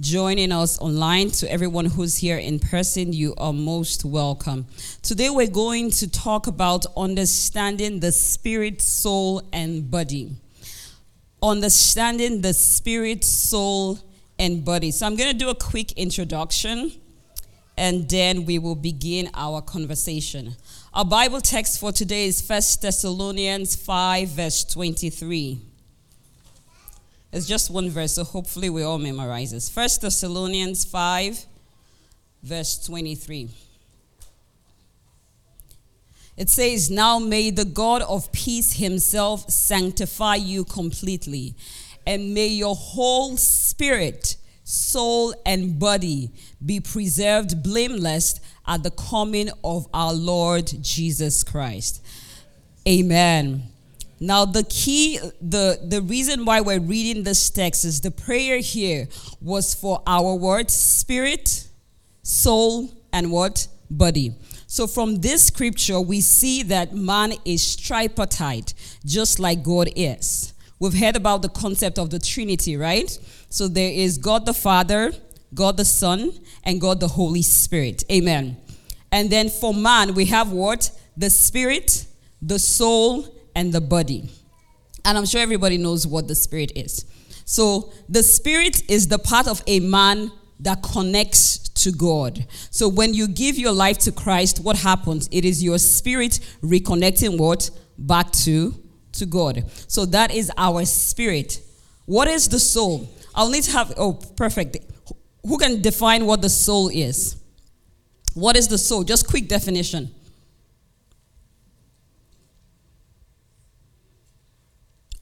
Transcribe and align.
joining 0.00 0.52
us 0.52 0.78
online. 0.78 1.30
To 1.32 1.50
everyone 1.50 1.86
who's 1.86 2.16
here 2.16 2.38
in 2.38 2.58
person, 2.58 3.12
you 3.12 3.34
are 3.38 3.52
most 3.52 4.04
welcome. 4.04 4.66
Today, 5.02 5.30
we're 5.30 5.46
going 5.46 5.90
to 5.92 6.10
talk 6.10 6.46
about 6.46 6.86
understanding 6.96 8.00
the 8.00 8.12
spirit, 8.12 8.80
soul, 8.80 9.42
and 9.52 9.90
body. 9.90 10.32
Understanding 11.42 12.42
the 12.42 12.54
spirit, 12.54 13.24
soul, 13.24 13.98
and 14.38 14.64
body. 14.64 14.90
So, 14.90 15.06
I'm 15.06 15.16
going 15.16 15.32
to 15.32 15.38
do 15.38 15.48
a 15.48 15.54
quick 15.54 15.92
introduction 15.92 16.92
and 17.76 18.08
then 18.08 18.44
we 18.44 18.58
will 18.58 18.74
begin 18.74 19.30
our 19.34 19.62
conversation. 19.62 20.56
Our 20.92 21.04
Bible 21.04 21.40
text 21.40 21.78
for 21.78 21.92
today 21.92 22.26
is 22.26 22.44
1 22.46 22.60
Thessalonians 22.82 23.76
5, 23.76 24.28
verse 24.30 24.64
23. 24.64 25.67
It's 27.32 27.46
just 27.46 27.70
one 27.70 27.90
verse, 27.90 28.14
so 28.14 28.24
hopefully 28.24 28.70
we 28.70 28.82
all 28.82 28.98
memorize 28.98 29.50
this. 29.50 29.74
1 29.74 29.88
Thessalonians 30.00 30.84
5, 30.84 31.44
verse 32.42 32.84
23. 32.86 33.50
It 36.38 36.48
says, 36.48 36.90
Now 36.90 37.18
may 37.18 37.50
the 37.50 37.64
God 37.64 38.00
of 38.02 38.32
peace 38.32 38.74
himself 38.74 39.50
sanctify 39.50 40.36
you 40.36 40.64
completely, 40.64 41.54
and 42.06 42.32
may 42.32 42.46
your 42.46 42.74
whole 42.74 43.36
spirit, 43.36 44.36
soul, 44.64 45.34
and 45.44 45.78
body 45.78 46.30
be 46.64 46.80
preserved 46.80 47.62
blameless 47.62 48.40
at 48.66 48.84
the 48.84 48.90
coming 48.90 49.50
of 49.62 49.86
our 49.92 50.14
Lord 50.14 50.72
Jesus 50.80 51.44
Christ. 51.44 52.02
Amen. 52.86 53.64
Now, 54.20 54.44
the 54.44 54.64
key, 54.64 55.18
the, 55.40 55.78
the 55.84 56.02
reason 56.02 56.44
why 56.44 56.60
we're 56.60 56.80
reading 56.80 57.22
this 57.22 57.50
text 57.50 57.84
is 57.84 58.00
the 58.00 58.10
prayer 58.10 58.58
here 58.58 59.08
was 59.40 59.74
for 59.74 60.02
our 60.06 60.34
word, 60.34 60.70
spirit, 60.70 61.68
soul, 62.22 62.92
and 63.12 63.30
what? 63.30 63.68
Body. 63.90 64.34
So, 64.66 64.86
from 64.86 65.20
this 65.20 65.44
scripture, 65.44 66.00
we 66.00 66.20
see 66.20 66.62
that 66.64 66.94
man 66.94 67.34
is 67.44 67.76
tripartite, 67.76 68.74
just 69.06 69.38
like 69.38 69.62
God 69.62 69.88
is. 69.96 70.52
We've 70.78 70.98
heard 70.98 71.16
about 71.16 71.42
the 71.42 71.48
concept 71.48 71.98
of 71.98 72.10
the 72.10 72.18
Trinity, 72.18 72.76
right? 72.76 73.18
So, 73.48 73.68
there 73.68 73.90
is 73.90 74.18
God 74.18 74.46
the 74.46 74.52
Father, 74.52 75.12
God 75.54 75.76
the 75.76 75.84
Son, 75.84 76.32
and 76.64 76.80
God 76.80 77.00
the 77.00 77.08
Holy 77.08 77.42
Spirit. 77.42 78.04
Amen. 78.10 78.56
And 79.10 79.30
then 79.30 79.48
for 79.48 79.72
man, 79.72 80.14
we 80.14 80.26
have 80.26 80.52
what? 80.52 80.90
The 81.16 81.30
spirit, 81.30 82.06
the 82.42 82.58
soul, 82.58 83.26
and 83.58 83.72
the 83.72 83.80
body. 83.80 84.30
And 85.04 85.18
I'm 85.18 85.26
sure 85.26 85.40
everybody 85.40 85.78
knows 85.78 86.06
what 86.06 86.28
the 86.28 86.34
spirit 86.36 86.70
is. 86.76 87.04
So, 87.44 87.92
the 88.08 88.22
spirit 88.22 88.88
is 88.88 89.08
the 89.08 89.18
part 89.18 89.48
of 89.48 89.62
a 89.66 89.80
man 89.80 90.30
that 90.60 90.82
connects 90.82 91.58
to 91.82 91.90
God. 91.90 92.46
So, 92.70 92.88
when 92.88 93.14
you 93.14 93.26
give 93.26 93.58
your 93.58 93.72
life 93.72 93.98
to 94.00 94.12
Christ, 94.12 94.60
what 94.60 94.76
happens? 94.76 95.28
It 95.32 95.44
is 95.44 95.62
your 95.62 95.78
spirit 95.78 96.38
reconnecting 96.62 97.36
what? 97.36 97.70
Back 97.98 98.30
to, 98.44 98.74
to 99.12 99.26
God. 99.26 99.64
So, 99.88 100.04
that 100.06 100.32
is 100.32 100.52
our 100.56 100.84
spirit. 100.84 101.60
What 102.06 102.28
is 102.28 102.48
the 102.48 102.60
soul? 102.60 103.10
I'll 103.34 103.50
need 103.50 103.64
to 103.64 103.72
have, 103.72 103.92
oh, 103.96 104.12
perfect. 104.36 104.76
Who 105.44 105.58
can 105.58 105.82
define 105.82 106.26
what 106.26 106.42
the 106.42 106.50
soul 106.50 106.90
is? 106.92 107.36
What 108.34 108.56
is 108.56 108.68
the 108.68 108.78
soul? 108.78 109.02
Just 109.02 109.26
quick 109.26 109.48
definition. 109.48 110.14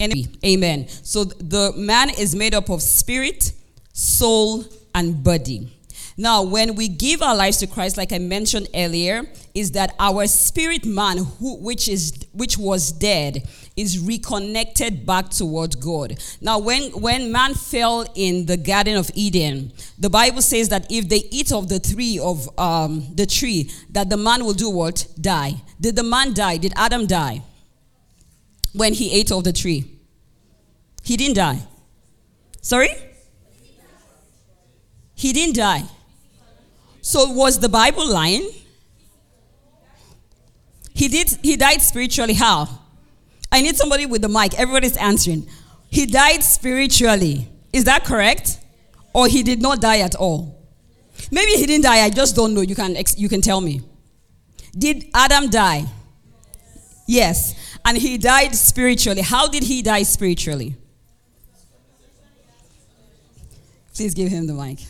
Amen. 0.01 0.89
So 0.89 1.25
the 1.25 1.73
man 1.77 2.11
is 2.11 2.35
made 2.35 2.55
up 2.55 2.69
of 2.69 2.83
spirit, 2.83 3.53
soul, 3.93 4.65
and 4.95 5.23
body. 5.23 5.73
Now, 6.19 6.43
when 6.43 6.77
we 6.77 6.89
give 6.89 7.21
our 7.21 7.37
lives 7.37 7.59
to 7.59 7.67
Christ, 7.67 7.99
like 7.99 8.11
I 8.11 8.19
mentioned 8.19 8.69
earlier, 8.75 9.25
is 9.55 9.73
that 9.73 9.95
our 9.99 10.27
spirit 10.27 10.87
man, 10.87 11.19
who, 11.19 11.57
which 11.57 11.89
is 11.89 12.13
which 12.33 12.57
was 12.57 12.91
dead, 12.91 13.47
is 13.77 13.99
reconnected 13.99 15.05
back 15.05 15.29
toward 15.29 15.79
God. 15.79 16.19
Now, 16.41 16.59
when 16.59 16.85
when 16.93 17.31
man 17.31 17.53
fell 17.53 18.07
in 18.15 18.47
the 18.47 18.57
Garden 18.57 18.97
of 18.97 19.11
Eden, 19.15 19.73
the 19.99 20.09
Bible 20.09 20.41
says 20.41 20.71
that 20.71 20.87
if 20.91 21.07
they 21.11 21.25
eat 21.31 21.53
of 21.53 21.69
the 21.69 21.81
tree 21.81 22.19
of 22.19 22.49
um, 22.59 23.07
the 23.15 23.27
tree, 23.27 23.71
that 23.91 24.09
the 24.09 24.17
man 24.17 24.43
will 24.45 24.55
do 24.55 24.71
what? 24.71 25.07
Die. 25.21 25.53
Did 25.79 25.97
the 25.97 26.03
man 26.03 26.33
die? 26.33 26.57
Did 26.57 26.73
Adam 26.77 27.07
die? 27.07 27.43
When 28.77 28.93
he 28.95 29.13
ate 29.13 29.33
of 29.33 29.45
the 29.45 29.53
tree? 29.53 29.91
He 31.03 31.17
didn't 31.17 31.37
die. 31.37 31.61
Sorry? 32.61 32.91
He 35.15 35.33
didn't 35.33 35.57
die. 35.57 35.85
So 37.01 37.31
was 37.31 37.61
the 37.61 37.69
Bible 37.69 38.07
lying? 38.07 38.51
He 40.93 41.09
did 41.09 41.39
he 41.43 41.57
died 41.57 41.81
spiritually 41.81 42.35
how? 42.35 42.69
I 43.53 43.63
need 43.63 43.77
somebody 43.77 44.07
with 44.07 44.23
the 44.23 44.29
mic. 44.29 44.59
Everybody's 44.59 44.97
answering. 44.97 45.49
He 45.89 46.07
died 46.07 46.43
spiritually. 46.43 47.49
Is 47.73 47.85
that 47.85 48.05
correct? 48.05 48.59
Or 49.15 49.29
he 49.29 49.43
did 49.43 49.63
not 49.63 49.81
die 49.81 49.99
at 50.01 50.15
all? 50.15 50.59
Maybe 51.31 51.53
he 51.53 51.67
didn't 51.67 51.85
die. 51.85 52.05
I 52.05 52.11
just 52.11 52.35
don't 52.35 52.53
know. 52.55 52.61
You 52.63 52.75
can 52.75 52.97
you 53.17 53.29
can 53.29 53.41
tell 53.41 53.61
me. 53.61 53.83
Did 54.77 55.07
Adam 55.15 55.49
die? 55.49 55.85
Yes 57.07 57.55
and 57.87 57.97
he 57.97 58.19
died 58.19 58.55
spiritually. 58.55 59.23
How 59.23 59.47
did 59.47 59.63
he 59.63 59.81
die 59.81 60.03
spiritually? 60.03 60.75
Please 63.95 64.13
give 64.13 64.29
him 64.29 64.47
the 64.47 64.53
mic. 64.53 64.81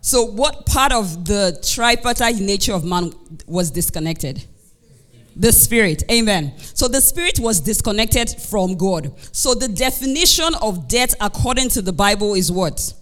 So, 0.00 0.24
what 0.24 0.66
part 0.66 0.92
of 0.92 1.24
the 1.24 1.58
tripartite 1.62 2.36
nature 2.36 2.74
of 2.74 2.84
man 2.84 3.12
was 3.46 3.70
disconnected? 3.70 4.44
The 5.34 5.50
spirit. 5.50 6.04
Amen. 6.10 6.52
So, 6.58 6.86
the 6.86 7.00
spirit 7.00 7.40
was 7.40 7.60
disconnected 7.60 8.30
from 8.30 8.76
God. 8.76 9.12
So, 9.32 9.54
the 9.54 9.66
definition 9.66 10.54
of 10.62 10.86
death, 10.86 11.14
according 11.20 11.70
to 11.70 11.82
the 11.82 11.92
Bible, 11.92 12.34
is 12.34 12.52
what? 12.52 12.94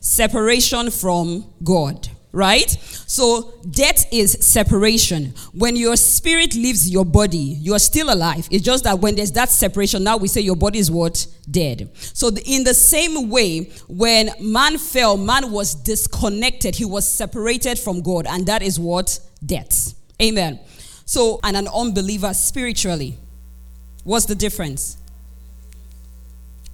Separation 0.00 0.90
from 0.90 1.46
God 1.64 2.08
right? 2.32 2.70
So 3.06 3.60
death 3.70 4.06
is 4.10 4.32
separation. 4.40 5.34
When 5.52 5.76
your 5.76 5.96
spirit 5.96 6.54
leaves 6.54 6.88
your 6.90 7.04
body, 7.04 7.36
you 7.38 7.74
are 7.74 7.78
still 7.78 8.12
alive. 8.12 8.48
It's 8.50 8.64
just 8.64 8.84
that 8.84 8.98
when 8.98 9.14
there's 9.14 9.32
that 9.32 9.50
separation, 9.50 10.02
now 10.02 10.16
we 10.16 10.28
say 10.28 10.40
your 10.40 10.56
body 10.56 10.78
is 10.78 10.90
what? 10.90 11.26
Dead. 11.50 11.90
So 11.94 12.28
in 12.28 12.64
the 12.64 12.74
same 12.74 13.28
way, 13.28 13.70
when 13.88 14.30
man 14.40 14.78
fell, 14.78 15.16
man 15.16 15.50
was 15.50 15.74
disconnected. 15.74 16.74
He 16.74 16.84
was 16.84 17.08
separated 17.08 17.78
from 17.78 18.00
God, 18.00 18.26
and 18.26 18.46
that 18.46 18.62
is 18.62 18.80
what? 18.80 19.20
Death. 19.44 19.94
Amen. 20.20 20.60
So, 21.04 21.40
and 21.42 21.56
an 21.56 21.68
unbeliever 21.68 22.32
spiritually, 22.32 23.18
what's 24.04 24.24
the 24.26 24.34
difference? 24.34 24.96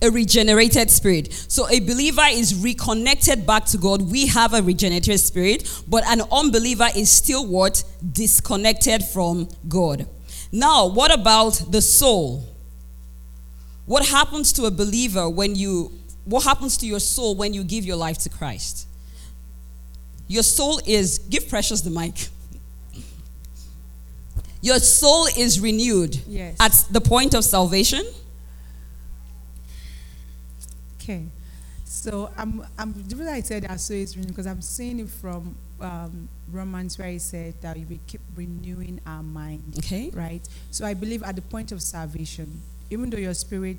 A 0.00 0.10
regenerated 0.10 0.90
spirit. 0.90 1.32
So 1.48 1.68
a 1.68 1.80
believer 1.80 2.24
is 2.30 2.54
reconnected 2.54 3.46
back 3.46 3.64
to 3.66 3.78
God. 3.78 4.02
We 4.02 4.26
have 4.28 4.54
a 4.54 4.62
regenerated 4.62 5.18
spirit, 5.20 5.68
but 5.88 6.04
an 6.06 6.22
unbeliever 6.30 6.88
is 6.94 7.10
still 7.10 7.46
what? 7.46 7.82
Disconnected 8.12 9.04
from 9.04 9.48
God. 9.68 10.06
Now, 10.52 10.86
what 10.86 11.12
about 11.12 11.60
the 11.70 11.82
soul? 11.82 12.44
What 13.86 14.06
happens 14.06 14.52
to 14.54 14.66
a 14.66 14.70
believer 14.70 15.28
when 15.28 15.54
you 15.54 15.92
what 16.24 16.44
happens 16.44 16.76
to 16.76 16.86
your 16.86 17.00
soul 17.00 17.36
when 17.36 17.54
you 17.54 17.64
give 17.64 17.86
your 17.86 17.96
life 17.96 18.18
to 18.18 18.28
Christ? 18.28 18.86
Your 20.26 20.42
soul 20.42 20.78
is 20.86 21.18
give 21.18 21.48
precious 21.48 21.80
the 21.80 21.90
mic. 21.90 22.28
Your 24.60 24.78
soul 24.78 25.26
is 25.38 25.58
renewed 25.58 26.16
yes. 26.26 26.56
at 26.60 26.84
the 26.92 27.00
point 27.00 27.34
of 27.34 27.44
salvation 27.44 28.04
Okay. 31.08 31.24
So 31.84 32.30
I'm, 32.36 32.62
I'm, 32.78 32.92
the 32.92 33.16
reason 33.16 33.32
I 33.32 33.40
said 33.40 33.62
that 33.62 33.80
so 33.80 33.94
is 33.94 34.14
because 34.14 34.46
I'm 34.46 34.60
seeing 34.60 35.00
it 35.00 35.08
from 35.08 35.56
um, 35.80 36.28
Romans 36.52 36.98
where 36.98 37.08
he 37.08 37.18
said 37.18 37.54
that 37.62 37.78
we 37.78 37.98
keep 38.06 38.20
renewing 38.36 39.00
our 39.06 39.22
mind. 39.22 39.62
Okay. 39.78 40.10
Right? 40.12 40.46
So 40.70 40.84
I 40.84 40.92
believe 40.92 41.22
at 41.22 41.34
the 41.34 41.40
point 41.40 41.72
of 41.72 41.80
salvation, 41.80 42.60
even 42.90 43.08
though 43.08 43.16
your 43.16 43.32
spirit 43.32 43.78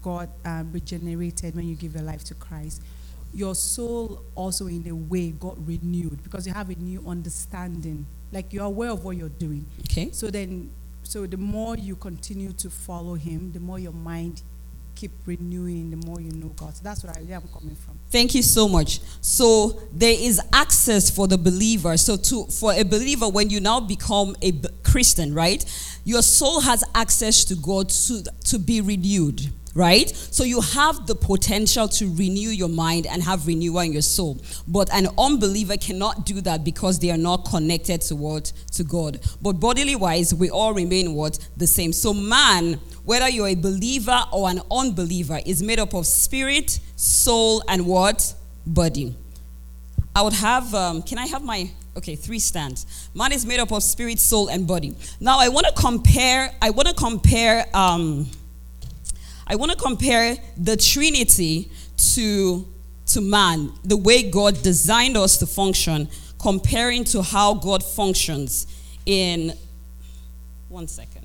got 0.00 0.30
um, 0.46 0.72
regenerated 0.72 1.54
when 1.54 1.68
you 1.68 1.74
give 1.74 1.94
your 1.94 2.04
life 2.04 2.24
to 2.24 2.34
Christ, 2.34 2.80
your 3.34 3.54
soul 3.54 4.22
also 4.34 4.66
in 4.66 4.88
a 4.88 4.94
way 4.94 5.32
got 5.32 5.58
renewed 5.66 6.22
because 6.24 6.46
you 6.46 6.54
have 6.54 6.70
a 6.70 6.74
new 6.76 7.04
understanding. 7.06 8.06
Like 8.32 8.54
you're 8.54 8.64
aware 8.64 8.92
of 8.92 9.04
what 9.04 9.18
you're 9.18 9.28
doing. 9.28 9.66
Okay. 9.90 10.08
So 10.10 10.30
then, 10.30 10.70
so 11.02 11.26
the 11.26 11.36
more 11.36 11.76
you 11.76 11.96
continue 11.96 12.52
to 12.52 12.70
follow 12.70 13.12
Him, 13.12 13.52
the 13.52 13.60
more 13.60 13.78
your 13.78 13.92
mind 13.92 14.40
keep 14.96 15.12
renewing, 15.26 15.90
the 15.90 16.06
more 16.06 16.20
you 16.20 16.32
know 16.32 16.48
God. 16.48 16.74
So 16.74 16.80
that's 16.82 17.04
where 17.04 17.12
I, 17.14 17.20
am 17.20 17.42
coming 17.52 17.76
from. 17.76 17.98
Thank 18.10 18.34
you 18.34 18.42
so 18.42 18.66
much. 18.66 19.00
So 19.20 19.78
there 19.92 20.16
is 20.18 20.40
access 20.52 21.10
for 21.10 21.28
the 21.28 21.38
believer. 21.38 21.96
So 21.96 22.16
to 22.16 22.46
for 22.46 22.72
a 22.72 22.82
believer, 22.82 23.28
when 23.28 23.50
you 23.50 23.60
now 23.60 23.78
become 23.78 24.34
a 24.42 24.52
Christian, 24.82 25.34
right, 25.34 25.64
your 26.04 26.22
soul 26.22 26.60
has 26.62 26.82
access 26.94 27.44
to 27.44 27.54
God 27.54 27.90
to 27.90 28.24
to 28.46 28.58
be 28.58 28.80
renewed 28.80 29.52
right? 29.76 30.08
So 30.08 30.42
you 30.42 30.62
have 30.62 31.06
the 31.06 31.14
potential 31.14 31.86
to 31.86 32.06
renew 32.14 32.48
your 32.48 32.70
mind 32.70 33.06
and 33.06 33.22
have 33.22 33.46
renewal 33.46 33.80
in 33.80 33.92
your 33.92 34.02
soul. 34.02 34.40
But 34.66 34.90
an 34.92 35.08
unbeliever 35.18 35.76
cannot 35.76 36.24
do 36.24 36.40
that 36.40 36.64
because 36.64 36.98
they 36.98 37.10
are 37.10 37.18
not 37.18 37.44
connected 37.44 38.00
to 38.02 38.16
what? 38.16 38.52
To 38.72 38.84
God. 38.84 39.20
But 39.42 39.60
bodily 39.60 39.94
wise, 39.94 40.34
we 40.34 40.48
all 40.48 40.72
remain 40.72 41.12
what? 41.12 41.38
The 41.58 41.66
same. 41.66 41.92
So 41.92 42.14
man, 42.14 42.80
whether 43.04 43.28
you're 43.28 43.48
a 43.48 43.54
believer 43.54 44.18
or 44.32 44.48
an 44.48 44.62
unbeliever, 44.70 45.40
is 45.44 45.62
made 45.62 45.78
up 45.78 45.92
of 45.92 46.06
spirit, 46.06 46.80
soul, 46.96 47.62
and 47.68 47.86
what? 47.86 48.34
Body. 48.66 49.14
I 50.14 50.22
would 50.22 50.32
have, 50.32 50.74
um, 50.74 51.02
can 51.02 51.18
I 51.18 51.26
have 51.26 51.44
my, 51.44 51.70
okay, 51.98 52.16
three 52.16 52.38
stands. 52.38 53.10
Man 53.12 53.30
is 53.30 53.44
made 53.44 53.60
up 53.60 53.70
of 53.70 53.82
spirit, 53.82 54.20
soul, 54.20 54.48
and 54.48 54.66
body. 54.66 54.96
Now 55.20 55.38
I 55.38 55.50
want 55.50 55.66
to 55.66 55.72
compare, 55.74 56.50
I 56.62 56.70
want 56.70 56.88
to 56.88 56.94
compare, 56.94 57.66
um, 57.74 58.26
I 59.46 59.56
want 59.56 59.70
to 59.70 59.76
compare 59.76 60.36
the 60.56 60.76
Trinity 60.76 61.70
to, 62.14 62.66
to 63.06 63.20
man, 63.20 63.72
the 63.84 63.96
way 63.96 64.28
God 64.28 64.62
designed 64.62 65.16
us 65.16 65.38
to 65.38 65.46
function, 65.46 66.08
comparing 66.38 67.04
to 67.04 67.22
how 67.22 67.54
God 67.54 67.84
functions 67.84 68.66
in. 69.06 69.52
One 70.68 70.88
second. 70.88 71.15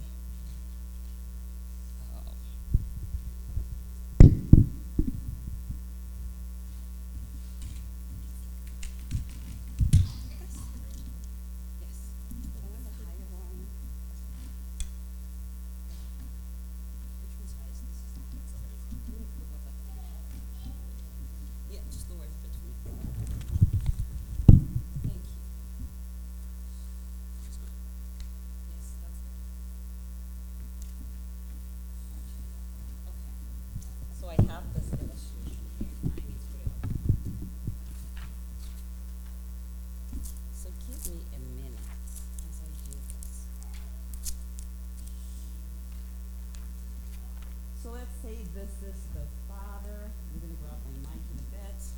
this 48.53 48.83
is 48.83 48.99
the 49.15 49.23
father, 49.47 50.11
I'm 50.11 50.39
gonna 50.43 50.59
grab 50.59 50.79
my 50.83 50.91
and 50.91 51.07
mic 51.07 51.23
the 51.39 51.43
vets. 51.55 51.93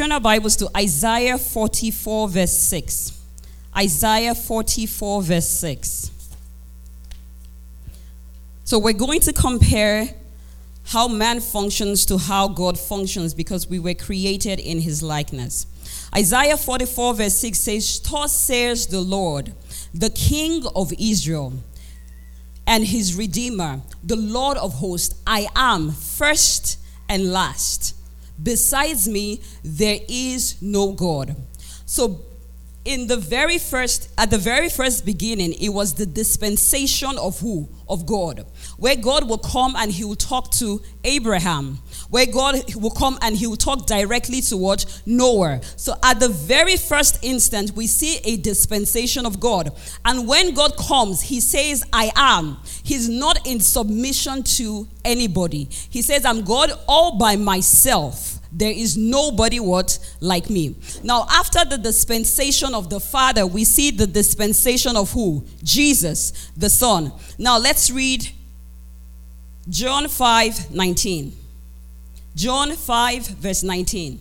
Turn 0.00 0.12
our 0.12 0.18
Bibles 0.18 0.56
to 0.56 0.70
Isaiah 0.74 1.36
44, 1.36 2.28
verse 2.30 2.56
6. 2.56 3.20
Isaiah 3.76 4.34
44, 4.34 5.22
verse 5.22 5.46
6. 5.46 6.10
So 8.64 8.78
we're 8.78 8.94
going 8.94 9.20
to 9.20 9.34
compare 9.34 10.08
how 10.86 11.06
man 11.06 11.40
functions 11.40 12.06
to 12.06 12.16
how 12.16 12.48
God 12.48 12.78
functions 12.78 13.34
because 13.34 13.68
we 13.68 13.78
were 13.78 13.92
created 13.92 14.58
in 14.58 14.80
his 14.80 15.02
likeness. 15.02 15.66
Isaiah 16.16 16.56
44, 16.56 17.12
verse 17.12 17.34
6 17.34 17.58
says, 17.58 18.00
Thus 18.00 18.34
says 18.34 18.86
the 18.86 19.00
Lord, 19.00 19.52
the 19.92 20.08
King 20.08 20.64
of 20.74 20.94
Israel 20.98 21.52
and 22.66 22.86
his 22.86 23.14
Redeemer, 23.14 23.82
the 24.02 24.16
Lord 24.16 24.56
of 24.56 24.72
hosts, 24.72 25.20
I 25.26 25.48
am 25.54 25.90
first 25.90 26.78
and 27.06 27.30
last 27.34 27.99
Besides 28.42 29.08
me, 29.08 29.42
there 29.62 29.98
is 30.08 30.60
no 30.62 30.92
God. 30.92 31.36
So, 31.86 32.22
in 32.84 33.06
the 33.06 33.16
very 33.16 33.58
first, 33.58 34.10
at 34.16 34.30
the 34.30 34.38
very 34.38 34.70
first 34.70 35.04
beginning, 35.04 35.52
it 35.54 35.68
was 35.68 35.94
the 35.94 36.06
dispensation 36.06 37.18
of 37.18 37.38
who? 37.40 37.68
Of 37.88 38.06
God. 38.06 38.46
Where 38.80 38.96
God 38.96 39.28
will 39.28 39.38
come 39.38 39.76
and 39.76 39.92
he 39.92 40.04
will 40.04 40.16
talk 40.16 40.50
to 40.52 40.82
Abraham 41.04 41.78
where 42.10 42.26
God 42.26 42.74
will 42.74 42.90
come 42.90 43.18
and 43.22 43.36
he 43.36 43.46
will 43.46 43.56
talk 43.56 43.86
directly 43.86 44.40
to 44.42 44.56
what? 44.56 45.02
Noah. 45.06 45.60
So 45.76 45.94
at 46.02 46.20
the 46.20 46.28
very 46.28 46.76
first 46.76 47.18
instant, 47.22 47.70
we 47.72 47.86
see 47.86 48.18
a 48.24 48.36
dispensation 48.36 49.24
of 49.24 49.40
God. 49.40 49.72
And 50.04 50.28
when 50.28 50.52
God 50.52 50.76
comes, 50.76 51.22
he 51.22 51.40
says, 51.40 51.84
I 51.92 52.10
am. 52.16 52.58
He's 52.82 53.08
not 53.08 53.46
in 53.46 53.60
submission 53.60 54.42
to 54.42 54.88
anybody. 55.04 55.68
He 55.70 56.02
says, 56.02 56.24
I'm 56.24 56.42
God 56.42 56.72
all 56.88 57.16
by 57.16 57.36
myself. 57.36 58.38
There 58.52 58.72
is 58.72 58.96
nobody 58.96 59.60
what 59.60 59.96
like 60.18 60.50
me. 60.50 60.74
Now, 61.04 61.24
after 61.30 61.64
the 61.64 61.78
dispensation 61.78 62.74
of 62.74 62.90
the 62.90 62.98
Father, 62.98 63.46
we 63.46 63.62
see 63.62 63.92
the 63.92 64.08
dispensation 64.08 64.96
of 64.96 65.12
who? 65.12 65.44
Jesus, 65.62 66.50
the 66.56 66.68
Son. 66.68 67.12
Now 67.38 67.58
let's 67.58 67.92
read 67.92 68.28
John 69.68 70.08
5 70.08 70.70
19. 70.70 71.36
John 72.34 72.72
5, 72.76 73.26
verse 73.26 73.62
19. 73.62 74.20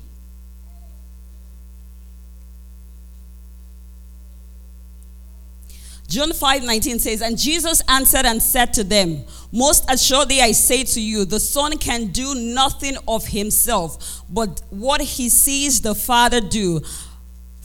John 6.09 6.33
5 6.33 6.63
19 6.63 6.97
says, 6.97 7.21
And 7.21 7.37
Jesus 7.37 7.83
answered 7.87 8.25
and 8.25 8.41
said 8.41 8.73
to 8.73 8.83
them, 8.83 9.23
Most 9.51 9.85
assuredly 9.87 10.41
I 10.41 10.53
say 10.53 10.83
to 10.83 10.99
you, 10.99 11.23
the 11.23 11.39
Son 11.39 11.77
can 11.77 12.07
do 12.07 12.33
nothing 12.33 12.97
of 13.07 13.27
himself, 13.27 14.23
but 14.27 14.61
what 14.71 15.01
he 15.01 15.29
sees 15.29 15.81
the 15.81 15.93
Father 15.93 16.41
do. 16.41 16.81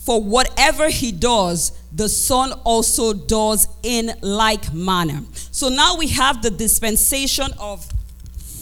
For 0.05 0.21
whatever 0.21 0.91
he 0.91 1.13
does, 1.13 1.73
the 1.91 2.11
Son 2.11 2.53
also 2.65 3.15
does 3.15 3.69
in 3.83 4.13
like 4.21 4.73
manner. 4.75 5.23
So 5.51 5.71
now 5.71 5.97
we 5.97 6.09
have 6.09 6.43
the 6.43 6.51
dispensation 6.51 7.47
of 7.59 7.87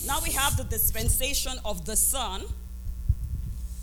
now 0.06 0.18
we 0.22 0.30
have 0.32 0.56
the 0.56 0.64
dispensation 0.64 1.52
of 1.64 1.84
the 1.84 1.96
Son. 1.96 2.42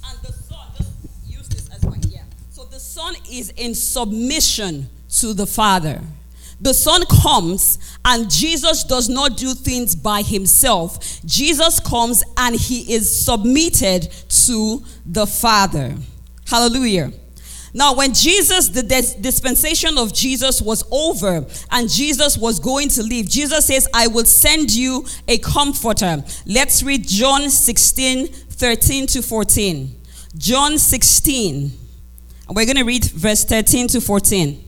And 0.05 0.19
the 0.21 0.31
Son, 0.31 0.67
just 0.77 0.91
use 1.27 1.47
this 1.49 1.69
as 1.69 1.83
my, 1.85 1.97
yeah. 2.07 2.23
So 2.49 2.65
the 2.65 2.79
Son 2.79 3.15
is 3.29 3.51
in 3.51 3.73
submission 3.73 4.89
to 5.19 5.33
the 5.33 5.45
Father. 5.45 6.01
The 6.61 6.73
Son 6.73 7.05
comes 7.05 7.77
and 8.03 8.29
Jesus 8.29 8.83
does 8.83 9.09
not 9.09 9.37
do 9.37 9.53
things 9.53 9.95
by 9.95 10.21
himself. 10.21 11.21
Jesus 11.25 11.79
comes 11.79 12.23
and 12.37 12.55
he 12.55 12.93
is 12.93 13.25
submitted 13.25 14.11
to 14.45 14.83
the 15.05 15.25
Father. 15.25 15.95
Hallelujah. 16.47 17.13
Now, 17.73 17.93
when 17.93 18.13
Jesus, 18.13 18.69
the 18.69 18.83
dispensation 18.83 19.97
of 19.97 20.13
Jesus 20.13 20.61
was 20.61 20.83
over 20.91 21.45
and 21.71 21.89
Jesus 21.89 22.37
was 22.37 22.59
going 22.59 22.89
to 22.89 23.03
leave, 23.03 23.29
Jesus 23.29 23.67
says, 23.67 23.87
I 23.93 24.07
will 24.07 24.25
send 24.25 24.71
you 24.71 25.05
a 25.27 25.37
comforter. 25.37 26.23
Let's 26.45 26.81
read 26.81 27.07
John 27.07 27.49
16, 27.49 28.27
13 28.27 29.07
to 29.07 29.21
14. 29.21 29.95
John 30.37 30.77
16. 30.77 31.71
We're 32.49 32.65
going 32.65 32.77
to 32.77 32.83
read 32.83 33.05
verse 33.05 33.43
13 33.45 33.87
to 33.89 34.01
14. 34.01 34.65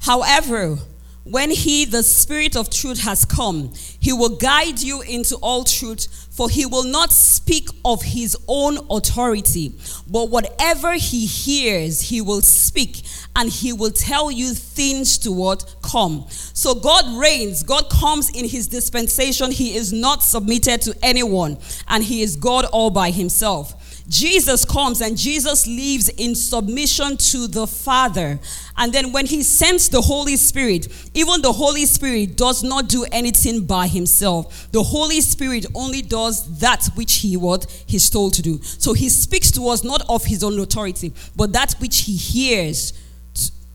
However, 0.00 0.76
When 1.24 1.50
he, 1.50 1.86
the 1.86 2.02
Spirit 2.02 2.54
of 2.54 2.68
truth, 2.68 3.00
has 3.00 3.24
come, 3.24 3.72
he 3.98 4.12
will 4.12 4.36
guide 4.36 4.80
you 4.80 5.00
into 5.00 5.36
all 5.36 5.64
truth, 5.64 6.06
for 6.30 6.50
he 6.50 6.66
will 6.66 6.84
not 6.84 7.12
speak 7.12 7.68
of 7.82 8.02
his 8.02 8.36
own 8.46 8.78
authority, 8.90 9.74
but 10.06 10.28
whatever 10.28 10.92
he 10.92 11.24
hears, 11.24 12.02
he 12.02 12.20
will 12.20 12.42
speak, 12.42 13.04
and 13.34 13.48
he 13.48 13.72
will 13.72 13.90
tell 13.90 14.30
you 14.30 14.52
things 14.52 15.16
to 15.18 15.32
what 15.32 15.76
come. 15.82 16.26
So 16.28 16.74
God 16.74 17.06
reigns, 17.18 17.62
God 17.62 17.88
comes 17.88 18.28
in 18.28 18.46
his 18.46 18.68
dispensation. 18.68 19.50
He 19.50 19.74
is 19.76 19.94
not 19.94 20.22
submitted 20.22 20.82
to 20.82 20.94
anyone, 21.02 21.56
and 21.88 22.04
he 22.04 22.20
is 22.20 22.36
God 22.36 22.66
all 22.66 22.90
by 22.90 23.10
himself. 23.10 23.80
Jesus 24.08 24.64
comes 24.64 25.00
and 25.00 25.16
Jesus 25.16 25.66
lives 25.66 26.08
in 26.10 26.34
submission 26.34 27.16
to 27.16 27.46
the 27.46 27.66
Father. 27.66 28.38
And 28.76 28.92
then 28.92 29.12
when 29.12 29.26
he 29.26 29.42
sends 29.42 29.88
the 29.88 30.02
Holy 30.02 30.36
Spirit, 30.36 30.88
even 31.14 31.40
the 31.40 31.52
Holy 31.52 31.86
Spirit 31.86 32.36
does 32.36 32.62
not 32.62 32.88
do 32.88 33.06
anything 33.12 33.64
by 33.64 33.86
himself. 33.86 34.70
The 34.72 34.82
Holy 34.82 35.20
Spirit 35.20 35.66
only 35.74 36.02
does 36.02 36.58
that 36.60 36.88
which 36.96 37.14
he 37.16 37.36
what 37.36 37.64
he's 37.86 38.10
told 38.10 38.34
to 38.34 38.42
do. 38.42 38.60
So 38.62 38.92
he 38.92 39.08
speaks 39.08 39.50
to 39.52 39.68
us 39.68 39.84
not 39.84 40.02
of 40.08 40.24
his 40.24 40.44
own 40.44 40.58
authority, 40.58 41.12
but 41.34 41.52
that 41.52 41.74
which 41.80 42.00
he 42.00 42.16
hears 42.16 42.92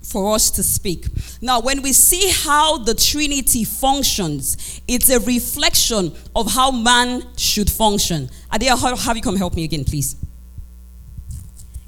for 0.09 0.33
us 0.33 0.49
to 0.51 0.63
speak. 0.63 1.05
Now, 1.41 1.59
when 1.59 1.81
we 1.81 1.93
see 1.93 2.31
how 2.31 2.79
the 2.79 2.95
Trinity 2.95 3.63
functions, 3.63 4.81
it's 4.87 5.09
a 5.09 5.19
reflection 5.19 6.13
of 6.35 6.51
how 6.51 6.71
man 6.71 7.23
should 7.37 7.69
function. 7.69 8.29
Adia, 8.51 8.75
have 8.75 9.15
you 9.15 9.21
come 9.21 9.35
help 9.35 9.53
me 9.53 9.63
again, 9.63 9.83
please? 9.83 10.15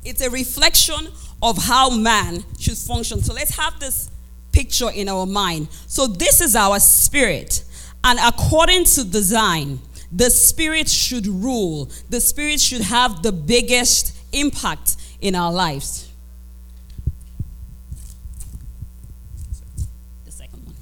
It's 0.03 0.21
a 0.21 0.29
reflection 0.29 1.07
of 1.41 1.57
how 1.57 1.89
man 1.89 2.43
should 2.59 2.77
function. 2.77 3.21
So 3.21 3.33
let's 3.33 3.55
have 3.57 3.79
this 3.79 4.09
picture 4.51 4.91
in 4.91 5.09
our 5.09 5.25
mind. 5.25 5.67
So 5.87 6.05
this 6.05 6.41
is 6.41 6.55
our 6.55 6.79
spirit. 6.79 7.63
And 8.03 8.19
according 8.19 8.85
to 8.85 9.03
design, 9.03 9.79
the 10.11 10.29
spirit 10.29 10.89
should 10.89 11.25
rule. 11.25 11.89
The 12.09 12.19
spirit 12.21 12.59
should 12.59 12.81
have 12.81 13.23
the 13.23 13.31
biggest 13.31 14.17
impact 14.31 14.97
in 15.21 15.35
our 15.35 15.51
lives. 15.51 16.07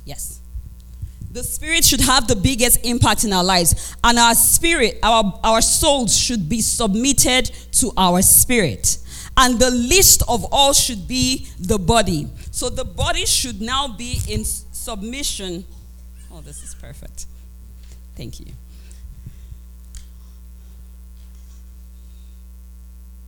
Yes. 0.06 0.40
The 1.40 1.46
spirit 1.46 1.86
should 1.86 2.02
have 2.02 2.28
the 2.28 2.36
biggest 2.36 2.86
impact 2.86 3.24
in 3.24 3.32
our 3.32 3.46
lives. 3.46 3.96
And 4.04 4.20
our 4.20 4.36
spirit, 4.36 5.00
our, 5.02 5.40
our 5.42 5.62
souls 5.62 6.14
should 6.18 6.50
be 6.50 6.60
submitted 6.60 7.46
to 7.80 7.94
our 7.96 8.22
spirit. 8.22 8.98
And 9.38 9.58
the 9.58 9.72
least 9.72 10.22
of 10.28 10.46
all 10.52 10.74
should 10.74 11.08
be 11.08 11.48
the 11.58 11.80
body. 11.80 12.28
So 12.52 12.70
the 12.70 12.84
body 12.84 13.26
should 13.26 13.62
now 13.62 13.88
be 13.88 14.20
in 14.28 14.44
submission. 14.44 15.64
Oh, 16.30 16.42
this 16.42 16.62
is 16.62 16.76
perfect. 16.76 17.26
Thank 18.18 18.42
you. 18.42 18.48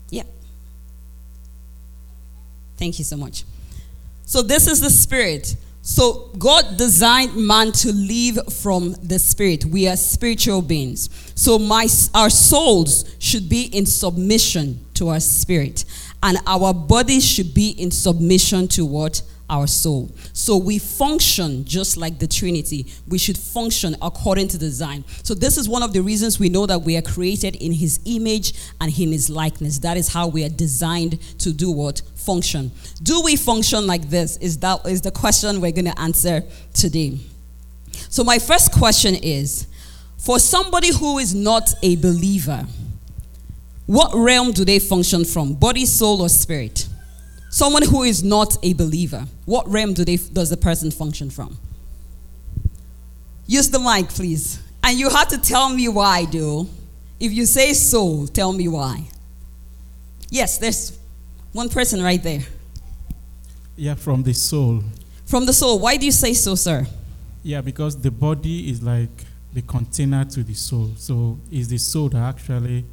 Yeah. 0.09 0.23
Thank 2.75 2.99
you 2.99 3.05
so 3.05 3.15
much. 3.15 3.45
So, 4.25 4.41
this 4.41 4.67
is 4.67 4.81
the 4.81 4.89
spirit. 4.89 5.55
So 5.81 6.29
God 6.37 6.77
designed 6.77 7.35
man 7.35 7.71
to 7.73 7.91
live 7.91 8.53
from 8.53 8.95
the 9.01 9.17
spirit. 9.17 9.65
We 9.65 9.87
are 9.87 9.97
spiritual 9.97 10.61
beings. 10.61 11.09
So 11.35 11.57
my 11.57 11.87
our 12.13 12.29
souls 12.29 13.15
should 13.19 13.49
be 13.49 13.63
in 13.63 13.85
submission 13.85 14.85
to 14.95 15.09
our 15.09 15.19
spirit 15.19 15.85
and 16.21 16.37
our 16.45 16.73
bodies 16.73 17.27
should 17.27 17.53
be 17.53 17.69
in 17.71 17.89
submission 17.89 18.67
to 18.69 18.85
what 18.85 19.23
our 19.51 19.67
soul. 19.67 20.09
So 20.33 20.57
we 20.57 20.79
function 20.79 21.65
just 21.65 21.97
like 21.97 22.17
the 22.17 22.27
Trinity. 22.27 22.87
We 23.07 23.17
should 23.19 23.37
function 23.37 23.95
according 24.01 24.47
to 24.49 24.57
design. 24.57 25.03
So 25.23 25.35
this 25.35 25.57
is 25.57 25.69
one 25.69 25.83
of 25.83 25.93
the 25.93 26.01
reasons 26.01 26.39
we 26.39 26.49
know 26.49 26.65
that 26.65 26.81
we 26.81 26.97
are 26.97 27.01
created 27.01 27.57
in 27.57 27.73
his 27.73 27.99
image 28.05 28.53
and 28.79 28.97
in 28.97 29.11
his 29.11 29.29
likeness. 29.29 29.79
That 29.79 29.97
is 29.97 30.07
how 30.07 30.27
we 30.27 30.43
are 30.45 30.49
designed 30.49 31.21
to 31.39 31.51
do 31.51 31.69
what? 31.69 32.01
Function. 32.15 32.71
Do 33.03 33.21
we 33.21 33.35
function 33.35 33.85
like 33.85 34.09
this? 34.09 34.37
Is 34.37 34.57
that 34.59 34.85
is 34.85 35.01
the 35.01 35.11
question 35.11 35.59
we're 35.59 35.71
going 35.71 35.85
to 35.85 35.99
answer 35.99 36.43
today. 36.73 37.19
So 38.09 38.23
my 38.23 38.39
first 38.39 38.71
question 38.71 39.15
is 39.15 39.67
for 40.17 40.39
somebody 40.39 40.93
who 40.93 41.17
is 41.17 41.35
not 41.35 41.73
a 41.81 41.97
believer, 41.97 42.65
what 43.85 44.11
realm 44.13 44.51
do 44.51 44.63
they 44.63 44.79
function 44.79 45.25
from? 45.25 45.55
Body, 45.55 45.85
soul, 45.85 46.21
or 46.21 46.29
spirit? 46.29 46.87
Someone 47.51 47.83
who 47.83 48.03
is 48.03 48.23
not 48.23 48.57
a 48.63 48.71
believer, 48.73 49.25
what 49.43 49.67
realm 49.67 49.93
do 49.93 50.05
they, 50.05 50.15
does 50.15 50.49
the 50.49 50.57
person 50.57 50.89
function 50.89 51.29
from? 51.29 51.57
Use 53.45 53.69
the 53.69 53.79
mic, 53.79 54.07
please. 54.07 54.63
And 54.81 54.97
you 54.97 55.09
have 55.09 55.27
to 55.27 55.37
tell 55.37 55.67
me 55.67 55.89
why, 55.89 56.25
though. 56.31 56.67
If 57.19 57.33
you 57.33 57.45
say 57.45 57.73
soul, 57.73 58.25
tell 58.27 58.53
me 58.53 58.69
why. 58.69 59.03
Yes, 60.29 60.57
there's 60.57 60.97
one 61.51 61.67
person 61.67 62.01
right 62.01 62.23
there. 62.23 62.39
Yeah, 63.75 63.95
from 63.95 64.23
the 64.23 64.33
soul. 64.33 64.81
From 65.25 65.45
the 65.45 65.53
soul. 65.53 65.77
Why 65.77 65.97
do 65.97 66.05
you 66.05 66.13
say 66.13 66.33
so, 66.33 66.55
sir? 66.55 66.87
Yeah, 67.43 67.59
because 67.59 67.99
the 68.01 68.11
body 68.11 68.69
is 68.69 68.81
like 68.81 69.09
the 69.53 69.61
container 69.61 70.23
to 70.23 70.41
the 70.41 70.53
soul. 70.53 70.91
So 70.95 71.37
it's 71.51 71.67
the 71.67 71.77
soul 71.77 72.07
that 72.09 72.21
actually 72.21 72.85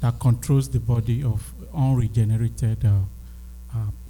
that 0.00 0.18
controls 0.18 0.68
the 0.68 0.80
body 0.80 1.22
of 1.22 1.54
unregenerated 1.72 2.84
uh, 2.84 2.90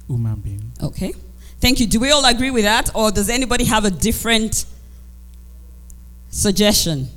human 0.06 0.36
being. 0.36 0.72
Okay. 0.82 1.12
Thank 1.60 1.80
you. 1.80 1.86
Do 1.86 2.00
we 2.00 2.10
all 2.10 2.24
agree 2.24 2.50
with 2.50 2.64
that? 2.64 2.90
Or 2.94 3.10
does 3.10 3.28
anybody 3.28 3.64
have 3.64 3.84
a 3.84 3.90
different 3.90 4.66
suggestion? 6.30 7.08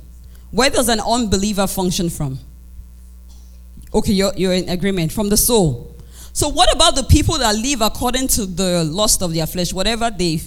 Where 0.50 0.70
does 0.70 0.88
an 0.88 1.00
unbeliever 1.00 1.66
function 1.66 2.08
from? 2.08 2.38
Okay, 3.92 4.12
you're, 4.12 4.32
you're 4.36 4.54
in 4.54 4.68
agreement. 4.68 5.12
From 5.12 5.28
the 5.28 5.36
soul. 5.36 5.94
So, 6.32 6.48
what 6.48 6.72
about 6.74 6.94
the 6.94 7.02
people 7.02 7.38
that 7.38 7.54
live 7.56 7.80
according 7.80 8.28
to 8.28 8.46
the 8.46 8.84
lust 8.84 9.22
of 9.22 9.34
their 9.34 9.46
flesh, 9.46 9.72
whatever 9.72 10.10
they. 10.10 10.40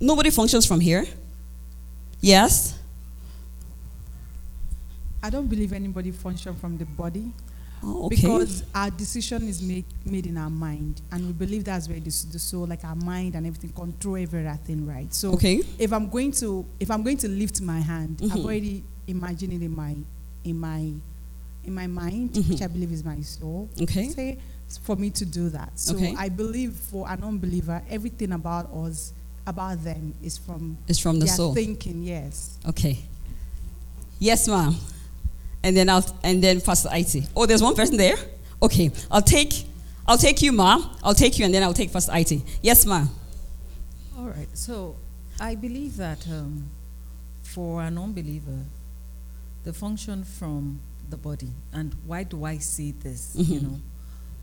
Nobody 0.00 0.30
functions 0.30 0.66
from 0.66 0.80
here? 0.80 1.06
Yes? 2.20 2.78
I 5.22 5.30
don't 5.30 5.46
believe 5.46 5.72
anybody 5.72 6.10
functions 6.10 6.60
from 6.60 6.76
the 6.78 6.84
body. 6.84 7.32
Oh, 7.82 8.06
okay. 8.06 8.16
Because 8.16 8.62
our 8.74 8.90
decision 8.90 9.48
is 9.48 9.62
made, 9.62 9.86
made 10.04 10.26
in 10.26 10.36
our 10.36 10.50
mind, 10.50 11.00
and 11.10 11.26
we 11.26 11.32
believe 11.32 11.64
that's 11.64 11.88
where 11.88 11.98
the, 11.98 12.04
the 12.32 12.38
soul, 12.38 12.66
like 12.66 12.84
our 12.84 12.94
mind 12.94 13.34
and 13.34 13.46
everything, 13.46 13.70
control 13.70 14.16
everything, 14.16 14.86
right? 14.86 15.12
So, 15.14 15.32
okay. 15.32 15.62
if 15.78 15.92
I'm 15.92 16.08
going 16.10 16.32
to 16.32 16.66
if 16.78 16.90
I'm 16.90 17.02
going 17.02 17.16
to 17.18 17.28
lift 17.28 17.60
my 17.62 17.80
hand, 17.80 18.18
Mhm. 18.18 18.32
I've 18.32 18.44
already 18.44 18.84
imagined 19.06 19.52
it 19.54 19.62
in 19.62 19.74
my 19.74 19.96
in 20.44 20.58
my 20.58 20.92
in 21.64 21.74
my 21.74 21.86
mind, 21.86 22.32
Mhm. 22.34 22.48
which 22.50 22.62
I 22.62 22.66
believe 22.66 22.92
is 22.92 23.02
my 23.04 23.20
soul. 23.22 23.68
Okay. 23.80 24.08
Say 24.10 24.38
for 24.82 24.96
me 24.96 25.10
to 25.10 25.24
do 25.24 25.48
that. 25.50 25.70
So 25.78 25.94
Okay. 25.96 26.14
I 26.16 26.28
believe 26.28 26.74
for 26.74 27.08
an 27.10 27.24
unbeliever, 27.24 27.82
everything 27.88 28.32
about 28.32 28.70
us, 28.74 29.12
about 29.46 29.82
them, 29.82 30.14
is 30.22 30.36
from 30.38 30.76
It's 30.86 30.98
from 30.98 31.18
the 31.18 31.26
soul. 31.26 31.54
thinking. 31.54 32.02
Yes. 32.02 32.58
Okay. 32.68 33.00
Yes, 34.18 34.46
ma'am. 34.48 34.76
And 35.62 35.76
then 35.76 35.88
I'll 35.88 36.04
and 36.24 36.42
then 36.42 36.60
Pastor 36.60 36.88
IT. 36.92 37.28
Oh, 37.36 37.46
there's 37.46 37.62
one 37.62 37.74
person 37.74 37.96
there. 37.96 38.16
Okay, 38.62 38.90
I'll 39.10 39.22
take 39.22 39.66
I'll 40.06 40.18
take 40.18 40.42
you, 40.42 40.52
ma. 40.52 40.82
I'll 41.04 41.14
take 41.14 41.38
you, 41.38 41.44
and 41.44 41.54
then 41.54 41.62
I'll 41.62 41.74
take 41.74 41.92
Pastor 41.92 42.12
IT. 42.14 42.42
Yes, 42.62 42.84
ma. 42.86 43.06
All 44.18 44.26
right. 44.26 44.48
So 44.54 44.96
I 45.38 45.54
believe 45.54 45.96
that 45.98 46.26
um, 46.28 46.68
for 47.42 47.82
an 47.82 47.96
unbeliever, 47.98 48.64
the 49.64 49.72
function 49.72 50.24
from 50.24 50.80
the 51.10 51.16
body, 51.16 51.50
and 51.72 51.94
why 52.06 52.22
do 52.24 52.44
I 52.44 52.58
say 52.58 52.92
this? 52.92 53.32
You 53.34 53.60
Mhm. 53.60 53.62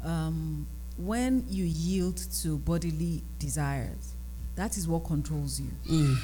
know, 0.03 0.09
um, 0.09 0.67
when 0.97 1.45
you 1.49 1.63
yield 1.65 2.17
to 2.41 2.57
bodily 2.57 3.23
desires, 3.39 4.13
that 4.55 4.77
is 4.77 4.87
what 4.87 5.05
controls 5.05 5.59
you. 5.59 5.69
Mm. 5.89 6.17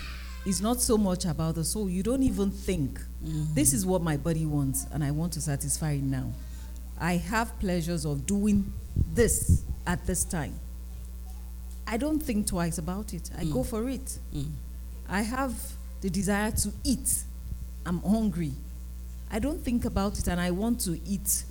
It's 0.46 0.60
not 0.60 0.82
so 0.82 0.98
much 0.98 1.26
about 1.26 1.56
the 1.56 1.64
soul. 1.64 1.90
You 1.90 2.04
don't 2.04 2.24
even 2.24 2.52
think, 2.52 3.00
this 3.22 3.72
is 3.74 3.86
what 3.86 4.02
my 4.02 4.18
body 4.18 4.46
wants, 4.46 4.86
and 4.92 5.04
I 5.04 5.12
want 5.12 5.34
to 5.34 5.42
satisfy 5.42 5.92
it 5.94 6.04
now. 6.04 6.32
I 7.00 7.14
have 7.18 7.58
pleasures 7.60 8.06
of 8.06 8.26
doing 8.26 8.72
this 9.14 9.64
at 9.88 10.06
this 10.06 10.24
time. 10.24 10.60
I 11.88 11.98
don't 11.98 12.20
think 12.22 12.48
twice 12.48 12.78
about 12.78 13.14
it. 13.14 13.30
I 13.38 13.46
go 13.46 13.64
for 13.64 13.90
it. 13.90 14.20
Mm. 14.34 14.52
I 15.10 15.22
have 15.22 15.54
the 16.02 16.10
desire 16.10 16.52
to 16.52 16.72
eat. 16.84 17.24
I'm 17.86 18.00
hungry. 18.02 18.54
I 19.32 19.40
don't 19.40 19.60
think 19.64 19.86
about 19.86 20.18
it 20.20 20.28
and 20.28 20.40
I 20.40 20.52
want 20.52 20.80
to 20.82 20.98
eat, 21.06 21.44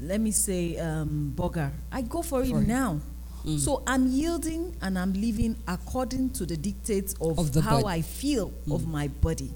let 0.00 0.20
me 0.20 0.30
say, 0.30 0.78
um, 0.78 1.32
burger. 1.36 1.70
I 1.92 2.02
go 2.02 2.22
for 2.22 2.42
it 2.42 2.48
For 2.48 2.60
it. 2.62 2.68
now. 2.68 3.00
Mm. 3.46 3.58
So 3.60 3.82
I'm 3.86 4.08
yielding 4.08 4.74
and 4.82 4.98
I'm 4.98 5.12
living 5.12 5.56
according 5.68 6.30
to 6.30 6.44
the 6.46 6.56
dictates 6.56 7.14
of, 7.20 7.38
Of 7.38 7.52
the 7.52 7.60
how 7.62 7.80
body. 7.82 7.98
I 7.98 8.02
feel 8.02 8.52
of 8.70 8.82
Mm. 8.82 8.86
my 8.88 9.08
body. 9.08 9.50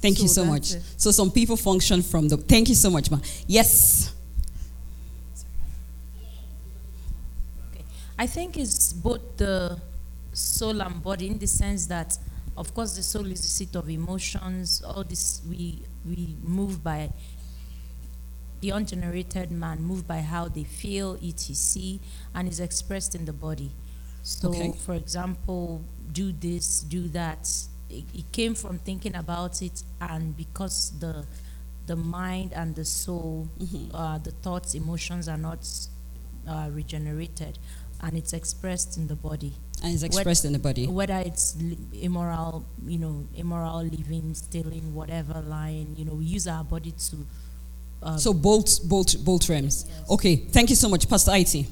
Thank 0.00 0.20
you 0.20 0.28
So 0.28 0.42
so 0.42 0.44
much. 0.44 0.74
it. 0.74 0.82
So 0.96 1.10
some 1.12 1.30
people 1.30 1.56
function 1.56 2.02
from 2.02 2.28
the. 2.28 2.36
Thank 2.36 2.68
you 2.68 2.74
so 2.74 2.90
much, 2.90 3.10
ma'am. 3.10 3.22
Yes. 3.46 4.12
Okay. 7.72 7.84
I 8.18 8.26
think 8.26 8.56
it's 8.58 8.92
both 8.92 9.36
the 9.36 9.78
soul 10.32 10.80
and 10.82 11.02
body 11.02 11.28
in 11.28 11.38
the 11.38 11.46
sense 11.46 11.86
that, 11.86 12.18
of 12.56 12.74
course, 12.74 12.96
the 12.96 13.02
soul 13.02 13.26
is 13.26 13.40
the 13.42 13.48
seat 13.48 13.74
of 13.76 13.88
emotions. 13.88 14.82
All 14.82 15.04
this 15.04 15.40
we 15.48 15.82
we 16.04 16.36
move 16.42 16.82
by 16.82 17.10
the 18.60 18.70
ungenerated 18.70 19.50
man, 19.50 19.82
moved 19.82 20.06
by 20.06 20.20
how 20.20 20.48
they 20.48 20.64
feel, 20.64 21.18
etc., 21.22 21.98
and 22.34 22.48
is 22.48 22.60
expressed 22.60 23.14
in 23.14 23.24
the 23.24 23.32
body. 23.32 23.70
So, 24.22 24.48
Okay. 24.48 24.72
for 24.72 24.94
example, 24.94 25.82
do 26.12 26.32
this, 26.32 26.80
do 26.80 27.08
that. 27.08 27.48
It, 27.90 28.04
it 28.14 28.32
came 28.32 28.54
from 28.54 28.78
thinking 28.78 29.14
about 29.14 29.60
it, 29.62 29.82
and 30.00 30.36
because 30.36 30.92
the 30.98 31.26
the 31.86 31.96
mind 31.96 32.54
and 32.54 32.74
the 32.74 32.84
soul, 32.84 33.46
uh, 33.92 34.16
the 34.16 34.30
thoughts, 34.30 34.74
emotions 34.74 35.28
are 35.28 35.36
not 35.36 35.68
uh, 36.48 36.70
regenerated, 36.72 37.58
and 38.00 38.16
it's 38.16 38.32
expressed 38.32 38.96
in 38.96 39.06
the 39.08 39.14
body. 39.14 39.52
And 39.82 39.92
it's 39.92 40.02
expressed 40.02 40.46
in 40.46 40.54
the 40.54 40.58
body. 40.58 40.86
Whether 40.86 41.18
it's 41.26 41.54
immoral, 41.92 42.64
you 42.86 42.98
know, 42.98 43.26
immoral 43.34 43.82
living, 43.82 44.32
stealing, 44.34 44.94
whatever, 44.94 45.42
lying, 45.46 45.94
you 45.98 46.06
know, 46.06 46.14
we 46.14 46.24
use 46.24 46.46
our 46.48 46.64
body 46.64 46.92
to. 47.10 47.26
Uh, 48.04 48.18
So 48.18 48.34
both 48.34 48.86
both 48.86 49.18
both 49.24 49.48
realms. 49.48 49.86
Okay, 50.10 50.36
thank 50.36 50.68
you 50.70 50.76
so 50.76 50.88
much, 50.88 51.08
Pastor 51.08 51.32
IT. 51.34 51.66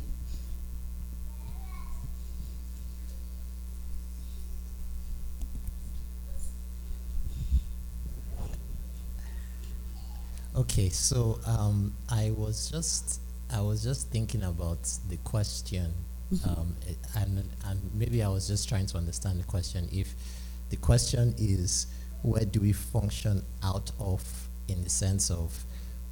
Okay, 10.55 10.89
so 10.91 11.39
um, 11.47 11.95
I 12.09 12.31
was 12.37 12.71
just 12.71 13.21
I 13.51 13.61
was 13.61 13.83
just 13.83 14.09
thinking 14.11 14.43
about 14.43 14.83
the 15.09 15.17
question, 15.25 15.93
um, 16.47 16.75
and 17.17 17.45
and 17.67 17.81
maybe 17.95 18.23
I 18.23 18.29
was 18.29 18.49
just 18.49 18.69
trying 18.69 18.87
to 18.87 18.99
understand 18.99 19.41
the 19.41 19.45
question. 19.45 19.89
If 19.93 20.15
the 20.71 20.77
question 20.77 21.35
is 21.39 21.87
where 22.23 22.45
do 22.45 22.61
we 22.61 22.73
function 22.73 23.43
out 23.65 23.91
of, 23.99 24.23
in 24.69 24.83
the 24.85 24.91
sense 24.91 25.31
of 25.31 25.65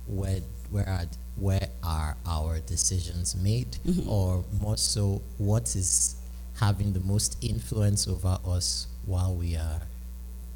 where 0.07 0.40
where 0.71 0.88
are 0.88 1.04
where 1.37 1.69
are 1.83 2.16
our 2.26 2.59
decisions 2.61 3.35
made, 3.37 3.73
mm-hmm. 3.87 4.09
or 4.09 4.45
more 4.61 4.76
so, 4.76 5.23
what 5.38 5.75
is 5.76 6.16
having 6.59 6.92
the 6.92 7.00
most 7.00 7.42
influence 7.42 8.07
over 8.07 8.38
us 8.47 8.87
while 9.07 9.35
we 9.35 9.57
are 9.57 9.80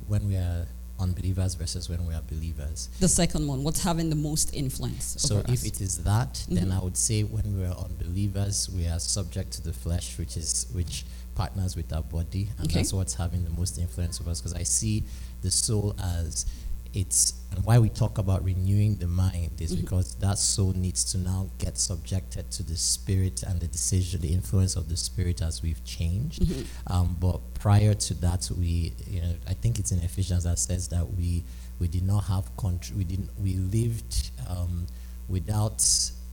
when 0.06 0.26
we 0.28 0.36
are 0.36 0.66
unbelievers 1.00 1.54
versus 1.54 1.88
when 1.88 2.06
we 2.06 2.14
are 2.14 2.22
believers. 2.22 2.88
The 3.00 3.08
second 3.08 3.48
one, 3.48 3.64
what's 3.64 3.82
having 3.82 4.10
the 4.10 4.16
most 4.16 4.54
influence 4.54 5.16
So 5.18 5.38
if 5.38 5.50
us? 5.50 5.64
it 5.64 5.80
is 5.80 5.98
that, 6.04 6.44
then 6.48 6.64
mm-hmm. 6.68 6.78
I 6.78 6.84
would 6.84 6.96
say 6.96 7.22
when 7.24 7.58
we 7.58 7.64
are 7.64 7.74
unbelievers, 7.76 8.70
we 8.70 8.86
are 8.86 9.00
subject 9.00 9.52
to 9.54 9.62
the 9.62 9.72
flesh, 9.72 10.16
which 10.18 10.36
is 10.36 10.66
which 10.72 11.04
partners 11.34 11.74
with 11.74 11.92
our 11.92 12.02
body, 12.02 12.48
and 12.58 12.68
Okay. 12.68 12.78
that's 12.78 12.92
what's 12.92 13.14
having 13.14 13.42
the 13.44 13.50
most 13.50 13.78
influence 13.78 14.20
over 14.20 14.30
us. 14.30 14.40
Because 14.40 14.54
I 14.54 14.62
see 14.62 15.02
the 15.42 15.50
soul 15.50 15.96
as 16.00 16.46
it's, 16.94 17.34
and 17.50 17.64
why 17.64 17.78
we 17.78 17.88
talk 17.88 18.18
about 18.18 18.44
renewing 18.44 18.96
the 18.96 19.06
mind 19.08 19.60
is 19.60 19.72
Mm-hmm. 19.72 19.82
because 19.82 20.14
that 20.16 20.38
soul 20.38 20.72
needs 20.74 21.04
to 21.12 21.18
now 21.18 21.50
get 21.58 21.76
subjected 21.78 22.50
to 22.52 22.62
the 22.62 22.76
spirit 22.76 23.42
and 23.42 23.60
the 23.60 23.66
decision, 23.66 24.20
the 24.20 24.32
influence 24.32 24.76
of 24.76 24.88
the 24.88 24.96
spirit 24.96 25.42
as 25.42 25.62
we've 25.62 25.84
changed. 25.84 26.42
Mm-hmm. 26.42 26.92
Um, 26.92 27.16
but 27.18 27.40
prior 27.54 27.94
to 27.94 28.14
that, 28.14 28.48
we, 28.56 28.92
you 29.08 29.20
know, 29.22 29.34
I 29.48 29.54
think 29.54 29.78
it's 29.78 29.90
in 29.92 29.98
Ephesians 29.98 30.44
that 30.44 30.58
says 30.58 30.88
that 30.88 31.12
we 31.14 31.44
we 31.80 31.88
did 31.88 32.04
not 32.06 32.24
have 32.24 32.56
control. 32.56 32.98
We 32.98 33.04
didn't. 33.04 33.30
We 33.42 33.54
lived 33.54 34.30
um, 34.48 34.86
without. 35.28 35.82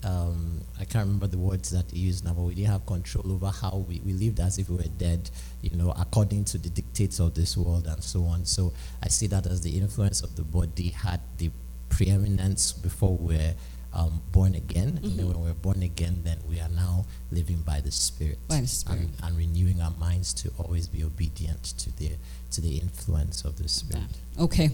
Um, 0.03 0.61
I 0.79 0.85
can't 0.85 1.05
remember 1.05 1.27
the 1.27 1.37
words 1.37 1.69
that 1.71 1.91
he 1.91 1.99
used 1.99 2.25
now, 2.25 2.33
but 2.33 2.41
we 2.41 2.55
didn't 2.55 2.71
have 2.71 2.85
control 2.85 3.31
over 3.31 3.47
how 3.49 3.85
we, 3.87 4.01
we 4.03 4.13
lived 4.13 4.39
as 4.39 4.57
if 4.57 4.69
we 4.69 4.77
were 4.77 4.83
dead, 4.97 5.29
you 5.61 5.77
know, 5.77 5.91
according 5.91 6.45
to 6.45 6.57
the 6.57 6.69
dictates 6.69 7.19
of 7.19 7.35
this 7.35 7.55
world 7.55 7.85
and 7.87 8.03
so 8.03 8.23
on. 8.23 8.45
So 8.45 8.73
I 9.03 9.09
see 9.09 9.27
that 9.27 9.45
as 9.45 9.61
the 9.61 9.77
influence 9.77 10.21
of 10.23 10.35
the 10.35 10.43
body 10.43 10.89
had 10.89 11.21
the 11.37 11.51
preeminence 11.89 12.71
before 12.71 13.15
we 13.15 13.35
were 13.35 13.53
um, 13.93 14.21
born 14.31 14.55
again. 14.55 14.99
And 15.03 15.19
then 15.19 15.27
when 15.27 15.39
we're 15.39 15.53
born 15.53 15.83
again, 15.83 16.21
then 16.23 16.39
we 16.47 16.59
are 16.59 16.69
now 16.69 17.05
living 17.31 17.57
by 17.57 17.81
the 17.81 17.91
Spirit, 17.91 18.39
By 18.47 18.61
the 18.61 18.67
Spirit. 18.67 19.01
And, 19.01 19.13
and 19.23 19.37
renewing 19.37 19.81
our 19.81 19.91
minds 19.91 20.33
to 20.35 20.51
always 20.57 20.87
be 20.87 21.03
obedient 21.03 21.63
to 21.63 21.95
the 21.97 22.11
to 22.51 22.61
the 22.61 22.77
influence 22.77 23.45
of 23.45 23.57
the 23.61 23.69
Spirit. 23.69 24.03
Okay. 24.39 24.71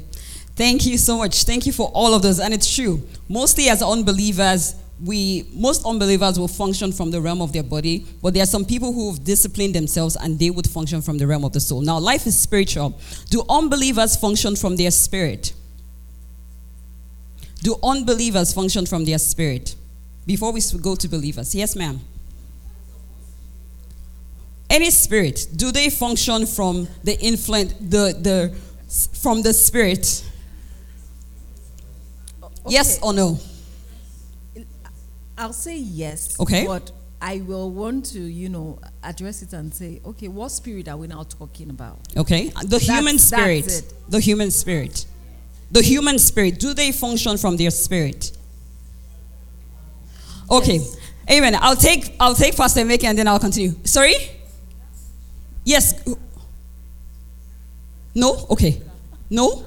Thank 0.56 0.86
you 0.88 0.98
so 0.98 1.18
much. 1.18 1.44
Thank 1.44 1.68
you 1.68 1.72
for 1.72 1.90
all 1.94 2.14
of 2.16 2.24
those. 2.24 2.40
And 2.40 2.54
it's 2.54 2.74
true. 2.74 3.08
Mostly 3.30 3.70
as 3.70 3.84
unbelievers, 3.84 4.76
we 5.04 5.48
most 5.54 5.86
unbelievers 5.86 6.40
will 6.40 6.48
function 6.48 6.92
from 6.92 7.12
the 7.12 7.22
realm 7.22 7.42
of 7.42 7.54
their 7.54 7.64
body, 7.64 8.06
but 8.22 8.34
there 8.34 8.44
are 8.44 8.48
some 8.48 8.66
people 8.66 8.92
who've 8.94 9.24
disciplined 9.24 9.76
themselves 9.76 10.16
and 10.16 10.40
they 10.40 10.50
would 10.50 10.68
function 10.68 11.02
from 11.02 11.18
the 11.18 11.28
realm 11.28 11.46
of 11.46 11.54
the 11.54 11.60
soul. 11.60 11.82
Now, 11.82 12.00
life 12.00 12.26
is 12.26 12.40
spiritual. 12.40 13.00
Do 13.30 13.44
unbelievers 13.48 14.16
function 14.16 14.56
from 14.56 14.76
their 14.76 14.92
spirit? 14.92 15.54
Do 17.62 17.76
unbelievers 17.84 18.54
function 18.54 18.86
from 18.86 19.06
their 19.06 19.20
spirit? 19.20 19.76
Before 20.26 20.52
we 20.52 20.62
go 20.82 20.96
to 20.96 21.08
believers. 21.08 21.54
Yes, 21.54 21.76
ma'am. 21.76 22.00
Any 24.70 24.90
spirit, 24.92 25.48
do 25.56 25.72
they 25.72 25.90
function 25.90 26.46
from 26.46 26.88
the 27.04 27.18
influence, 27.20 27.74
the, 27.80 28.14
the, 28.20 28.56
from 29.22 29.42
the 29.42 29.54
spirit? 29.54 30.24
Yes 32.68 33.00
or 33.02 33.14
no? 33.14 33.40
I'll 35.38 35.54
say 35.54 35.78
yes. 35.78 36.40
Okay. 36.40 36.66
But 36.66 36.92
I 37.22 37.42
will 37.42 37.72
want 37.72 38.06
to, 38.08 38.20
you 38.20 38.50
know, 38.50 38.80
address 39.04 39.42
it 39.42 39.54
and 39.54 39.74
say, 39.74 40.02
okay, 40.06 40.28
what 40.28 40.50
spirit 40.50 40.88
are 40.88 40.98
we 40.98 41.08
now 41.08 41.24
talking 41.24 41.70
about? 41.70 42.00
Okay. 42.16 42.52
Uh, 42.56 42.64
the 42.64 42.80
human 42.80 43.18
that's 43.18 43.24
spirit. 43.24 43.68
it. 43.68 43.94
The 44.10 44.20
human 44.20 44.52
spirit. 44.52 45.06
The 45.72 45.82
human 45.82 46.20
spirit. 46.20 46.60
Do 46.60 46.74
they 46.74 46.92
function 46.92 47.38
from 47.38 47.58
their 47.58 47.72
spirit? 47.72 48.32
Okay. 50.50 50.78
Yes. 50.78 50.98
Amen. 51.30 51.58
I'll 51.60 51.76
take 51.76 52.16
I'll 52.20 52.36
take 52.36 52.56
Pastor 52.56 52.82
Emeka 52.82 53.04
and 53.04 53.18
then 53.18 53.28
I'll 53.28 53.40
continue. 53.40 53.74
Sorry? 53.84 54.16
Yes. 55.66 55.94
No? 58.16 58.48
Okay. 58.50 58.82
No? 59.30 59.67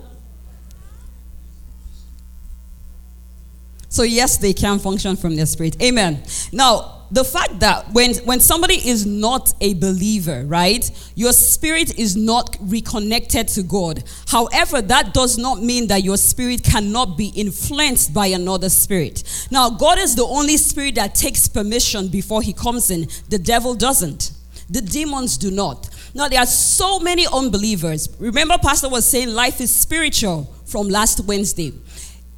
So 3.91 4.05
yes, 4.05 4.39
they 4.39 4.53
can 4.53 4.79
function 4.79 5.17
from 5.17 5.37
their 5.37 5.47
spirit. 5.47 5.81
Amen. 5.83 6.23
Now, 6.53 7.01
the 7.11 7.25
fact 7.25 7.59
that 7.59 7.93
when 7.93 8.15
when 8.19 8.39
somebody 8.39 8.75
is 8.75 9.05
not 9.05 9.53
a 9.61 9.75
believer, 9.75 10.45
right, 10.47 10.89
your 11.17 11.33
spirit 11.33 11.99
is 11.99 12.15
not 12.15 12.57
reconnected 12.61 13.49
to 13.49 13.65
God. 13.65 14.05
However, 14.29 14.81
that 14.81 15.13
does 15.13 15.37
not 15.37 15.61
mean 15.61 15.89
that 15.89 16.05
your 16.05 16.17
spirit 16.17 16.63
cannot 16.63 17.19
be 17.19 17.33
influenced 17.35 18.15
by 18.15 18.29
another 18.29 18.69
spirit. 18.69 19.25
Now, 19.51 19.71
God 19.71 19.99
is 19.99 20.15
the 20.15 20.25
only 20.25 20.57
spirit 20.57 20.95
that 20.95 21.17
takes 21.17 21.49
permission 21.49 22.09
before 22.09 22.43
he 22.43 22.53
comes 22.53 22.93
in. 22.93 23.09
The 23.29 23.39
devil 23.39 23.75
doesn't. 23.75 24.31
The 24.71 24.81
demons 24.81 25.37
do 25.37 25.51
not. 25.51 25.91
Now, 26.15 26.29
there 26.29 26.39
are 26.39 26.47
so 26.47 27.01
many 27.01 27.27
unbelievers. 27.27 28.09
Remember, 28.21 28.57
Pastor 28.57 28.89
was 28.89 29.05
saying 29.05 29.31
life 29.31 29.61
is 29.61 29.75
spiritual 29.75 30.45
from 30.65 30.89
last 30.89 31.21
Wednesday. 31.25 31.73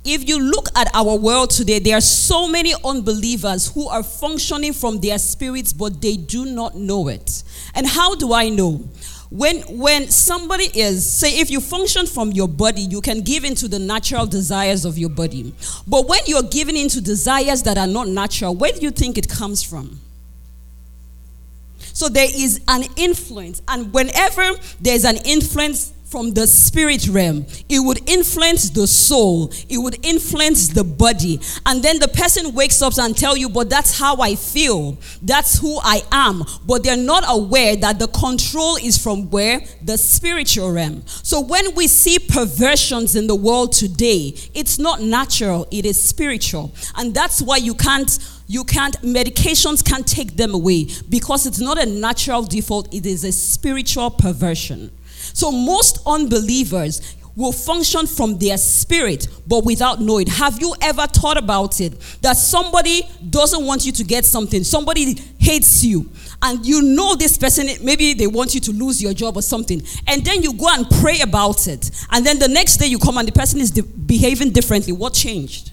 If 0.04 0.28
you 0.28 0.40
look 0.40 0.68
at 0.74 0.88
our 0.94 1.16
world 1.16 1.50
today, 1.50 1.78
there 1.78 1.96
are 1.96 2.00
so 2.00 2.48
many 2.48 2.74
unbelievers 2.84 3.72
who 3.72 3.88
are 3.88 4.02
functioning 4.02 4.72
from 4.72 5.00
their 5.00 5.18
spirits, 5.18 5.72
but 5.72 6.00
they 6.02 6.16
do 6.16 6.44
not 6.44 6.74
know 6.74 7.08
it. 7.08 7.44
And 7.74 7.86
how 7.86 8.16
do 8.16 8.32
I 8.32 8.48
know? 8.48 8.88
When, 9.30 9.60
when 9.78 10.08
somebody 10.08 10.64
is, 10.74 11.10
say, 11.10 11.38
if 11.38 11.50
you 11.50 11.60
function 11.60 12.06
from 12.06 12.32
your 12.32 12.48
body, 12.48 12.82
you 12.82 13.00
can 13.00 13.22
give 13.22 13.44
into 13.44 13.66
the 13.68 13.78
natural 13.78 14.26
desires 14.26 14.84
of 14.84 14.98
your 14.98 15.08
body. 15.08 15.54
But 15.86 16.06
when 16.06 16.20
you're 16.26 16.42
giving 16.42 16.76
into 16.76 17.00
desires 17.00 17.62
that 17.62 17.78
are 17.78 17.86
not 17.86 18.08
natural, 18.08 18.54
where 18.54 18.72
do 18.72 18.80
you 18.80 18.90
think 18.90 19.16
it 19.16 19.28
comes 19.28 19.62
from? 19.62 20.00
So 21.78 22.08
there 22.08 22.28
is 22.28 22.60
an 22.68 22.84
influence, 22.96 23.62
and 23.68 23.92
whenever 23.92 24.50
there's 24.80 25.04
an 25.04 25.16
influence 25.24 25.92
from 26.12 26.34
the 26.34 26.46
spirit 26.46 27.08
realm, 27.08 27.46
it 27.70 27.80
would 27.80 28.06
influence 28.06 28.68
the 28.68 28.86
soul, 28.86 29.50
it 29.70 29.78
would 29.78 29.96
influence 30.04 30.68
the 30.68 30.84
body, 30.84 31.40
and 31.64 31.82
then 31.82 31.98
the 32.00 32.08
person 32.08 32.52
wakes 32.52 32.82
up 32.82 32.92
and 32.98 33.16
tell 33.16 33.34
you, 33.34 33.48
"But 33.48 33.70
that's 33.70 33.98
how 33.98 34.16
I 34.20 34.34
feel. 34.34 34.98
That's 35.22 35.58
who 35.58 35.80
I 35.82 36.02
am." 36.12 36.44
But 36.66 36.82
they're 36.82 36.98
not 36.98 37.24
aware 37.26 37.76
that 37.76 37.98
the 37.98 38.08
control 38.08 38.76
is 38.76 38.98
from 38.98 39.30
where? 39.30 39.64
The 39.82 39.96
spiritual 39.96 40.70
realm. 40.70 41.02
So 41.22 41.40
when 41.40 41.74
we 41.74 41.88
see 41.88 42.18
perversions 42.18 43.16
in 43.16 43.26
the 43.26 43.34
world 43.34 43.72
today, 43.72 44.34
it's 44.52 44.78
not 44.78 45.00
natural; 45.00 45.66
it 45.70 45.86
is 45.86 45.98
spiritual, 45.98 46.74
and 46.94 47.14
that's 47.14 47.40
why 47.40 47.56
you 47.56 47.72
can't 47.74 48.18
you 48.48 48.64
can't 48.64 49.00
medications 49.00 49.82
can't 49.82 50.06
take 50.06 50.36
them 50.36 50.52
away. 50.52 50.88
Because 51.08 51.46
it's 51.46 51.60
not 51.60 51.78
a 51.78 51.86
natural 51.86 52.42
default. 52.42 52.92
It 52.92 53.06
is 53.06 53.24
a 53.24 53.32
spiritual 53.32 54.10
perversion 54.10 54.90
so 55.32 55.50
most 55.50 56.00
unbelievers 56.06 57.16
will 57.34 57.52
function 57.52 58.06
from 58.06 58.38
their 58.38 58.58
spirit 58.58 59.26
but 59.46 59.64
without 59.64 60.00
knowing. 60.00 60.26
Have 60.26 60.60
you 60.60 60.74
ever 60.82 61.06
thought 61.06 61.38
about 61.38 61.80
it? 61.80 61.98
That 62.20 62.36
somebody 62.36 63.02
doesn't 63.30 63.64
want 63.64 63.86
you 63.86 63.92
to 63.92 64.04
get 64.04 64.24
something, 64.24 64.64
somebody 64.64 65.14
hates 65.38 65.82
you, 65.82 66.10
and 66.42 66.64
you 66.66 66.82
know 66.82 67.14
this 67.14 67.38
person, 67.38 67.68
maybe 67.82 68.14
they 68.14 68.26
want 68.26 68.54
you 68.54 68.60
to 68.60 68.72
lose 68.72 69.02
your 69.02 69.14
job 69.14 69.36
or 69.36 69.42
something, 69.42 69.82
and 70.08 70.24
then 70.24 70.42
you 70.42 70.52
go 70.52 70.66
and 70.68 70.88
pray 71.00 71.20
about 71.20 71.66
it, 71.68 71.90
and 72.10 72.26
then 72.26 72.38
the 72.38 72.48
next 72.48 72.78
day 72.78 72.86
you 72.86 72.98
come 72.98 73.16
and 73.16 73.28
the 73.28 73.32
person 73.32 73.60
is 73.60 73.70
de- 73.70 73.82
behaving 73.82 74.50
differently. 74.50 74.92
What 74.92 75.14
changed? 75.14 75.72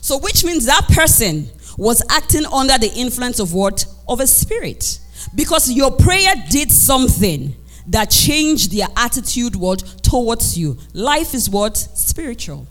So, 0.00 0.18
which 0.18 0.44
means 0.44 0.64
that 0.66 0.86
person 0.88 1.50
was 1.76 2.02
acting 2.08 2.46
under 2.46 2.78
the 2.78 2.90
influence 2.94 3.38
of 3.38 3.52
what? 3.52 3.84
Of 4.08 4.20
a 4.20 4.26
spirit. 4.26 4.98
Because 5.34 5.70
your 5.70 5.90
prayer 5.90 6.34
did 6.48 6.72
something 6.72 7.54
that 7.88 8.10
change 8.10 8.68
their 8.68 8.86
attitude 8.96 9.56
what 9.56 9.78
towards 10.02 10.58
you. 10.58 10.78
Life 10.94 11.34
is 11.34 11.50
what? 11.50 11.76
Spiritual. 11.76 12.66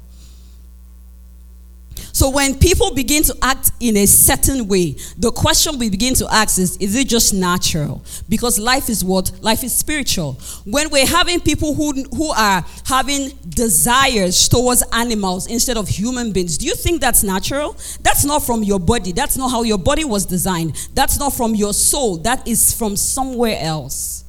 So 2.18 2.30
when 2.32 2.58
people 2.58 2.96
begin 2.96 3.22
to 3.24 3.36
act 3.44 3.72
in 3.80 3.98
a 3.98 4.08
certain 4.08 4.68
way, 4.68 4.96
the 5.18 5.32
question 5.32 5.78
we 5.78 5.90
begin 5.90 6.16
to 6.16 6.28
ask 6.32 6.58
is 6.58 6.76
is 6.78 6.96
it 6.96 7.08
just 7.08 7.32
natural? 7.34 8.04
Because 8.28 8.58
life 8.58 8.90
is 8.90 9.04
what? 9.04 9.32
Life 9.42 9.64
is 9.64 9.74
spiritual. 9.76 10.34
When 10.66 10.90
we're 10.90 11.06
having 11.06 11.40
people 11.40 11.76
who 11.76 11.94
who 12.16 12.30
are 12.30 12.66
having 12.86 13.30
desires 13.48 14.50
towards 14.50 14.84
animals 14.94 15.48
instead 15.48 15.78
of 15.78 15.88
human 15.88 16.32
beings, 16.32 16.58
do 16.58 16.66
you 16.66 16.74
think 16.74 17.02
that's 17.02 17.24
natural? 17.24 17.76
That's 18.02 18.26
not 18.26 18.44
from 18.44 18.64
your 18.64 18.80
body. 18.80 19.12
That's 19.12 19.38
not 19.38 19.50
how 19.50 19.64
your 19.64 19.78
body 19.78 20.04
was 20.04 20.26
designed. 20.26 20.90
That's 20.94 21.20
not 21.20 21.34
from 21.34 21.54
your 21.54 21.74
soul. 21.74 22.18
That 22.18 22.48
is 22.48 22.74
from 22.74 22.96
somewhere 22.96 23.58
else. 23.60 24.24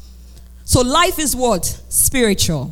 So 0.68 0.82
life 0.82 1.18
is 1.18 1.34
what? 1.34 1.64
Spiritual. 1.88 2.70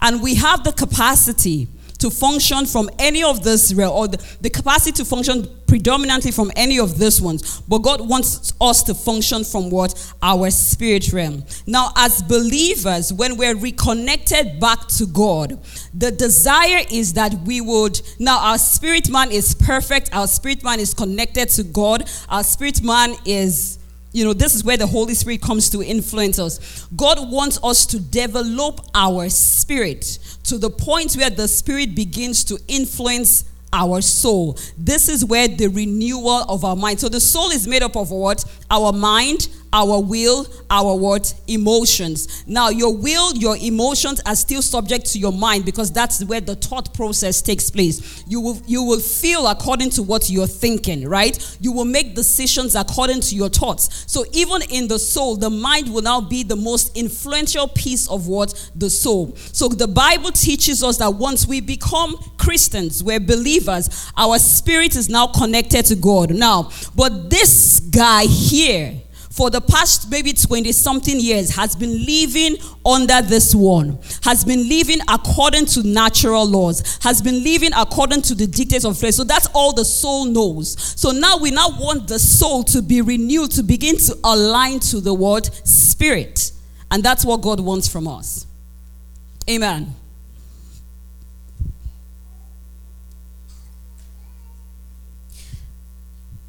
And 0.00 0.20
we 0.20 0.34
have 0.34 0.64
the 0.64 0.72
capacity 0.72 1.68
to 1.98 2.10
function 2.10 2.66
from 2.66 2.90
any 2.98 3.22
of 3.22 3.44
this 3.44 3.72
realm, 3.72 3.92
or 3.92 4.08
the, 4.08 4.36
the, 4.40 4.50
capacity 4.50 4.90
to 4.90 5.04
function 5.04 5.46
predominantly 5.68 6.32
from 6.32 6.50
any 6.56 6.80
of 6.80 6.98
these 6.98 7.22
ones. 7.22 7.60
But 7.60 7.78
God 7.78 8.00
wants 8.08 8.52
us 8.60 8.82
to 8.82 8.94
function 8.94 9.44
from 9.44 9.70
what? 9.70 10.12
Our 10.20 10.50
spirit 10.50 11.12
realm. 11.12 11.44
Now, 11.68 11.92
as 11.94 12.20
believers, 12.20 13.12
when 13.12 13.36
we're 13.36 13.56
reconnected 13.56 14.58
back 14.58 14.88
to 14.98 15.06
God, 15.06 15.56
the 15.94 16.10
desire 16.10 16.82
is 16.90 17.12
that 17.12 17.32
we 17.44 17.60
would, 17.60 18.00
now 18.18 18.40
our 18.40 18.58
spirit 18.58 19.08
man 19.08 19.30
is 19.30 19.54
perfect, 19.54 20.12
our 20.12 20.26
spirit 20.26 20.64
man 20.64 20.80
is 20.80 20.94
connected 20.94 21.50
to 21.50 21.62
God, 21.62 22.10
our 22.28 22.42
spirit 22.42 22.82
man 22.82 23.14
is 23.24 23.78
you 24.12 24.24
know, 24.24 24.32
this 24.32 24.54
is 24.54 24.64
where 24.64 24.76
the 24.76 24.86
Holy 24.86 25.14
Spirit 25.14 25.40
comes 25.40 25.70
to 25.70 25.82
influence 25.82 26.38
us. 26.38 26.86
God 26.96 27.30
wants 27.30 27.58
us 27.62 27.86
to 27.86 28.00
develop 28.00 28.80
our 28.94 29.28
spirit 29.28 30.18
to 30.44 30.58
the 30.58 30.70
point 30.70 31.14
where 31.14 31.30
the 31.30 31.46
spirit 31.46 31.94
begins 31.94 32.42
to 32.44 32.58
influence 32.66 33.44
our 33.72 34.00
soul. 34.00 34.58
This 34.76 35.08
is 35.08 35.24
where 35.24 35.46
the 35.46 35.68
renewal 35.68 36.44
of 36.48 36.64
our 36.64 36.74
mind. 36.74 36.98
So 36.98 37.08
the 37.08 37.20
soul 37.20 37.50
is 37.50 37.68
made 37.68 37.82
up 37.82 37.96
of 37.96 38.10
what? 38.10 38.44
Our 38.68 38.92
mind, 38.92 39.48
our 39.72 40.02
will, 40.02 40.46
our 40.68 40.96
what? 40.96 41.34
Emotions. 41.46 42.44
Now, 42.46 42.70
your 42.70 42.94
will, 42.94 43.34
your 43.36 43.56
emotions 43.56 44.20
are 44.26 44.34
still 44.34 44.62
subject 44.62 45.06
to 45.12 45.18
your 45.18 45.32
mind 45.32 45.64
because 45.64 45.92
that's 45.92 46.24
where 46.24 46.40
the 46.40 46.56
thought 46.56 46.92
process 46.94 47.40
takes 47.40 47.70
place. 47.70 48.24
You 48.26 48.40
will 48.40 48.60
you 48.66 48.82
will 48.82 49.00
feel 49.00 49.46
according 49.46 49.90
to 49.90 50.02
what 50.02 50.28
you're 50.30 50.46
thinking, 50.46 51.08
right? 51.08 51.58
You 51.60 51.72
will 51.72 51.84
make 51.84 52.14
decisions 52.14 52.74
according 52.74 53.20
to 53.22 53.36
your 53.36 53.48
thoughts. 53.48 54.04
So 54.10 54.24
even 54.32 54.62
in 54.70 54.88
the 54.88 54.98
soul, 54.98 55.36
the 55.36 55.50
mind 55.50 55.92
will 55.92 56.02
now 56.02 56.20
be 56.20 56.42
the 56.42 56.56
most 56.56 56.96
influential 56.96 57.68
piece 57.68 58.08
of 58.08 58.26
what 58.26 58.70
the 58.74 58.90
soul. 58.90 59.34
So 59.36 59.68
the 59.68 59.88
Bible 59.88 60.32
teaches 60.32 60.82
us 60.82 60.98
that 60.98 61.14
once 61.14 61.46
we 61.46 61.60
become 61.60 62.16
Christians, 62.38 63.02
we're 63.02 63.20
believers, 63.20 64.10
our 64.16 64.38
spirit 64.38 64.96
is 64.96 65.08
now 65.08 65.28
connected 65.28 65.84
to 65.86 65.94
God. 65.96 66.34
Now, 66.34 66.70
but 66.94 67.30
this 67.30 67.80
guy 67.80 68.24
here 68.24 69.00
for 69.30 69.48
the 69.48 69.60
past 69.60 70.10
maybe 70.10 70.32
20 70.32 70.72
something 70.72 71.18
years 71.18 71.54
has 71.54 71.76
been 71.76 72.04
living 72.04 72.56
under 72.84 73.22
this 73.22 73.54
one, 73.54 73.98
has 74.22 74.44
been 74.44 74.68
living 74.68 74.98
according 75.08 75.66
to 75.66 75.86
natural 75.86 76.44
laws, 76.44 76.98
has 77.02 77.22
been 77.22 77.44
living 77.44 77.70
according 77.76 78.22
to 78.22 78.34
the 78.34 78.46
dictates 78.46 78.84
of 78.84 78.98
flesh. 78.98 79.14
So 79.14 79.24
that's 79.24 79.46
all 79.54 79.72
the 79.72 79.84
soul 79.84 80.24
knows. 80.24 80.76
So 81.00 81.12
now 81.12 81.38
we 81.38 81.52
now 81.52 81.68
want 81.78 82.08
the 82.08 82.18
soul 82.18 82.64
to 82.64 82.82
be 82.82 83.02
renewed, 83.02 83.52
to 83.52 83.62
begin 83.62 83.96
to 83.98 84.18
align 84.24 84.80
to 84.80 85.00
the 85.00 85.14
word 85.14 85.46
spirit. 85.66 86.50
And 86.90 87.02
that's 87.02 87.24
what 87.24 87.40
God 87.40 87.60
wants 87.60 87.86
from 87.86 88.08
us. 88.08 88.46
Amen. 89.48 89.94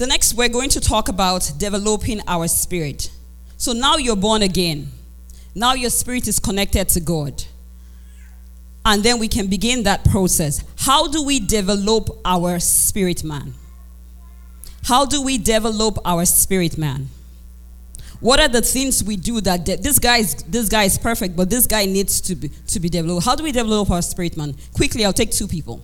The 0.02 0.08
next, 0.08 0.34
we're 0.34 0.50
going 0.50 0.72
to 0.72 0.82
talk 0.82 1.10
about 1.10 1.52
developing 1.60 2.22
our 2.28 2.48
spirit. 2.48 3.12
So 3.58 3.72
now 3.72 3.98
you're 3.98 4.16
born 4.16 4.42
again. 4.42 4.90
Now 5.54 5.76
your 5.76 5.92
spirit 5.92 6.28
is 6.28 6.40
connected 6.40 6.90
to 6.90 7.00
God. 7.00 7.44
And 8.84 9.04
then 9.04 9.20
we 9.20 9.28
can 9.28 9.46
begin 9.46 9.84
that 9.84 10.04
process. 10.06 10.66
How 10.76 11.08
do 11.08 11.24
we 11.24 11.40
develop 11.40 12.10
our 12.26 12.60
spirit 12.60 13.24
man? 13.24 13.54
How 14.86 15.06
do 15.06 15.22
we 15.22 15.38
develop 15.38 16.00
our 16.04 16.26
spirit 16.26 16.80
man? 16.80 17.08
What 18.22 18.40
are 18.40 18.50
the 18.50 18.64
things 18.64 19.04
we 19.04 19.18
do 19.18 19.40
that 19.42 19.66
de- 19.66 19.78
this 19.78 20.00
guy 20.00 20.18
is 20.18 20.34
this 20.48 20.68
guy 20.68 20.86
is 20.86 20.98
perfect, 20.98 21.36
but 21.36 21.52
this 21.52 21.68
guy 21.68 21.86
needs 21.86 22.22
to 22.22 22.34
be 22.34 22.50
to 22.70 22.80
be 22.80 22.90
developed? 22.90 23.24
How 23.24 23.36
do 23.36 23.44
we 23.44 23.52
develop 23.52 23.92
our 23.92 24.02
spirit 24.02 24.36
man? 24.36 24.56
Quickly, 24.74 25.06
I'll 25.06 25.14
take 25.14 25.30
two 25.30 25.48
people. 25.48 25.80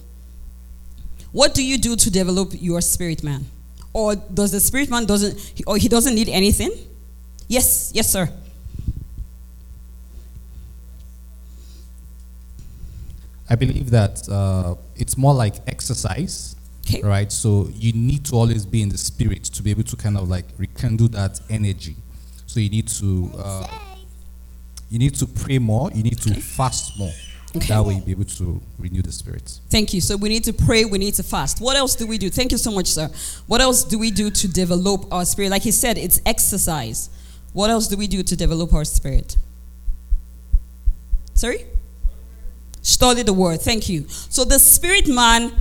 What 1.32 1.54
do 1.54 1.64
you 1.64 1.78
do 1.78 1.96
to 1.96 2.10
develop 2.10 2.54
your 2.54 2.82
spirit 2.82 3.22
man? 3.22 3.46
Or 3.98 4.16
does 4.16 4.52
the 4.52 4.60
spirit 4.60 4.92
man 4.92 5.08
doesn't 5.08 5.64
or 5.66 5.76
he 5.76 5.88
doesn't 5.88 6.14
need 6.14 6.30
anything? 6.30 6.70
Yes, 7.48 7.92
yes, 7.96 8.12
sir. 8.12 8.30
I 13.50 13.56
believe 13.56 13.90
that 13.90 14.22
uh, 14.30 14.76
it's 14.96 15.18
more 15.18 15.34
like 15.34 15.56
exercise, 15.66 16.56
okay. 16.86 17.02
right? 17.02 17.32
So 17.32 17.70
you 17.74 17.92
need 17.94 18.24
to 18.26 18.36
always 18.36 18.68
be 18.68 18.84
in 18.84 18.90
the 18.90 19.00
spirit 19.00 19.46
to 19.46 19.64
be 19.64 19.72
able 19.72 19.86
to 19.86 19.96
kind 19.96 20.16
of 20.16 20.30
like 20.30 20.46
rekindle 20.60 21.08
that 21.20 21.42
energy. 21.50 21.96
So 22.46 22.60
you 22.60 22.70
need 22.70 22.90
to 22.90 23.32
uh, 23.36 23.68
you 24.92 25.00
need 25.00 25.16
to 25.16 25.26
pray 25.26 25.58
more. 25.58 25.90
You 25.92 26.04
need 26.04 26.22
to 26.22 26.32
okay. 26.34 26.40
fast 26.40 27.00
more. 27.00 27.14
Okay. 27.58 27.74
That 27.74 27.84
way 27.84 27.96
you'll 27.96 28.06
be 28.06 28.12
able 28.12 28.26
to 28.26 28.62
renew 28.78 29.02
the 29.02 29.12
spirit. 29.12 29.60
Thank 29.70 29.94
you. 29.94 30.02
So 30.02 30.16
we 30.16 30.30
need 30.30 30.44
to 30.44 30.54
pray, 30.54 30.86
we 30.86 30.98
need 30.98 31.16
to 31.16 31.24
fast. 31.24 31.60
What 31.60 31.76
else 31.76 31.96
do 31.96 32.06
we 32.06 32.18
do? 32.18 32.30
Thank 32.30 32.52
you 32.52 32.58
so 32.58 32.72
much, 32.72 32.88
sir. 32.88 33.10
What 33.48 33.62
else 33.62 33.84
do 33.84 33.98
we 33.98 34.12
do 34.12 34.30
to 34.30 34.48
develop 34.48 35.12
our 35.12 35.26
spirit? 35.26 35.50
Like 35.52 35.64
he 35.64 35.72
said, 35.72 35.98
it's 35.98 36.22
exercise. 36.26 37.10
What 37.54 37.70
else 37.70 37.88
do 37.88 37.98
we 37.98 38.08
do 38.08 38.22
to 38.24 38.36
develop 38.36 38.74
our 38.74 38.86
spirit? 38.86 39.38
Sorry? 41.34 41.66
Study 42.82 43.24
the 43.24 43.34
word. 43.34 43.62
Thank 43.62 43.90
you. 43.90 44.06
So 44.08 44.44
the 44.44 44.60
spirit 44.60 45.08
man 45.08 45.52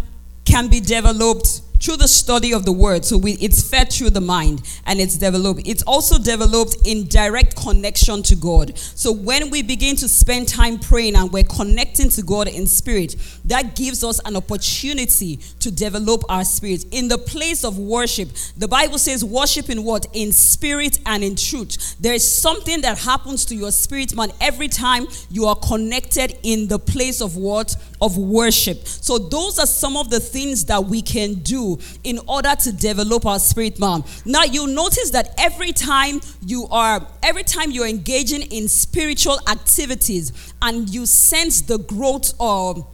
can 0.45 0.69
be 0.69 0.81
developed 0.81 1.63
through 1.87 1.97
the 1.97 2.09
study 2.09 2.53
of 2.53 2.65
the 2.65 2.73
word. 2.73 3.05
So 3.05 3.17
we, 3.17 3.35
it's 3.35 3.71
fed 3.71 3.93
through 3.93 4.11
the 4.11 4.21
mind 4.21 4.61
and 4.87 5.01
it's 5.01 5.17
developed. 5.17 5.63
It's 5.65 5.85
also 5.85 6.19
developed 6.19 6.79
in 6.85 7.07
direct 7.07 7.55
connection 7.55 8.25
to 8.25 8.35
God. 8.35 8.77
So 8.77 9.13
when 9.13 9.51
we 9.51 9.63
begin 9.63 9.95
to 9.97 10.09
spend 10.09 10.49
time 10.49 10.81
praying 10.81 11.15
and 11.15 11.33
we're 11.33 11.45
connecting 11.45 12.09
to 12.09 12.23
God 12.23 12.49
in 12.49 12.67
spirit, 12.67 13.15
that 13.45 13.77
gives 13.77 14.03
us 14.03 14.19
an 14.25 14.35
opportunity 14.35 15.37
to 15.61 15.71
develop 15.71 16.25
our 16.29 16.43
spirit. 16.43 16.87
In 16.91 17.07
the 17.07 17.19
place 17.19 17.63
of 17.63 17.79
worship, 17.79 18.31
the 18.57 18.67
Bible 18.67 18.99
says 18.99 19.25
worship 19.25 19.71
in 19.71 19.85
what? 19.85 20.07
In 20.13 20.33
spirit 20.33 20.99
and 21.07 21.23
in 21.23 21.37
truth. 21.37 21.95
There 22.01 22.15
is 22.15 22.29
something 22.29 22.81
that 22.81 22.99
happens 22.99 23.45
to 23.45 23.55
your 23.55 23.71
spirit 23.71 24.13
man 24.17 24.33
every 24.41 24.67
time 24.67 25.07
you 25.31 25.45
are 25.45 25.55
connected 25.55 26.37
in 26.43 26.67
the 26.67 26.81
place 26.81 27.21
of 27.21 27.37
what? 27.37 27.77
Of 28.01 28.19
worship. 28.19 28.89
So 28.89 29.19
those 29.19 29.61
are 29.61 29.67
some 29.67 29.97
of 29.97 30.11
the 30.11 30.19
things 30.19 30.65
that 30.65 30.85
we 30.85 31.01
can 31.01 31.35
do 31.35 31.76
in 32.05 32.19
order 32.29 32.55
to 32.61 32.73
develop 32.73 33.27
our 33.27 33.39
spirit 33.39 33.79
man. 33.79 34.05
Now 34.25 34.45
you 34.45 34.67
notice 34.67 35.11
that 35.11 35.35
every 35.39 35.73
time 35.73 36.21
you 36.45 36.67
are 36.71 37.07
every 37.23 37.45
time 37.45 37.71
you're 37.71 37.89
engaging 37.89 38.43
in 38.43 38.69
spiritual 38.69 39.39
activities 39.49 40.55
and 40.63 40.89
you 40.89 41.07
sense 41.07 41.63
the 41.63 41.79
growth 41.79 42.35
or 42.39 42.87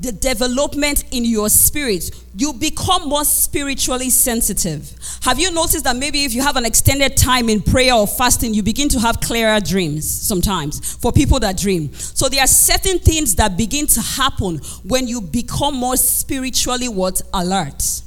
the 0.00 0.12
development 0.12 1.04
in 1.10 1.24
your 1.24 1.48
spirit, 1.48 2.10
you 2.36 2.52
become 2.52 3.08
more 3.08 3.24
spiritually 3.24 4.10
sensitive. 4.10 4.92
Have 5.22 5.38
you 5.38 5.50
noticed 5.50 5.84
that 5.84 5.96
maybe 5.96 6.24
if 6.24 6.34
you 6.34 6.42
have 6.42 6.56
an 6.56 6.66
extended 6.66 7.16
time 7.16 7.48
in 7.48 7.62
prayer 7.62 7.94
or 7.94 8.06
fasting, 8.06 8.52
you 8.52 8.62
begin 8.62 8.88
to 8.90 9.00
have 9.00 9.20
clearer 9.20 9.58
dreams 9.60 10.08
sometimes 10.08 10.96
for 10.96 11.12
people 11.12 11.40
that 11.40 11.56
dream? 11.56 11.92
So 11.94 12.28
there 12.28 12.42
are 12.42 12.46
certain 12.46 12.98
things 12.98 13.36
that 13.36 13.56
begin 13.56 13.86
to 13.88 14.00
happen 14.00 14.58
when 14.84 15.08
you 15.08 15.20
become 15.22 15.76
more 15.76 15.96
spiritually 15.96 16.88
what 16.88 17.22
alert. 17.32 18.02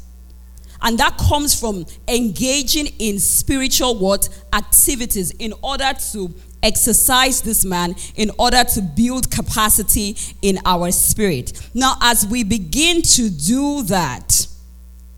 And 0.82 0.98
that 1.00 1.18
comes 1.18 1.60
from 1.60 1.86
engaging 2.08 2.88
in 3.00 3.20
spiritual 3.20 3.98
what 3.98 4.30
activities 4.54 5.32
in 5.32 5.54
order 5.62 5.92
to 6.12 6.34
exercise 6.62 7.42
this 7.42 7.64
man 7.66 7.96
in 8.16 8.32
order 8.38 8.64
to 8.64 8.82
build 8.82 9.32
capacity 9.32 10.16
in 10.42 10.60
our 10.66 10.92
spirit. 10.92 11.70
Now, 11.74 11.96
as 12.02 12.26
we 12.28 12.44
begin 12.44 13.02
to 13.02 13.30
do 13.30 13.84
that, 13.84 14.48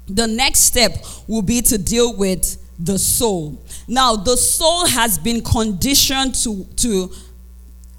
the 0.08 0.28
next 0.28 0.62
step 0.62 0.92
will 1.28 1.42
be 1.42 1.62
to 1.64 1.78
deal 1.78 2.16
with 2.16 2.58
the 2.80 2.98
soul. 2.98 3.64
Now, 3.88 4.16
the 4.16 4.38
soul 4.38 4.88
has 4.88 5.18
been 5.18 5.42
conditioned 5.42 6.36
to, 6.36 6.66
to 6.78 7.12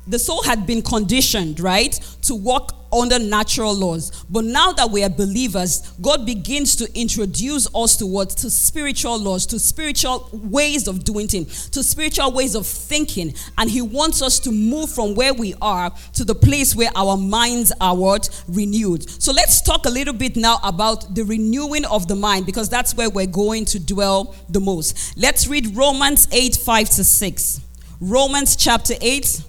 the 0.06 0.18
soul 0.18 0.42
had 0.42 0.66
been 0.66 0.82
conditioned, 0.82 1.60
right, 1.60 1.92
to 2.22 2.34
walk 2.34 2.82
under 2.92 3.18
natural 3.18 3.74
laws. 3.74 4.24
But 4.28 4.44
now 4.44 4.72
that 4.72 4.90
we 4.90 5.02
are 5.02 5.08
believers, 5.08 5.92
God 6.00 6.26
begins 6.26 6.76
to 6.76 6.98
introduce 6.98 7.66
us 7.74 7.96
to 7.96 8.06
what? 8.06 8.30
To 8.30 8.50
spiritual 8.50 9.18
laws, 9.18 9.46
to 9.46 9.58
spiritual 9.58 10.28
ways 10.32 10.86
of 10.86 11.04
doing 11.04 11.26
things, 11.26 11.70
to 11.70 11.82
spiritual 11.82 12.32
ways 12.32 12.54
of 12.54 12.66
thinking. 12.66 13.34
And 13.56 13.70
He 13.70 13.80
wants 13.80 14.20
us 14.20 14.38
to 14.40 14.50
move 14.50 14.90
from 14.90 15.14
where 15.14 15.32
we 15.32 15.54
are 15.62 15.90
to 16.14 16.24
the 16.24 16.34
place 16.34 16.76
where 16.76 16.90
our 16.94 17.16
minds 17.16 17.72
are 17.80 17.96
what? 17.96 18.44
Renewed. 18.48 19.08
So 19.08 19.32
let's 19.32 19.62
talk 19.62 19.86
a 19.86 19.90
little 19.90 20.14
bit 20.14 20.36
now 20.36 20.58
about 20.62 21.14
the 21.14 21.22
renewing 21.22 21.84
of 21.86 22.08
the 22.08 22.16
mind 22.16 22.46
because 22.46 22.68
that's 22.68 22.94
where 22.94 23.08
we're 23.08 23.26
going 23.26 23.64
to 23.66 23.80
dwell 23.80 24.34
the 24.48 24.60
most. 24.60 25.16
Let's 25.16 25.46
read 25.46 25.74
Romans 25.76 26.28
8 26.30 26.56
5 26.56 26.90
to 26.90 27.04
6. 27.04 27.60
Romans 28.00 28.56
chapter 28.56 28.94
8 29.00 29.44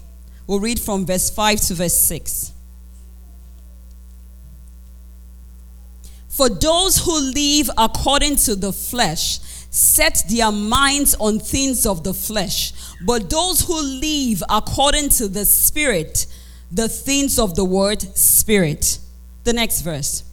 We'll 0.46 0.60
read 0.60 0.78
from 0.78 1.06
verse 1.06 1.30
5 1.30 1.60
to 1.62 1.74
verse 1.74 1.98
6. 2.00 2.52
For 6.28 6.48
those 6.48 6.98
who 6.98 7.16
live 7.32 7.70
according 7.78 8.36
to 8.36 8.56
the 8.56 8.72
flesh 8.72 9.38
set 9.70 10.24
their 10.28 10.50
minds 10.52 11.14
on 11.20 11.38
things 11.38 11.86
of 11.86 12.04
the 12.04 12.12
flesh, 12.12 12.72
but 13.06 13.30
those 13.30 13.60
who 13.60 13.80
live 13.80 14.42
according 14.48 15.10
to 15.10 15.28
the 15.28 15.44
Spirit, 15.44 16.26
the 16.70 16.88
things 16.88 17.38
of 17.38 17.54
the 17.54 17.64
word 17.64 18.02
Spirit. 18.16 18.98
The 19.44 19.52
next 19.52 19.82
verse. 19.82 20.24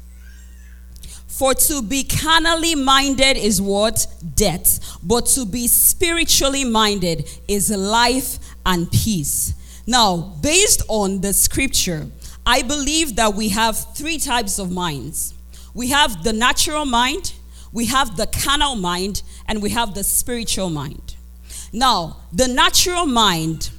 For 1.27 1.53
to 1.53 1.81
be 1.81 2.03
carnally 2.03 2.75
minded 2.75 3.37
is 3.37 3.61
what? 3.61 4.07
Death. 4.35 4.97
But 5.03 5.25
to 5.27 5.45
be 5.45 5.67
spiritually 5.67 6.63
minded 6.63 7.29
is 7.47 7.69
life 7.69 8.37
and 8.65 8.91
peace. 8.91 9.53
Now, 9.91 10.15
based 10.41 10.83
on 10.87 11.19
the 11.19 11.33
scripture, 11.33 12.07
I 12.45 12.61
believe 12.61 13.17
that 13.17 13.33
we 13.33 13.49
have 13.49 13.75
three 13.93 14.19
types 14.19 14.57
of 14.57 14.71
minds 14.71 15.33
we 15.73 15.89
have 15.89 16.23
the 16.23 16.31
natural 16.31 16.85
mind, 16.85 17.33
we 17.73 17.87
have 17.87 18.15
the 18.15 18.27
carnal 18.27 18.75
mind, 18.75 19.21
and 19.47 19.61
we 19.61 19.69
have 19.71 19.93
the 19.93 20.03
spiritual 20.05 20.69
mind. 20.69 21.17
Now, 21.73 22.17
the 22.31 22.47
natural 22.47 23.05
mind 23.05 23.69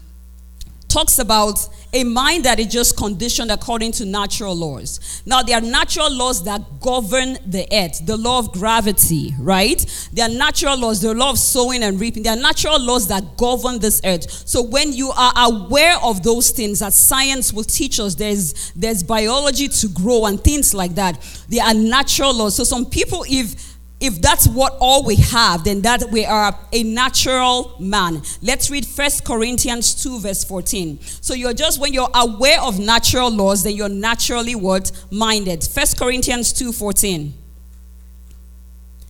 talks 0.88 1.18
about 1.18 1.66
a 1.94 2.04
mind 2.04 2.44
that 2.44 2.58
is 2.58 2.68
just 2.68 2.96
conditioned 2.96 3.52
according 3.52 3.92
to 3.92 4.06
natural 4.06 4.54
laws. 4.54 5.22
Now, 5.26 5.42
there 5.42 5.58
are 5.58 5.60
natural 5.60 6.10
laws 6.10 6.42
that 6.44 6.80
govern 6.80 7.36
the 7.46 7.66
earth, 7.70 8.06
the 8.06 8.16
law 8.16 8.38
of 8.38 8.50
gravity, 8.52 9.34
right? 9.38 9.84
There 10.12 10.26
are 10.26 10.32
natural 10.32 10.78
laws, 10.78 11.02
the 11.02 11.12
law 11.12 11.30
of 11.30 11.38
sowing 11.38 11.82
and 11.82 12.00
reaping. 12.00 12.22
There 12.22 12.32
are 12.32 12.40
natural 12.40 12.80
laws 12.80 13.08
that 13.08 13.36
govern 13.36 13.78
this 13.78 14.00
earth. 14.04 14.30
So, 14.48 14.62
when 14.62 14.92
you 14.94 15.10
are 15.10 15.32
aware 15.36 15.98
of 16.02 16.22
those 16.22 16.50
things, 16.50 16.78
that 16.78 16.94
science 16.94 17.52
will 17.52 17.64
teach 17.64 18.00
us, 18.00 18.14
there's, 18.14 18.72
there's 18.72 19.02
biology 19.02 19.68
to 19.68 19.88
grow 19.88 20.24
and 20.24 20.42
things 20.42 20.72
like 20.72 20.94
that. 20.94 21.20
There 21.48 21.64
are 21.64 21.74
natural 21.74 22.34
laws. 22.34 22.56
So, 22.56 22.64
some 22.64 22.86
people, 22.86 23.24
if 23.28 23.71
if 24.02 24.20
that's 24.20 24.48
what 24.48 24.76
all 24.80 25.04
we 25.04 25.14
have, 25.14 25.62
then 25.62 25.82
that 25.82 26.10
we 26.10 26.24
are 26.26 26.52
a 26.72 26.82
natural 26.82 27.76
man. 27.78 28.20
Let's 28.42 28.68
read 28.68 28.84
First 28.84 29.24
Corinthians 29.24 29.94
2, 30.02 30.18
verse 30.18 30.42
14. 30.42 30.98
So 31.00 31.34
you're 31.34 31.54
just 31.54 31.80
when 31.80 31.94
you're 31.94 32.10
aware 32.12 32.60
of 32.60 32.80
natural 32.80 33.30
laws, 33.30 33.62
then 33.62 33.76
you're 33.76 33.88
naturally 33.88 34.56
what? 34.56 34.90
Minded. 35.12 35.62
First 35.62 36.00
Corinthians 36.00 36.52
2, 36.52 36.72
14. 36.72 37.32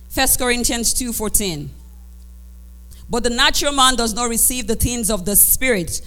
First 0.09 0.37
Corinthians 0.37 0.93
2, 0.93 1.11
14. 1.11 1.71
But 3.09 3.23
the 3.23 3.31
natural 3.31 3.73
man 3.73 3.95
does 3.95 4.13
not 4.13 4.29
receive 4.29 4.67
the 4.67 4.75
things 4.75 5.09
of 5.09 5.25
the 5.25 5.35
spirit 5.35 6.01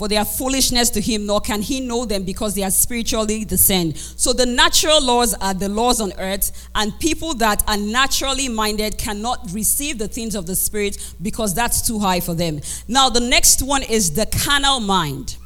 for 0.00 0.08
they 0.08 0.16
are 0.16 0.24
foolishness 0.24 0.88
to 0.88 0.98
him, 0.98 1.26
nor 1.26 1.42
can 1.42 1.60
he 1.60 1.78
know 1.78 2.06
them 2.06 2.22
because 2.22 2.54
they 2.54 2.62
are 2.62 2.70
spiritually 2.70 3.44
discerned. 3.44 3.98
So 3.98 4.32
the 4.32 4.46
natural 4.46 4.98
laws 5.04 5.34
are 5.34 5.52
the 5.52 5.68
laws 5.68 6.00
on 6.00 6.14
earth, 6.18 6.70
and 6.74 6.98
people 6.98 7.34
that 7.34 7.62
are 7.68 7.76
naturally 7.76 8.48
minded 8.48 8.96
cannot 8.96 9.52
receive 9.52 9.98
the 9.98 10.08
things 10.08 10.34
of 10.34 10.46
the 10.46 10.56
spirit 10.56 10.96
because 11.20 11.52
that's 11.52 11.86
too 11.86 11.98
high 11.98 12.20
for 12.20 12.32
them. 12.32 12.62
Now, 12.88 13.10
the 13.10 13.20
next 13.20 13.60
one 13.60 13.82
is 13.82 14.12
the 14.12 14.24
carnal 14.24 14.80
mind. 14.80 15.36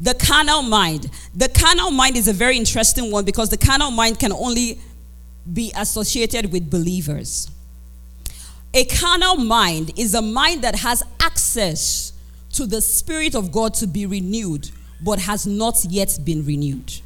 The 0.00 0.14
carnal 0.14 0.62
mind. 0.62 1.08
The 1.32 1.48
carnal 1.48 1.92
mind 1.92 2.16
is 2.16 2.26
a 2.26 2.32
very 2.32 2.56
interesting 2.56 3.12
one 3.12 3.24
because 3.24 3.50
the 3.50 3.56
carnal 3.56 3.92
mind 3.92 4.18
can 4.18 4.32
only 4.32 4.80
be 5.52 5.72
associated 5.76 6.50
with 6.50 6.68
believers. 6.68 7.48
A 8.74 8.86
carnal 8.86 9.36
mind 9.36 9.92
is 9.96 10.14
a 10.14 10.22
mind 10.22 10.62
that 10.62 10.74
has 10.80 11.04
access 11.20 12.13
to 12.54 12.66
the 12.66 12.80
Spirit 12.80 13.34
of 13.34 13.52
God 13.52 13.74
to 13.74 13.86
be 13.86 14.06
renewed, 14.06 14.70
but 15.02 15.18
has 15.18 15.46
not 15.46 15.84
yet 15.84 16.18
been 16.24 16.44
renewed. 16.44 17.00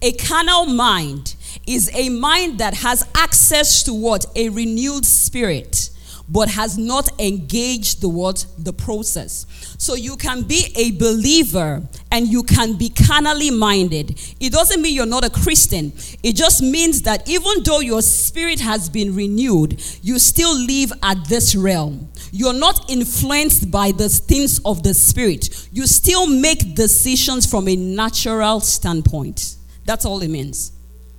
A 0.00 0.12
carnal 0.12 0.66
mind 0.66 1.36
is 1.66 1.88
a 1.94 2.08
mind 2.08 2.58
that 2.58 2.74
has 2.74 3.06
access 3.14 3.84
to 3.84 3.94
what? 3.94 4.26
A 4.34 4.48
renewed 4.48 5.04
spirit 5.04 5.90
but 6.32 6.48
has 6.48 6.78
not 6.78 7.20
engaged 7.20 8.00
the 8.00 8.08
what? 8.08 8.46
The 8.56 8.72
process. 8.72 9.46
So 9.76 9.94
you 9.94 10.16
can 10.16 10.42
be 10.42 10.72
a 10.74 10.92
believer 10.92 11.82
and 12.10 12.26
you 12.26 12.42
can 12.42 12.78
be 12.78 12.88
carnally 12.88 13.50
minded. 13.50 14.18
It 14.40 14.50
doesn't 14.50 14.80
mean 14.80 14.94
you're 14.94 15.04
not 15.04 15.24
a 15.24 15.30
christian. 15.30 15.92
It 16.22 16.34
just 16.34 16.62
means 16.62 17.02
that 17.02 17.28
even 17.28 17.62
though 17.64 17.80
your 17.80 18.00
spirit 18.00 18.60
has 18.60 18.88
been 18.88 19.14
renewed 19.14 19.82
you 20.00 20.18
still 20.18 20.58
live 20.58 20.92
at 21.02 21.28
this 21.28 21.54
realm. 21.54 22.08
You're 22.32 22.54
not 22.54 22.90
influenced 22.90 23.70
by 23.70 23.92
the 23.92 24.08
things 24.08 24.58
of 24.64 24.82
the 24.82 24.94
spirit. 24.94 25.68
You 25.70 25.86
still 25.86 26.26
make 26.26 26.74
decisions 26.74 27.44
from 27.44 27.68
a 27.68 27.76
natural 27.76 28.60
standpoint. 28.60 29.56
That's 29.84 30.06
all 30.06 30.22
it 30.22 30.28
means. 30.28 30.72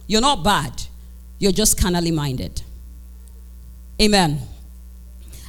You're 0.08 0.21
not 0.21 0.43
bad. 0.43 0.82
You're 1.38 1.52
just 1.52 1.80
carnally 1.80 2.12
minded. 2.12 2.63
Amen 4.02 4.41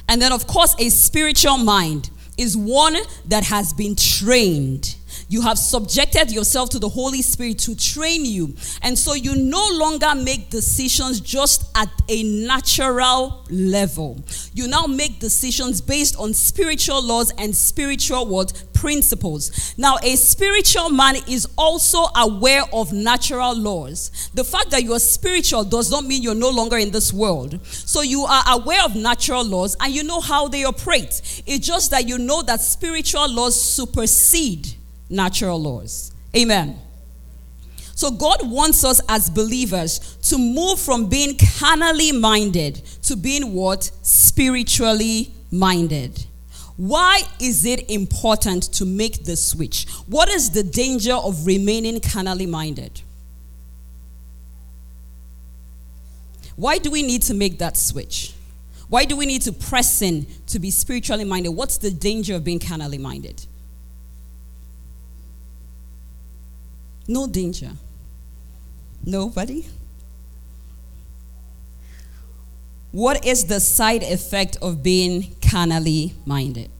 and 0.07 0.21
then, 0.21 0.31
of 0.31 0.47
course, 0.47 0.75
a 0.79 0.89
spiritual 0.89 1.57
mind 1.57 2.09
is 2.37 2.55
one 2.57 2.97
that 3.27 3.45
has 3.45 3.73
been 3.73 3.95
trained. 3.95 4.95
You 5.27 5.41
have 5.41 5.57
subjected 5.57 6.31
yourself 6.31 6.69
to 6.71 6.79
the 6.79 6.89
Holy 6.89 7.21
Spirit 7.21 7.59
to 7.59 7.75
train 7.75 8.25
you. 8.25 8.55
And 8.81 8.97
so 8.97 9.13
you 9.13 9.35
no 9.35 9.67
longer 9.73 10.13
make 10.15 10.49
decisions 10.49 11.19
just 11.19 11.69
at 11.75 11.89
a 12.09 12.23
natural 12.23 13.43
level. 13.49 14.23
You 14.53 14.67
now 14.67 14.85
make 14.85 15.19
decisions 15.19 15.81
based 15.81 16.15
on 16.17 16.33
spiritual 16.33 17.03
laws 17.03 17.31
and 17.37 17.55
spiritual 17.55 18.27
what? 18.27 18.53
Principles. 18.73 19.73
Now, 19.77 19.97
a 20.03 20.15
spiritual 20.15 20.89
man 20.89 21.15
is 21.27 21.47
also 21.57 22.05
aware 22.15 22.63
of 22.71 22.93
natural 22.93 23.57
laws. 23.57 24.29
The 24.35 24.43
fact 24.43 24.69
that 24.71 24.83
you're 24.83 24.99
spiritual 24.99 25.63
does 25.63 25.89
not 25.89 26.05
mean 26.05 26.21
you're 26.21 26.35
no 26.35 26.49
longer 26.49 26.77
in 26.77 26.91
this 26.91 27.11
world. 27.11 27.59
So 27.65 28.01
you 28.01 28.25
are 28.25 28.43
aware 28.49 28.83
of 28.83 28.95
natural 28.95 29.43
laws 29.43 29.75
and 29.79 29.91
you 29.93 30.03
know 30.03 30.21
how 30.21 30.47
they 30.47 30.65
operate. 30.65 31.43
It's 31.47 31.65
just 31.65 31.89
that 31.91 32.07
you 32.07 32.19
know 32.19 32.43
that 32.43 32.61
spiritual 32.61 33.31
laws 33.33 33.59
supersede 33.59 34.74
natural 35.09 35.61
laws. 35.61 36.13
Amen. 36.35 36.79
So 37.95 38.11
God 38.11 38.39
wants 38.43 38.83
us 38.83 38.99
as 39.07 39.29
believers 39.29 39.99
to 40.23 40.37
move 40.37 40.79
from 40.79 41.07
being 41.07 41.37
carnally 41.57 42.11
minded 42.11 42.75
to 43.03 43.15
being 43.15 43.53
what? 43.53 43.89
Spiritually 44.01 45.33
minded. 45.49 46.25
Why 46.75 47.21
is 47.39 47.65
it 47.65 47.89
important 47.89 48.63
to 48.73 48.85
make 48.85 49.23
the 49.23 49.37
switch? 49.37 49.87
What 50.07 50.27
is 50.27 50.51
the 50.51 50.63
danger 50.63 51.13
of 51.13 51.47
remaining 51.47 52.01
carnally 52.01 52.45
minded? 52.45 53.01
Why 56.57 56.77
do 56.77 56.91
we 56.91 57.01
need 57.01 57.21
to 57.23 57.33
make 57.33 57.59
that 57.59 57.77
switch? 57.77 58.33
Why 58.89 59.05
do 59.05 59.15
we 59.15 59.25
need 59.25 59.41
to 59.43 59.53
press 59.53 60.01
in 60.01 60.27
to 60.47 60.59
be 60.59 60.69
spiritually 60.69 61.23
minded? 61.23 61.49
What's 61.49 61.77
the 61.77 61.91
danger 61.91 62.35
of 62.35 62.43
being 62.43 62.59
carnally 62.59 62.97
minded? 62.97 63.45
No 67.07 67.27
danger. 67.27 67.71
Nobody? 69.03 69.65
What 72.91 73.25
is 73.25 73.45
the 73.45 73.59
side 73.59 74.03
effect 74.03 74.57
of 74.61 74.81
being 74.81 75.35
carnally 75.41 76.13
minded? 76.25 76.71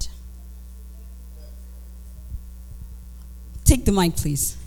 Take 3.66 3.84
the 3.86 3.92
mic, 3.92 4.16
please. 4.16 4.58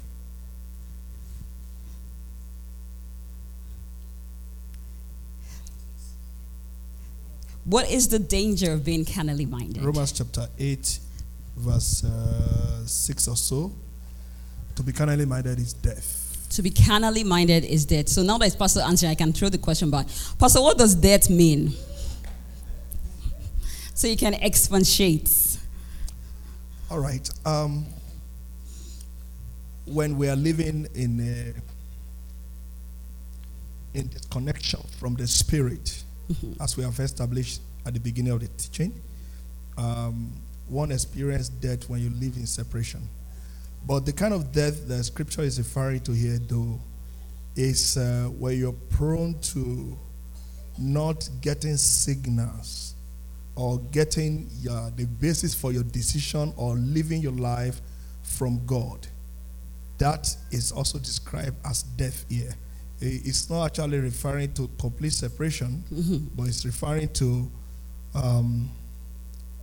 What 7.64 7.90
is 7.90 8.08
the 8.08 8.18
danger 8.18 8.72
of 8.72 8.84
being 8.84 9.04
carnally 9.04 9.44
minded? 9.44 9.82
Romans 9.82 10.12
chapter 10.12 10.48
8, 10.58 10.98
verse 11.56 12.04
uh, 12.04 12.86
6 12.86 13.28
or 13.28 13.36
so. 13.36 13.72
To 14.78 14.84
be 14.84 14.92
carnally 14.92 15.24
minded 15.24 15.58
is 15.58 15.72
death. 15.72 16.46
To 16.50 16.62
be 16.62 16.70
carnally 16.70 17.24
minded 17.24 17.64
is 17.64 17.84
death. 17.84 18.08
So 18.08 18.22
now 18.22 18.38
that 18.38 18.46
it's 18.46 18.54
Pastor 18.54 18.78
answering, 18.78 19.10
I 19.10 19.16
can 19.16 19.32
throw 19.32 19.48
the 19.48 19.58
question 19.58 19.90
back. 19.90 20.06
Pastor, 20.38 20.62
what 20.62 20.78
does 20.78 20.94
death 20.94 21.28
mean? 21.28 21.72
So 23.94 24.06
you 24.06 24.16
can 24.16 24.34
expatiate. 24.34 25.58
All 26.92 27.00
right. 27.00 27.28
Um, 27.44 27.86
when 29.84 30.16
we 30.16 30.28
are 30.28 30.36
living 30.36 30.86
in 30.94 31.18
a, 31.18 31.54
in 33.98 34.06
disconnection 34.06 34.78
from 35.00 35.16
the 35.16 35.26
spirit, 35.26 36.04
mm-hmm. 36.30 36.62
as 36.62 36.76
we 36.76 36.84
have 36.84 37.00
established 37.00 37.62
at 37.84 37.94
the 37.94 38.00
beginning 38.00 38.32
of 38.32 38.38
the 38.38 38.46
teaching, 38.46 38.92
um, 39.76 40.32
one 40.68 40.92
experience 40.92 41.48
death 41.48 41.90
when 41.90 42.00
you 42.00 42.10
live 42.10 42.36
in 42.36 42.46
separation. 42.46 43.08
But 43.86 44.04
the 44.06 44.12
kind 44.12 44.34
of 44.34 44.52
death 44.52 44.86
that 44.88 45.04
scripture 45.04 45.42
is 45.42 45.58
referring 45.58 46.00
to 46.00 46.12
here, 46.12 46.38
though, 46.38 46.78
is 47.56 47.96
uh, 47.96 48.30
where 48.38 48.52
you're 48.52 48.72
prone 48.90 49.38
to 49.40 49.96
not 50.78 51.28
getting 51.40 51.76
signals 51.76 52.94
or 53.56 53.78
getting 53.90 54.48
uh, 54.70 54.90
the 54.94 55.04
basis 55.04 55.54
for 55.54 55.72
your 55.72 55.82
decision 55.82 56.52
or 56.56 56.74
living 56.76 57.20
your 57.20 57.32
life 57.32 57.80
from 58.22 58.64
God. 58.66 59.06
That 59.98 60.34
is 60.52 60.70
also 60.70 60.98
described 60.98 61.56
as 61.64 61.82
death 61.82 62.24
here. 62.28 62.54
It's 63.00 63.50
not 63.50 63.66
actually 63.66 63.98
referring 63.98 64.52
to 64.54 64.68
complete 64.78 65.12
separation, 65.12 65.82
mm-hmm. 65.92 66.16
but 66.36 66.48
it's 66.48 66.64
referring 66.64 67.08
to 67.14 67.50
um, 68.14 68.70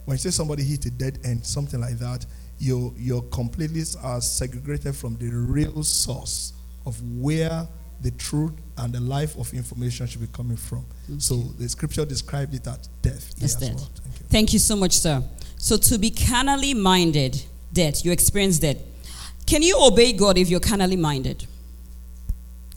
when 0.06 0.16
you 0.16 0.20
say 0.20 0.30
somebody 0.30 0.64
hit 0.64 0.86
a 0.86 0.92
dead 0.92 1.20
end, 1.24 1.46
something 1.46 1.80
like 1.80 1.98
that, 2.00 2.26
you 2.60 2.94
you're 2.98 3.22
completely 3.24 3.84
are 4.02 4.22
segregated 4.22 4.96
from 4.96 5.18
the 5.18 5.30
real 5.30 5.84
source 5.84 6.54
of 6.86 7.02
where 7.20 7.68
the 8.02 8.12
truth 8.12 8.54
and 8.78 8.94
the 8.94 9.00
life 9.00 9.38
of 9.38 9.54
information 9.54 10.06
should 10.08 10.22
be 10.22 10.28
coming 10.28 10.58
from. 10.58 10.86
Okay. 11.10 11.20
So 11.20 11.36
the 11.36 11.68
scripture 11.68 12.06
described 12.06 12.54
it 12.54 12.68
as 12.68 12.88
death. 13.02 13.34
Yes, 13.38 13.56
death. 13.56 13.76
Well. 13.76 13.90
Thank, 14.04 14.20
you. 14.20 14.26
Thank 14.30 14.54
you 14.54 14.60
so 14.60 14.76
much, 14.76 14.98
sir. 14.98 15.24
So 15.58 15.78
to 15.78 15.98
be 15.98 16.12
carnally 16.12 16.74
minded, 16.74 17.42
death, 17.74 18.06
you 18.06 18.12
experience 18.12 18.60
death. 18.60 18.78
Can 19.46 19.62
you 19.62 19.78
obey 19.80 20.14
God 20.14 20.38
if 20.38 20.50
you're 20.50 20.60
carnally 20.60 20.96
minded? 20.96 21.48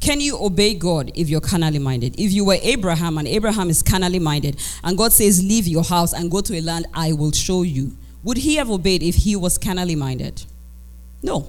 Can 0.01 0.21
you 0.21 0.39
obey 0.41 0.75
God 0.75 1.11
if 1.15 1.29
you're 1.29 1.41
carnally 1.41 1.79
minded? 1.79 2.19
If 2.19 2.33
you 2.33 2.45
were 2.45 2.59
Abraham 2.63 3.19
and 3.19 3.27
Abraham 3.27 3.69
is 3.69 3.83
carnally 3.83 4.19
minded, 4.19 4.61
and 4.85 4.97
God 4.97 5.13
says, 5.13 5.43
Leave 5.43 5.67
your 5.67 5.83
house 5.83 6.13
and 6.13 6.31
go 6.31 6.41
to 6.41 6.57
a 6.57 6.61
land 6.61 6.87
I 6.95 7.13
will 7.13 7.33
show 7.33 7.63
you, 7.63 7.97
would 8.23 8.39
he 8.39 8.57
have 8.57 8.71
obeyed 8.71 9.03
if 9.03 9.17
he 9.17 9.37
was 9.37 9.59
carnally 9.59 9.95
minded? 9.95 10.45
No. 11.23 11.49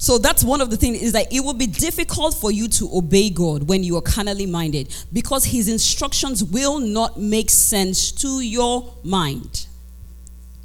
So 0.00 0.16
that's 0.16 0.44
one 0.44 0.60
of 0.60 0.70
the 0.70 0.76
things 0.76 1.02
is 1.02 1.12
that 1.12 1.32
it 1.32 1.40
will 1.40 1.54
be 1.54 1.66
difficult 1.66 2.34
for 2.34 2.52
you 2.52 2.68
to 2.68 2.88
obey 2.96 3.30
God 3.30 3.68
when 3.68 3.82
you 3.82 3.96
are 3.96 4.02
carnally 4.02 4.46
minded 4.46 4.94
because 5.12 5.44
his 5.44 5.68
instructions 5.68 6.44
will 6.44 6.78
not 6.78 7.18
make 7.18 7.50
sense 7.50 8.12
to 8.12 8.40
your 8.40 8.94
mind. 9.02 9.66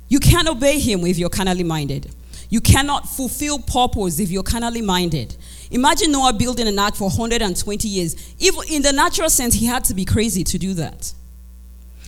You 0.07 0.19
can't 0.19 0.47
obey 0.47 0.79
him 0.79 1.03
if 1.07 1.17
you're 1.17 1.29
carnally 1.29 1.63
minded. 1.63 2.13
You 2.51 2.61
cannot 2.61 3.09
fulfill 3.09 3.57
purpose 3.57 4.19
if 4.19 4.29
you're 4.29 4.43
carnally 4.43 4.83
minded. 4.83 5.35
Imagine 5.71 6.11
Noah 6.11 6.33
building 6.33 6.67
an 6.67 6.77
ark 6.77 6.93
for 6.93 7.09
120 7.09 7.87
years. 7.87 8.35
Even 8.37 8.61
in 8.69 8.83
the 8.83 8.93
natural 8.93 9.31
sense, 9.31 9.55
he 9.55 9.65
had 9.65 9.83
to 9.85 9.95
be 9.95 10.05
crazy 10.05 10.43
to 10.43 10.59
do 10.59 10.75
that. 10.75 11.11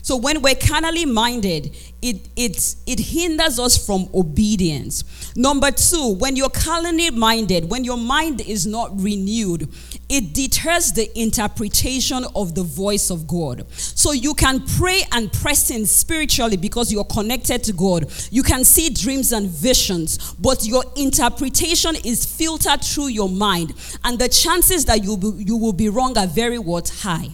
So 0.05 0.17
when 0.17 0.43
we're 0.43 0.53
carnally 0.53 1.03
minded, 1.03 1.75
it, 1.99 2.29
it, 2.35 2.75
it 2.85 2.99
hinders 2.99 3.57
us 3.57 3.83
from 3.83 4.07
obedience. 4.13 5.35
Number 5.35 5.71
two, 5.71 6.13
when 6.19 6.35
you're 6.35 6.51
carnally 6.51 7.09
minded, 7.09 7.71
when 7.71 7.83
your 7.83 7.97
mind 7.97 8.39
is 8.41 8.67
not 8.67 8.91
renewed, 9.01 9.67
it 10.07 10.31
deters 10.31 10.91
the 10.91 11.09
interpretation 11.19 12.23
of 12.35 12.53
the 12.53 12.61
voice 12.61 13.09
of 13.09 13.25
God. 13.25 13.65
So 13.71 14.11
you 14.11 14.35
can 14.35 14.63
pray 14.77 15.01
and 15.11 15.33
press 15.33 15.71
in 15.71 15.87
spiritually 15.87 16.57
because 16.57 16.91
you're 16.91 17.03
connected 17.05 17.63
to 17.63 17.73
God. 17.73 18.05
You 18.29 18.43
can 18.43 18.63
see 18.63 18.91
dreams 18.91 19.31
and 19.31 19.49
visions, 19.49 20.35
but 20.35 20.67
your 20.67 20.83
interpretation 20.95 21.95
is 22.05 22.27
filtered 22.27 22.83
through 22.83 23.07
your 23.07 23.27
mind, 23.27 23.73
and 24.03 24.19
the 24.19 24.29
chances 24.29 24.85
that 24.85 25.03
you, 25.03 25.17
you 25.39 25.57
will 25.57 25.73
be 25.73 25.89
wrong 25.89 26.15
are 26.15 26.27
very 26.27 26.59
what 26.59 26.89
high. 26.89 27.29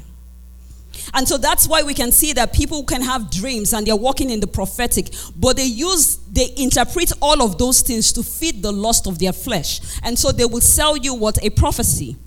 And 1.13 1.28
so 1.28 1.38
that's 1.38 1.67
why 1.67 1.84
we 1.84 1.93
can 1.93 2.12
see 2.12 2.34
that 2.34 2.54
people 2.54 2.84
can 2.84 3.02
have 3.02 3.30
dreams 3.30 3.74
and 3.74 3.86
they're 3.86 3.95
walking 3.95 4.30
in 4.30 4.39
the 4.39 4.47
prophetic, 4.47 5.13
but 5.36 5.58
they 5.58 5.65
use, 5.65 6.17
they 6.32 6.54
interpret 6.58 7.12
all 7.21 7.41
of 7.41 7.58
those 7.58 7.82
things 7.82 8.13
to 8.13 8.24
feed 8.24 8.62
the 8.62 8.71
lust 8.71 9.08
of 9.08 9.19
their 9.19 9.34
flesh. 9.34 9.82
And 10.04 10.17
so 10.17 10.32
they 10.32 10.45
will 10.45 10.62
sell 10.62 10.95
you 10.97 11.13
what? 11.13 11.43
A 11.43 11.50
prophecy. 11.50 12.17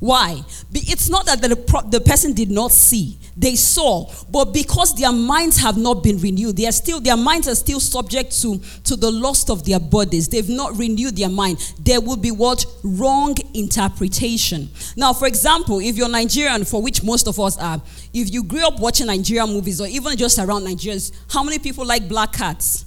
Why? 0.00 0.42
It's 0.72 1.08
not 1.08 1.26
that 1.26 1.40
the, 1.40 1.48
the 1.90 2.00
person 2.00 2.32
did 2.32 2.50
not 2.50 2.70
see, 2.70 3.18
they 3.36 3.56
saw, 3.56 4.10
but 4.30 4.52
because 4.52 4.94
their 4.94 5.12
minds 5.12 5.58
have 5.58 5.76
not 5.76 6.02
been 6.04 6.18
renewed, 6.18 6.56
they 6.56 6.66
are 6.66 6.72
still 6.72 7.00
their 7.00 7.16
minds 7.16 7.48
are 7.48 7.54
still 7.54 7.80
subject 7.80 8.40
to, 8.42 8.58
to 8.84 8.96
the 8.96 9.10
lust 9.10 9.50
of 9.50 9.64
their 9.64 9.80
bodies. 9.80 10.28
They've 10.28 10.48
not 10.48 10.76
renewed 10.76 11.16
their 11.16 11.28
mind. 11.28 11.74
There 11.80 12.00
will 12.00 12.16
be 12.16 12.30
what 12.30 12.64
wrong 12.84 13.34
interpretation. 13.54 14.68
Now, 14.96 15.12
for 15.12 15.26
example, 15.26 15.80
if 15.80 15.96
you're 15.96 16.08
Nigerian, 16.08 16.64
for 16.64 16.80
which 16.80 17.02
most 17.02 17.26
of 17.26 17.40
us 17.40 17.58
are, 17.58 17.80
if 18.14 18.32
you 18.32 18.44
grew 18.44 18.66
up 18.66 18.78
watching 18.78 19.06
Nigerian 19.08 19.48
movies 19.50 19.80
or 19.80 19.88
even 19.88 20.16
just 20.16 20.38
around 20.38 20.64
Nigeria, 20.64 21.00
how 21.30 21.42
many 21.42 21.58
people 21.58 21.84
like 21.84 22.08
black 22.08 22.32
cats? 22.32 22.84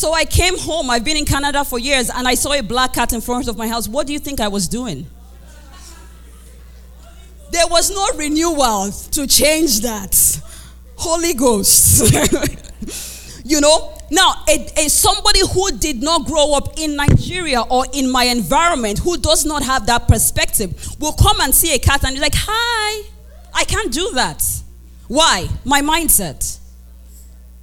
So 0.00 0.14
I 0.14 0.24
came 0.24 0.56
home, 0.58 0.88
I've 0.88 1.04
been 1.04 1.18
in 1.18 1.26
Canada 1.26 1.62
for 1.62 1.78
years, 1.78 2.08
and 2.08 2.26
I 2.26 2.32
saw 2.32 2.54
a 2.54 2.62
black 2.62 2.94
cat 2.94 3.12
in 3.12 3.20
front 3.20 3.48
of 3.48 3.58
my 3.58 3.68
house. 3.68 3.86
What 3.86 4.06
do 4.06 4.14
you 4.14 4.18
think 4.18 4.40
I 4.40 4.48
was 4.48 4.66
doing? 4.66 5.06
There 7.50 7.66
was 7.66 7.90
no 7.90 8.06
renewal 8.16 8.92
to 8.92 9.26
change 9.26 9.80
that. 9.80 10.40
Holy 10.96 11.34
Ghost. 11.34 12.14
you 13.44 13.60
know? 13.60 13.92
Now, 14.10 14.42
a, 14.48 14.86
a, 14.86 14.88
somebody 14.88 15.40
who 15.52 15.70
did 15.72 16.02
not 16.02 16.24
grow 16.24 16.54
up 16.54 16.78
in 16.78 16.96
Nigeria 16.96 17.60
or 17.60 17.84
in 17.92 18.10
my 18.10 18.24
environment, 18.24 19.00
who 19.00 19.18
does 19.18 19.44
not 19.44 19.62
have 19.64 19.84
that 19.84 20.08
perspective, 20.08 20.96
will 20.98 21.12
come 21.12 21.42
and 21.42 21.54
see 21.54 21.74
a 21.74 21.78
cat 21.78 22.04
and 22.06 22.14
be 22.14 22.22
like, 22.22 22.36
Hi, 22.36 23.06
I 23.52 23.64
can't 23.64 23.92
do 23.92 24.12
that. 24.14 24.42
Why? 25.08 25.46
My 25.66 25.82
mindset. 25.82 26.58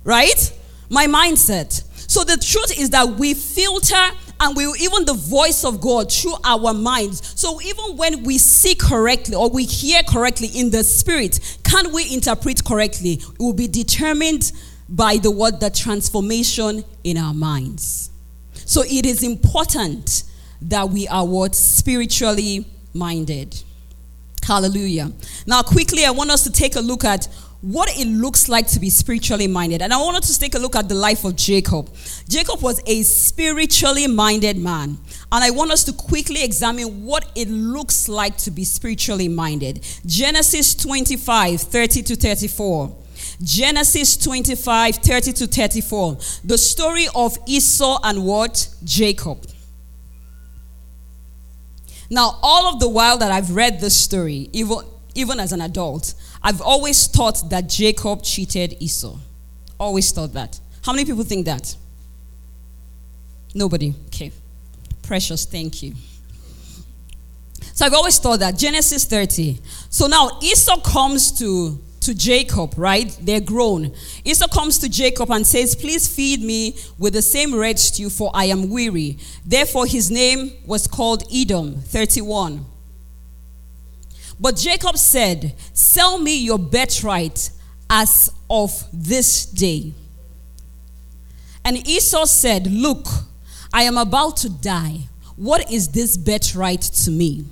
Right? 0.04 0.54
My 0.88 1.08
mindset. 1.08 1.84
So 2.08 2.24
the 2.24 2.38
truth 2.38 2.80
is 2.80 2.90
that 2.92 3.08
we 3.08 3.34
filter 3.34 3.96
and 4.40 4.56
we 4.56 4.66
even 4.80 5.06
the 5.06 5.14
voice 5.14 5.64
of 5.64 5.82
God 5.82 6.12
through 6.12 6.36
our 6.44 6.74
minds. 6.74 7.40
So 7.40 7.62
even 7.62 7.98
when 7.98 8.24
we 8.24 8.38
see 8.38 8.76
correctly 8.76 9.36
or 9.36 9.50
we 9.50 9.66
hear 9.66 10.02
correctly 10.04 10.48
in 10.48 10.70
the 10.70 10.84
spirit, 10.84 11.58
can 11.64 11.92
we 11.92 12.14
interpret 12.14 12.64
correctly? 12.64 13.14
It 13.14 13.40
will 13.40 13.54
be 13.54 13.68
determined 13.68 14.52
by 14.90 15.18
the 15.18 15.32
word 15.32 15.60
the 15.60 15.70
transformation 15.70 16.86
in 17.04 17.18
our 17.18 17.34
minds. 17.34 18.12
So 18.54 18.84
it 18.84 19.06
is 19.06 19.24
important 19.24 20.24
that 20.62 20.90
we 20.90 21.08
are 21.08 21.26
what 21.26 21.56
spiritually 21.56 22.66
minded. 22.94 23.62
Hallelujah. 24.44 25.12
Now 25.46 25.62
quickly 25.62 26.06
I 26.06 26.12
want 26.12 26.32
us 26.32 26.44
to 26.44 26.52
take 26.52 26.76
a 26.76 26.80
look 26.80 27.04
at 27.04 27.28
what 27.68 27.90
it 27.98 28.08
looks 28.08 28.48
like 28.48 28.66
to 28.66 28.80
be 28.80 28.90
spiritually 28.90 29.46
minded. 29.46 29.82
And 29.82 29.94
I 29.94 29.98
wanted 29.98 30.24
to 30.24 30.40
take 30.40 30.56
a 30.56 30.58
look 30.58 30.74
at 30.78 30.88
the 30.88 30.96
life 30.96 31.26
of 31.26 31.36
Jacob. 31.36 31.94
Jacob 32.30 32.62
was 32.62 32.82
a 32.86 33.04
spiritually 33.04 34.08
minded 34.08 34.58
man. 34.58 34.98
And 35.34 35.44
I 35.44 35.50
want 35.52 35.72
us 35.72 35.84
to 35.84 35.92
quickly 35.94 36.46
examine 36.46 37.04
what 37.04 37.30
it 37.36 37.50
looks 37.50 38.08
like 38.08 38.38
to 38.38 38.52
be 38.52 38.64
spiritually 38.64 39.28
minded. 39.28 39.86
Genesis 40.06 40.76
25 40.76 41.60
30 41.60 42.04
to 42.04 42.16
34. 42.16 42.96
Genesis 43.44 44.16
25 44.16 44.96
30 44.96 45.34
to 45.34 45.48
34. 45.48 46.18
The 46.46 46.58
story 46.58 47.08
of 47.14 47.38
Esau 47.46 48.00
and 48.02 48.26
what? 48.26 48.70
Jacob. 48.86 49.46
Now, 52.10 52.40
all 52.42 52.74
of 52.74 52.80
the 52.80 52.88
while 52.88 53.18
that 53.18 53.34
I've 53.34 53.54
read 53.54 53.82
this 53.82 54.00
story, 54.00 54.50
even, 54.54 54.78
even 55.16 55.42
as 55.42 55.52
an 55.52 55.60
adult, 55.60 56.14
I've 56.48 56.62
always 56.62 57.08
thought 57.08 57.50
that 57.50 57.68
Jacob 57.68 58.24
cheated 58.24 58.78
Esau. 58.80 59.18
Always 59.78 60.14
thought 60.14 60.32
that. 60.32 60.58
How 60.82 60.94
many 60.94 61.04
people 61.04 61.26
think 61.26 61.46
that? 61.46 61.76
Nobody. 63.54 63.94
Okay. 64.06 64.32
Precious, 65.04 65.44
thank 65.44 65.84
you. 65.84 65.94
So 67.74 67.86
I've 67.86 67.94
always 67.94 68.18
thought 68.18 68.40
that. 68.40 68.58
Genesis 68.58 69.04
30. 69.04 69.60
So 69.90 70.08
now 70.08 70.40
Esau 70.42 70.80
comes 70.80 71.38
to, 71.38 71.82
to 72.00 72.16
Jacob, 72.16 72.76
right? 72.78 73.10
They're 73.22 73.42
grown. 73.42 73.94
Esau 74.24 74.48
comes 74.48 74.78
to 74.78 74.88
Jacob 74.88 75.30
and 75.30 75.46
says, 75.46 75.76
Please 75.76 76.08
feed 76.08 76.42
me 76.42 76.78
with 76.98 77.12
the 77.12 77.22
same 77.22 77.54
red 77.54 77.78
stew, 77.78 78.10
for 78.10 78.32
I 78.34 78.46
am 78.46 78.70
weary. 78.70 79.18
Therefore, 79.46 79.86
his 79.86 80.10
name 80.10 80.54
was 80.66 80.88
called 80.88 81.26
Edom. 81.30 81.82
31. 81.82 82.66
But 84.40 84.56
Jacob 84.56 84.98
said, 84.98 85.54
Sell 85.74 86.20
me 86.20 86.38
your 86.38 86.60
birthright 86.60 87.50
as 87.90 88.32
of 88.50 88.72
this 88.94 89.46
day. 89.46 89.94
And 91.66 91.88
Esau 91.88 92.26
said, 92.26 92.68
Look, 92.68 93.08
I 93.74 93.84
am 93.84 93.98
about 93.98 94.38
to 94.38 94.50
die. 94.50 95.08
What 95.36 95.72
is 95.72 95.90
this 95.90 96.18
birthright 96.18 96.82
to 96.82 97.12
me? 97.12 97.46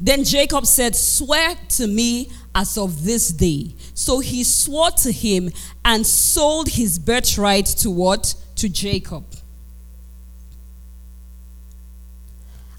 Then 0.00 0.24
Jacob 0.24 0.66
said, 0.66 0.96
Swear 0.96 1.54
to 1.70 1.86
me 1.86 2.30
as 2.54 2.76
of 2.76 3.04
this 3.04 3.28
day. 3.28 3.74
So 3.94 4.20
he 4.20 4.44
swore 4.44 4.90
to 5.02 5.12
him 5.12 5.50
and 5.84 6.06
sold 6.06 6.68
his 6.68 6.98
birthright 6.98 7.66
to 7.66 7.90
what? 7.90 8.34
To 8.56 8.68
Jacob. 8.68 9.24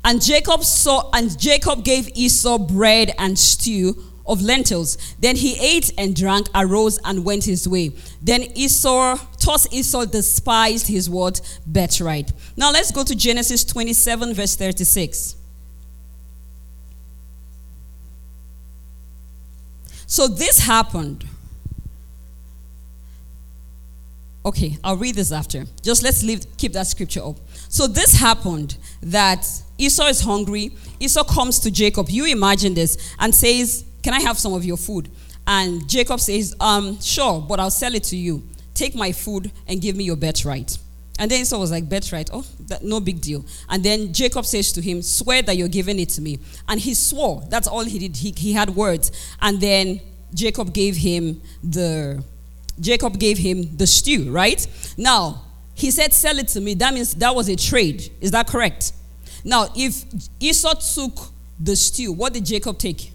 And 0.04 0.22
Jacob 0.22 0.64
saw 0.64 1.10
and 1.14 1.38
Jacob 1.40 1.84
gave 1.84 2.10
Esau 2.16 2.58
bread 2.58 3.14
and 3.18 3.40
stew 3.40 3.96
of 4.26 4.42
lentils. 4.42 4.98
Then 5.20 5.36
he 5.36 5.58
ate 5.60 5.92
and 5.98 6.16
drank, 6.16 6.48
arose 6.56 7.00
and 7.04 7.26
went 7.26 7.46
his 7.46 7.68
way. 7.68 7.92
Then 8.22 8.44
Esau, 8.56 9.18
thus 9.44 9.68
Esau 9.72 10.06
despised 10.06 10.88
his 10.88 11.10
what? 11.10 11.42
Birthright. 11.66 12.32
Now 12.56 12.72
let's 12.72 12.92
go 12.92 13.04
to 13.04 13.16
Genesis 13.16 13.64
27, 13.64 14.34
verse 14.34 14.56
36. 14.56 15.36
So 20.06 20.28
this 20.28 20.60
happened. 20.60 21.26
Okay, 24.46 24.78
I'll 24.84 24.98
read 24.98 25.16
this 25.16 25.32
after. 25.32 25.66
Just 25.82 26.04
let's 26.04 26.22
leave, 26.22 26.46
keep 26.58 26.74
that 26.74 26.88
scripture 26.88 27.24
up. 27.24 27.38
So 27.70 27.88
this 27.88 28.14
happened 28.14 28.78
that 29.02 29.48
Esau 29.86 30.08
is 30.08 30.22
hungry. 30.22 30.72
Esau 31.00 31.24
comes 31.24 31.60
to 31.60 31.72
Jacob. 31.72 32.10
You 32.10 32.26
imagine 32.26 32.74
this 32.74 33.16
and 33.20 33.34
says, 33.36 33.84
Can 34.02 34.14
I 34.14 34.22
have 34.22 34.38
some 34.38 34.54
of 34.54 34.64
your 34.64 34.78
food? 34.78 35.10
And 35.46 35.88
Jacob 35.90 36.20
says, 36.20 36.56
um, 36.60 37.00
Sure, 37.02 37.42
but 37.42 37.60
I'll 37.60 37.72
sell 37.72 37.94
it 37.94 38.04
to 38.06 38.16
you. 38.18 38.44
Take 38.74 38.96
my 38.96 39.12
food 39.12 39.52
and 39.68 39.82
give 39.82 39.96
me 39.96 40.06
your 40.06 40.16
birthright. 40.16 40.78
And 41.20 41.30
then 41.30 41.42
Esau 41.42 41.60
was 41.60 41.72
like, 41.72 41.90
Birthright? 41.90 42.30
Oh, 42.34 42.46
that, 42.68 42.84
no 42.84 43.00
big 43.00 43.22
deal. 43.22 43.46
And 43.70 43.84
then 43.84 44.14
Jacob 44.14 44.46
says 44.46 44.72
to 44.74 44.82
him, 44.82 45.02
Swear 45.02 45.42
that 45.44 45.58
you're 45.58 45.68
giving 45.68 46.00
it 46.00 46.10
to 46.10 46.22
me. 46.22 46.40
And 46.68 46.80
he 46.80 46.94
swore. 46.94 47.44
That's 47.50 47.68
all 47.68 47.84
he 47.84 48.00
did. 48.00 48.16
He, 48.16 48.34
he 48.36 48.54
had 48.54 48.70
words. 48.72 49.12
And 49.42 49.60
then 49.60 50.02
Jacob 50.34 50.74
gave 50.74 50.96
him 50.96 51.42
the 51.64 52.24
Jacob 52.80 53.20
gave 53.20 53.38
him 53.38 53.78
the 53.78 53.86
stew, 53.86 54.32
right? 54.32 54.66
Now, 54.98 55.44
he 55.76 55.92
said, 55.92 56.14
Sell 56.14 56.40
it 56.40 56.48
to 56.50 56.62
me. 56.62 56.74
That 56.74 56.94
means 56.94 57.14
that 57.16 57.36
was 57.36 57.50
a 57.50 57.56
trade. 57.56 58.12
Is 58.22 58.32
that 58.32 58.48
correct? 58.48 58.94
Now, 59.44 59.68
if 59.76 60.06
Esau 60.40 60.74
took 60.74 61.30
the 61.60 61.76
stew, 61.76 62.14
what 62.14 62.34
did 62.34 62.46
Jacob 62.46 62.78
take? 62.78 63.12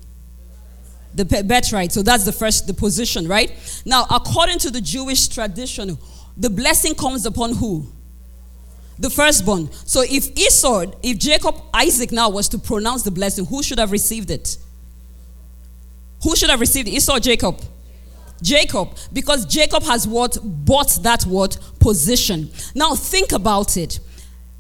The 1.15 1.25
birthright. 1.25 1.93
So 1.93 2.03
that's 2.03 2.25
the 2.25 2.33
first, 2.33 2.67
the 2.67 2.75
position, 2.75 3.27
right? 3.27 3.53
Now, 3.85 4.07
according 4.11 4.59
to 4.61 4.71
the 4.71 4.81
Jewish 4.81 5.29
tradition, 5.29 5.99
the 6.37 6.51
blessing 6.51 6.95
comes 6.95 7.27
upon 7.27 7.57
who? 7.57 7.87
The 8.99 9.11
firstborn. 9.11 9.71
So 9.73 10.03
if 10.03 10.37
Esau, 10.37 10.93
if 11.03 11.19
Jacob, 11.19 11.57
Isaac 11.73 12.13
now 12.13 12.29
was 12.29 12.49
to 12.51 12.59
pronounce 12.59 13.03
the 13.03 13.11
blessing, 13.11 13.47
who 13.47 13.63
should 13.63 13.79
have 13.79 13.93
received 13.93 14.31
it? 14.31 14.59
Who 16.23 16.37
should 16.37 16.51
have 16.51 16.61
received 16.61 16.89
it? 16.89 16.93
Esau 16.93 17.19
Jacob? 17.19 17.61
Jacob, 18.43 18.97
because 19.13 19.47
Jacob 19.47 19.83
has 19.85 20.07
what 20.07 20.39
bought 20.43 20.99
that 21.03 21.25
what 21.25 21.59
position. 21.81 22.51
Now 22.75 22.95
think 22.95 23.33
about 23.33 23.77
it 23.77 23.99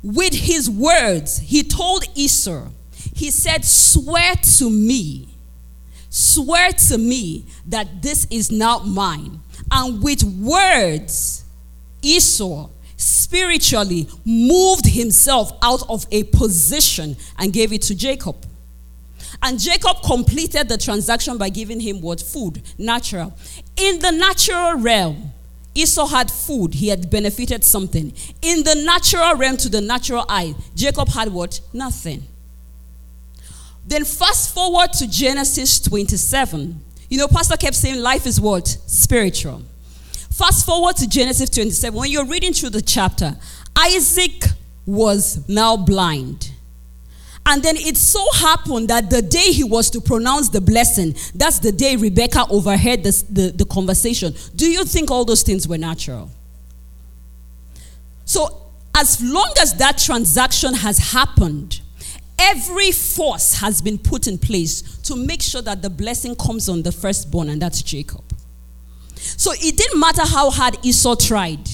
with 0.03 0.33
his 0.33 0.71
words, 0.71 1.39
he 1.39 1.63
told 1.63 2.05
Esau, 2.15 2.69
he 3.15 3.31
said, 3.31 3.65
Swear 3.65 4.35
to 4.59 4.71
me, 4.71 5.29
swear 6.09 6.73
to 6.89 6.99
me 6.99 7.45
that 7.67 8.03
this 8.03 8.27
is 8.31 8.51
not 8.51 8.87
mine. 8.87 9.41
And 9.71 10.03
with 10.03 10.23
words, 10.23 11.45
Esau 12.03 12.69
spiritually 12.97 14.09
moved 14.25 14.87
himself 14.87 15.53
out 15.63 15.89
of 15.89 16.07
a 16.11 16.25
position 16.25 17.17
and 17.39 17.53
gave 17.53 17.73
it 17.73 17.83
to 17.83 17.95
Jacob. 17.95 18.37
And 19.43 19.59
Jacob 19.59 20.03
completed 20.05 20.69
the 20.69 20.79
transaction 20.79 21.39
by 21.39 21.49
giving 21.49 21.81
him 21.81 22.01
what? 22.01 22.21
Food, 22.21 22.63
natural. 22.77 23.35
In 23.77 23.99
the 24.01 24.11
natural 24.11 24.79
realm, 24.79 25.33
Esau 25.79 26.07
had 26.07 26.31
food, 26.31 26.75
he 26.75 26.89
had 26.89 27.09
benefited 27.11 27.63
something. 27.63 28.13
In 28.43 28.65
the 28.65 28.75
natural 28.75 29.37
realm 29.37 29.57
to 29.59 29.69
the 29.69 29.81
natural 29.81 30.25
eye, 30.29 30.55
Jacob 30.75 31.09
had 31.09 31.33
what? 31.33 31.61
Nothing. 31.73 32.25
Then 33.87 34.05
fast 34.05 34.53
forward 34.53 34.93
to 34.95 35.09
Genesis 35.09 35.81
27. 35.81 36.81
You 37.09 37.19
know, 37.19 37.29
Pastor 37.29 37.57
kept 37.57 37.77
saying 37.77 38.01
life 38.01 38.27
is 38.27 38.41
what? 38.41 38.67
Spiritual. 38.67 39.63
Fast 40.31 40.67
forward 40.67 40.97
to 40.97 41.09
Genesis 41.09 41.49
27. 41.51 41.99
When 41.99 42.11
you're 42.11 42.27
reading 42.27 42.53
through 42.53 42.71
the 42.71 42.83
chapter, 42.83 43.37
Isaac 43.77 44.45
was 44.85 45.49
now 45.49 45.77
blind. 45.77 46.51
And 47.51 47.63
then 47.63 47.79
it 47.79 47.97
so 47.97 48.23
happened 48.35 48.89
that 48.89 49.09
the 49.09 49.23
day 49.23 49.53
he 49.53 49.65
was 49.65 49.89
to 49.91 50.03
pronounce 50.03 50.51
the 50.51 50.61
blessing, 50.61 51.15
that's 51.35 51.59
the 51.61 51.73
day 51.73 51.97
Rebecca 51.97 52.45
overheard 52.51 53.03
the, 53.03 53.25
the, 53.31 53.53
the 53.53 53.65
conversation. 53.65 54.35
Do 54.55 54.71
you 54.71 54.85
think 54.85 55.11
all 55.11 55.25
those 55.25 55.43
things 55.43 55.67
were 55.67 55.79
natural? 55.79 56.31
So, 58.27 58.65
as 58.95 59.23
long 59.23 59.51
as 59.63 59.73
that 59.77 59.97
transaction 59.97 60.75
has 60.75 60.99
happened, 60.99 61.81
every 62.39 62.93
force 62.93 63.55
has 63.55 63.81
been 63.81 63.97
put 63.97 64.27
in 64.27 64.37
place 64.37 64.83
to 65.05 65.17
make 65.17 65.41
sure 65.41 65.63
that 65.63 65.81
the 65.81 65.89
blessing 65.89 66.37
comes 66.37 66.69
on 66.69 66.83
the 66.83 66.93
firstborn, 66.93 67.49
and 67.49 67.63
that's 67.63 67.81
Jacob. 67.81 68.25
So, 69.17 69.53
it 69.55 69.75
didn't 69.75 69.99
matter 69.99 70.27
how 70.27 70.51
hard 70.51 70.77
Esau 70.85 71.15
tried 71.15 71.67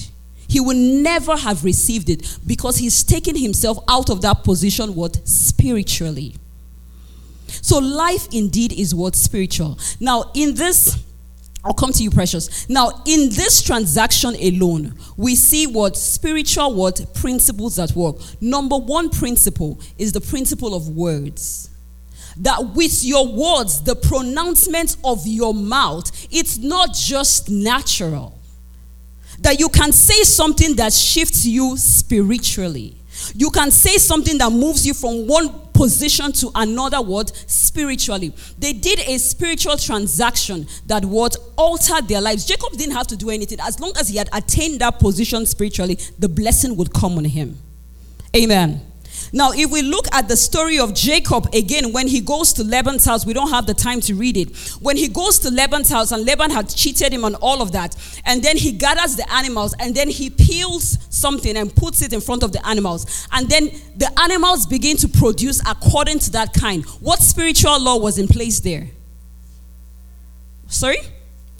he 0.47 0.59
will 0.59 0.75
never 0.75 1.35
have 1.35 1.63
received 1.63 2.09
it 2.09 2.37
because 2.45 2.77
he's 2.77 3.03
taken 3.03 3.35
himself 3.35 3.77
out 3.87 4.09
of 4.09 4.21
that 4.21 4.43
position 4.43 4.95
what? 4.95 5.27
Spiritually. 5.27 6.35
So 7.47 7.79
life 7.79 8.27
indeed 8.31 8.73
is 8.73 8.93
what? 8.93 9.15
Spiritual. 9.15 9.79
Now 9.99 10.31
in 10.33 10.55
this 10.55 11.03
I'll 11.65 11.73
come 11.73 11.91
to 11.93 12.03
you, 12.03 12.11
precious. 12.11 12.69
Now, 12.69 13.01
in 13.07 13.29
this 13.29 13.63
transaction 13.63 14.35
alone, 14.35 14.93
we 15.17 15.33
see 15.33 15.65
what? 15.65 15.97
Spiritual 15.97 16.75
what? 16.75 17.03
Principles 17.15 17.79
at 17.79 17.91
work. 17.93 18.17
Number 18.39 18.77
one 18.77 19.09
principle 19.09 19.79
is 19.97 20.11
the 20.11 20.21
principle 20.21 20.75
of 20.75 20.89
words. 20.89 21.71
That 22.37 22.75
with 22.75 23.03
your 23.03 23.25
words, 23.25 23.81
the 23.81 23.95
pronouncement 23.95 24.97
of 25.03 25.25
your 25.25 25.55
mouth, 25.55 26.27
it's 26.31 26.59
not 26.59 26.93
just 26.93 27.49
natural 27.49 28.37
that 29.45 29.59
you 29.59 29.69
can 29.69 29.91
say 29.91 30.23
something 30.23 30.75
that 30.75 30.91
shifts 30.91 31.45
you 31.45 31.77
spiritually. 31.77 32.97
You 33.35 33.51
can 33.51 33.69
say 33.69 33.97
something 33.97 34.39
that 34.39 34.51
moves 34.51 34.87
you 34.87 34.95
from 34.95 35.27
one 35.27 35.49
position 35.71 36.31
to 36.31 36.49
another 36.55 36.99
word 36.99 37.31
spiritually. 37.47 38.33
They 38.57 38.73
did 38.73 38.99
a 39.01 39.19
spiritual 39.19 39.77
transaction 39.77 40.65
that 40.87 41.05
would 41.05 41.35
alter 41.57 42.01
their 42.01 42.21
lives. 42.21 42.45
Jacob 42.45 42.71
didn't 42.71 42.95
have 42.95 43.05
to 43.07 43.15
do 43.15 43.29
anything. 43.29 43.59
As 43.61 43.79
long 43.79 43.93
as 43.99 44.07
he 44.07 44.17
had 44.17 44.29
attained 44.33 44.79
that 44.81 44.97
position 44.97 45.45
spiritually, 45.45 45.99
the 46.17 46.27
blessing 46.27 46.75
would 46.77 46.91
come 46.91 47.15
on 47.19 47.25
him. 47.25 47.55
Amen. 48.35 48.81
Now, 49.35 49.51
if 49.51 49.69
we 49.69 49.81
look 49.81 50.07
at 50.13 50.29
the 50.29 50.37
story 50.37 50.79
of 50.79 50.93
Jacob 50.93 51.53
again, 51.53 51.91
when 51.91 52.07
he 52.07 52.21
goes 52.21 52.53
to 52.53 52.63
Laban's 52.63 53.03
house, 53.03 53.25
we 53.25 53.33
don't 53.33 53.49
have 53.49 53.65
the 53.65 53.73
time 53.73 53.99
to 53.99 54.15
read 54.15 54.37
it. 54.37 54.55
When 54.79 54.95
he 54.95 55.09
goes 55.09 55.39
to 55.39 55.51
Laban's 55.51 55.89
house, 55.89 56.13
and 56.13 56.25
Laban 56.25 56.51
had 56.51 56.69
cheated 56.69 57.11
him 57.11 57.25
on 57.25 57.35
all 57.35 57.61
of 57.61 57.73
that, 57.73 57.97
and 58.23 58.41
then 58.41 58.55
he 58.55 58.71
gathers 58.71 59.17
the 59.17 59.29
animals, 59.33 59.75
and 59.77 59.93
then 59.93 60.07
he 60.07 60.29
peels 60.29 60.97
something 61.09 61.57
and 61.57 61.75
puts 61.75 62.01
it 62.01 62.13
in 62.13 62.21
front 62.21 62.43
of 62.43 62.53
the 62.53 62.65
animals, 62.65 63.27
and 63.33 63.49
then 63.49 63.69
the 63.97 64.09
animals 64.21 64.65
begin 64.65 64.95
to 64.95 65.09
produce 65.09 65.59
according 65.69 66.19
to 66.19 66.31
that 66.31 66.53
kind. 66.53 66.85
What 67.01 67.19
spiritual 67.19 67.77
law 67.81 67.97
was 67.97 68.17
in 68.17 68.29
place 68.29 68.61
there? 68.61 68.87
Sorry? 70.67 70.99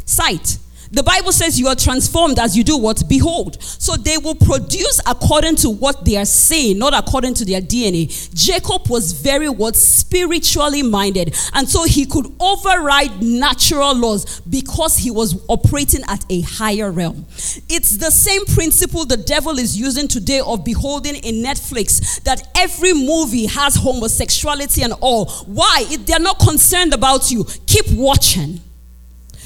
Sight. 0.06 0.60
The 0.96 1.04
Bible 1.04 1.34
says 1.34 1.60
you 1.60 1.68
are 1.68 1.76
transformed 1.76 2.40
as 2.40 2.56
you 2.56 2.64
do 2.64 2.78
what? 2.78 3.04
Behold. 3.10 3.62
So 3.62 3.98
they 3.98 4.18
will 4.18 4.34
produce 4.34 5.02
according 5.06 5.58
to 5.58 5.70
what 5.70 6.06
they 6.06 6.16
are 6.16 6.24
saying, 6.24 6.80
not 6.80 6.94
according 6.94 7.34
to 7.34 7.44
their 7.44 7.60
DNA. 7.60 8.34
Jacob 8.34 8.90
was 8.90 9.12
very 9.12 9.50
what? 9.50 9.76
Spiritually 9.76 10.84
minded. 10.84 11.36
And 11.54 11.68
so 11.68 11.84
he 11.84 12.06
could 12.06 12.34
override 12.40 13.22
natural 13.22 13.94
laws 13.94 14.40
because 14.50 14.96
he 14.96 15.12
was 15.12 15.44
operating 15.50 16.02
at 16.08 16.24
a 16.30 16.40
higher 16.40 16.90
realm. 16.90 17.26
It's 17.68 17.98
the 17.98 18.10
same 18.10 18.46
principle 18.46 19.04
the 19.04 19.18
devil 19.18 19.60
is 19.60 19.78
using 19.78 20.08
today 20.08 20.40
of 20.40 20.64
beholding 20.64 21.16
in 21.16 21.44
Netflix 21.44 22.24
that 22.24 22.48
every 22.56 22.94
movie 22.94 23.48
has 23.48 23.76
homosexuality 23.76 24.82
and 24.84 24.94
all. 25.02 25.26
Why? 25.46 25.84
If 25.90 26.06
they're 26.06 26.20
not 26.20 26.40
concerned 26.40 26.94
about 26.94 27.32
you, 27.32 27.44
keep 27.68 27.86
watching. 27.92 28.62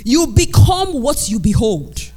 You 0.04 0.28
become 0.28 1.02
what 1.02 1.30
you 1.30 1.40
behold. 1.40 2.12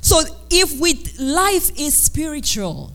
So 0.00 0.20
if 0.50 0.80
with 0.80 1.18
life 1.18 1.70
is 1.78 1.94
spiritual, 1.94 2.92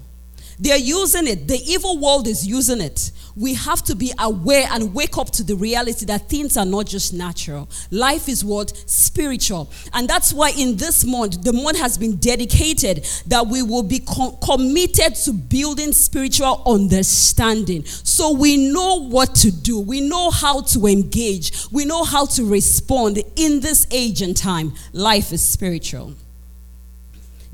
They're 0.60 0.78
using 0.78 1.28
it. 1.28 1.48
The 1.48 1.60
evil 1.66 2.00
world 2.00 2.28
is 2.28 2.46
using 2.46 2.82
it. 2.82 3.12
We 3.38 3.54
have 3.54 3.84
to 3.84 3.96
be 3.96 4.12
aware 4.18 4.68
and 4.72 4.94
wake 4.94 5.18
up 5.18 5.30
to 5.32 5.44
the 5.44 5.56
reality 5.56 6.06
that 6.06 6.28
things 6.30 6.58
are 6.58 6.66
not 6.66 6.88
just 6.88 7.14
natural. 7.14 7.70
Life 7.92 8.28
is 8.28 8.44
what? 8.44 8.76
Spiritual. 8.90 9.72
And 9.94 10.08
that's 10.08 10.34
why 10.34 10.52
in 10.58 10.78
this 10.78 11.06
month, 11.06 11.44
the 11.44 11.54
month 11.54 11.78
has 11.78 11.98
been 11.98 12.18
dedicated 12.18 13.06
that 13.28 13.48
we 13.48 13.62
will 13.62 13.84
be 13.84 14.00
com- 14.00 14.38
committed 14.44 15.16
to 15.16 15.34
building 15.34 15.94
spiritual 15.94 16.64
understanding. 16.66 17.86
So 17.86 18.32
we 18.34 18.58
know 18.58 19.08
what 19.08 19.36
to 19.36 19.52
do, 19.52 19.80
we 19.80 20.02
know 20.02 20.32
how 20.32 20.62
to 20.62 20.88
engage, 20.88 21.52
we 21.72 21.86
know 21.86 22.04
how 22.04 22.26
to 22.26 22.44
respond 22.44 23.20
in 23.36 23.60
this 23.60 23.86
age 23.92 24.22
and 24.22 24.36
time. 24.36 24.74
Life 24.94 25.32
is 25.32 25.48
spiritual. 25.48 26.16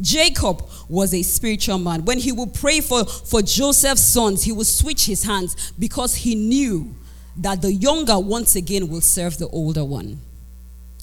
Jacob 0.02 0.64
was 0.90 1.14
a 1.14 1.22
spiritual 1.22 1.80
man. 1.80 2.06
When 2.06 2.18
he 2.18 2.32
would 2.32 2.54
pray 2.54 2.80
for, 2.82 3.06
for 3.06 3.42
Joseph's 3.42 4.06
sons, 4.06 4.44
he 4.44 4.52
would 4.52 4.68
switch 4.68 5.06
his 5.06 5.24
hands 5.24 5.72
because 5.78 6.16
he 6.16 6.36
knew 6.36 6.96
that 7.38 7.62
the 7.62 7.74
younger 7.74 8.20
once 8.20 8.56
again 8.56 8.90
will 8.90 9.02
serve 9.02 9.38
the 9.38 9.48
older 9.50 9.84
one. 9.84 10.20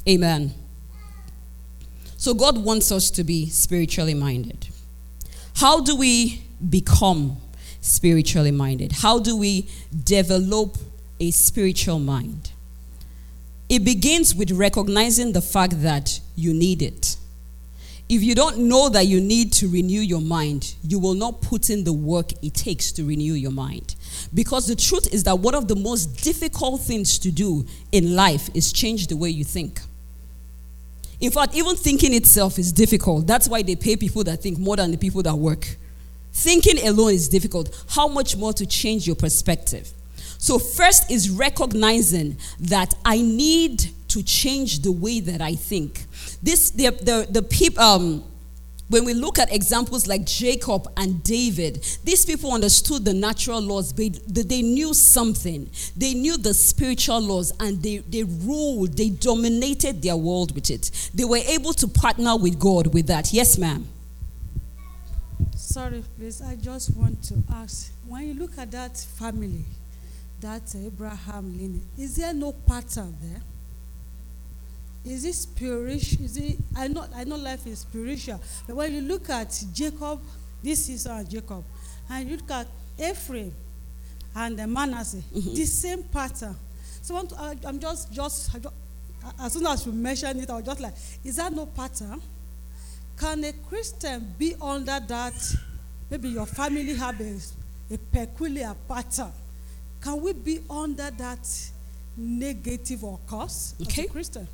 Amen. 0.09 0.55
So 2.17 2.35
God 2.35 2.63
wants 2.63 2.93
us 2.93 3.11
to 3.13 3.25
be 3.25 3.49
spiritually 3.49 4.15
minded. 4.15 4.69
How 5.57 5.81
do 5.81 5.97
we 5.97 6.43
become 6.69 7.39
spiritually 7.81 8.51
minded? 8.51 8.93
How 8.93 9.19
do 9.19 9.37
we 9.37 9.69
develop 10.05 10.77
a 11.19 11.31
spiritual 11.31 11.99
mind? 11.99 12.51
It 13.69 13.85
begins 13.85 14.35
with 14.35 14.51
recognizing 14.51 15.33
the 15.33 15.41
fact 15.41 15.83
that 15.83 16.21
you 16.35 16.53
need 16.53 16.83
it. 16.83 17.17
If 18.11 18.25
you 18.25 18.35
don't 18.35 18.59
know 18.59 18.89
that 18.89 19.07
you 19.07 19.21
need 19.21 19.53
to 19.53 19.69
renew 19.69 20.01
your 20.01 20.21
mind, 20.21 20.75
you 20.83 20.99
will 20.99 21.15
not 21.15 21.43
put 21.43 21.71
in 21.71 21.85
the 21.85 21.93
work 21.93 22.33
it 22.43 22.55
takes 22.55 22.91
to 22.93 23.05
renew 23.05 23.35
your 23.35 23.53
mind. 23.53 23.95
Because 24.35 24.67
the 24.67 24.75
truth 24.75 25.15
is 25.15 25.23
that 25.25 25.39
one 25.39 25.55
of 25.55 25.69
the 25.69 25.77
most 25.77 26.07
difficult 26.25 26.81
things 26.81 27.21
to 27.21 27.31
do 27.31 27.65
in 27.93 28.17
life 28.17 28.51
is 28.53 28.73
change 28.73 29.07
the 29.07 29.17
way 29.17 29.31
you 29.31 29.45
think. 29.45 29.79
In 31.21 31.31
fact, 31.31 31.55
even 31.55 31.77
thinking 31.77 32.13
itself 32.13 32.59
is 32.59 32.73
difficult. 32.73 33.29
That's 33.29 33.49
why 33.49 33.63
they 33.63 33.77
pay 33.77 33.95
people 33.95 34.25
that 34.25 34.43
think 34.43 34.59
more 34.59 34.75
than 34.75 34.91
the 34.91 34.99
people 34.99 35.23
that 35.23 35.37
work. 35.37 35.77
Thinking 36.33 36.85
alone 36.89 37.13
is 37.13 37.29
difficult. 37.29 37.85
How 37.91 38.09
much 38.09 38.37
more 38.37 38.53
to 38.55 38.67
change 38.67 39.07
your 39.07 39.15
perspective? 39.15 39.89
So, 40.37 40.59
first 40.59 41.13
is 41.13 41.31
recognizing 41.31 42.39
that 42.59 42.93
I 43.05 43.21
need 43.21 43.93
to 44.11 44.23
change 44.23 44.81
the 44.81 44.93
way 44.93 45.21
that 45.21 45.41
I 45.41 45.55
think. 45.55 46.05
This 46.43 46.71
the 46.71 46.91
the 46.91 47.27
the 47.31 47.43
people 47.43 47.83
um 47.83 48.25
when 48.91 49.05
we 49.05 49.15
look 49.15 49.39
at 49.39 49.53
examples 49.55 50.09
like 50.09 50.27
Jacob 50.27 50.91
and 50.97 51.23
David, 51.23 51.87
these 52.03 52.27
people 52.27 52.53
understood 52.53 53.05
the 53.05 53.15
natural 53.15 53.61
laws, 53.61 53.93
but 53.93 54.19
they 54.27 54.63
knew 54.63 54.93
something. 54.93 55.71
They 55.97 56.13
knew 56.13 56.37
the 56.37 56.53
spiritual 56.53 57.21
laws 57.21 57.53
and 57.61 57.81
they, 57.81 57.99
they 57.99 58.25
ruled, 58.25 58.97
they 58.97 59.11
dominated 59.11 60.03
their 60.03 60.17
world 60.17 60.57
with 60.57 60.71
it. 60.71 61.11
They 61.15 61.25
were 61.25 61.37
able 61.37 61.73
to 61.75 61.87
partner 61.87 62.37
with 62.37 62.59
God 62.59 62.93
with 62.93 63.07
that. 63.07 63.33
Yes, 63.33 63.59
ma'am. 63.59 63.87
Sorry, 65.55 66.03
please. 66.19 66.43
I 66.43 66.57
just 66.57 66.97
want 66.97 67.23
to 67.25 67.37
ask 67.53 67.93
when 68.09 68.27
you 68.27 68.35
look 68.35 68.59
at 68.59 68.73
that 68.73 68.97
family, 68.99 69.67
that 70.41 70.75
Abraham 70.75 71.57
lineage, 71.57 71.83
is 71.97 72.17
there 72.17 72.35
no 72.35 72.51
pattern 72.53 73.17
there? 73.23 73.41
Is 75.05 75.25
it 75.25 75.35
spiritual? 75.35 76.25
Is 76.25 76.37
it? 76.37 76.59
I 76.77 76.89
know 76.89 77.07
I 77.15 77.25
know 77.25 77.37
life 77.37 77.67
is 77.67 77.81
spiritual, 77.81 78.41
but 78.67 78.77
when 78.77 78.95
you 78.95 79.01
look 79.01 79.31
at 79.31 79.65
Jacob, 79.73 80.21
this 80.63 80.89
is 80.89 81.07
uh, 81.07 81.25
Jacob, 81.29 81.65
and 82.11 82.29
you 82.29 82.37
look 82.37 82.51
at 82.51 82.67
Ephraim 82.99 83.53
and 84.35 84.59
the 84.59 84.67
Manasseh, 84.67 85.23
mm-hmm. 85.35 85.55
the 85.55 85.65
same 85.65 86.03
pattern. 86.05 86.55
So 87.03 87.17
I, 87.39 87.57
I'm 87.65 87.81
just 87.81 88.13
just, 88.13 88.53
just 88.53 88.67
as 89.41 89.53
soon 89.53 89.67
as 89.67 89.87
you 89.87 89.93
mention 89.93 90.39
it, 90.39 90.51
I 90.51 90.57
was 90.57 90.65
just 90.65 90.81
like, 90.81 90.95
is 91.25 91.37
that 91.37 91.53
no 91.53 91.67
pattern? 91.67 92.21
Can 93.17 93.45
a 93.45 93.53
Christian 93.53 94.35
be 94.39 94.55
under 94.61 95.01
that? 95.01 95.55
Maybe 96.11 96.31
your 96.31 96.47
family 96.47 96.95
have 96.95 97.21
a, 97.21 97.37
a 97.93 97.99
peculiar 97.99 98.75
pattern. 98.89 99.33
Can 100.01 100.21
we 100.21 100.33
be 100.33 100.61
under 100.69 101.11
that 101.11 101.71
negative 102.17 103.05
or 103.05 103.19
curse 103.27 103.75
okay. 103.83 104.03
as 104.03 104.09
a 104.09 104.11
Christian? 104.11 104.49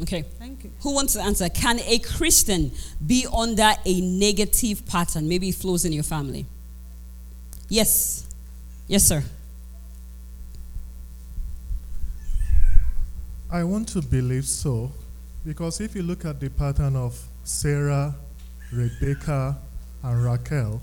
Okay. 0.00 0.22
Thank 0.22 0.64
you. 0.64 0.70
Who 0.80 0.94
wants 0.94 1.14
to 1.14 1.20
answer? 1.20 1.48
Can 1.48 1.80
a 1.80 1.98
Christian 1.98 2.70
be 3.04 3.26
under 3.32 3.72
a 3.84 4.00
negative 4.00 4.86
pattern? 4.86 5.28
Maybe 5.28 5.48
it 5.48 5.56
flows 5.56 5.84
in 5.84 5.92
your 5.92 6.04
family. 6.04 6.46
Yes. 7.68 8.26
Yes, 8.86 9.04
sir. 9.04 9.22
I 13.50 13.64
want 13.64 13.88
to 13.88 14.02
believe 14.02 14.44
so 14.44 14.92
because 15.44 15.80
if 15.80 15.94
you 15.94 16.02
look 16.02 16.24
at 16.24 16.38
the 16.38 16.50
pattern 16.50 16.94
of 16.96 17.18
Sarah, 17.44 18.14
Rebecca, 18.70 19.56
and 20.02 20.24
Raquel, 20.24 20.82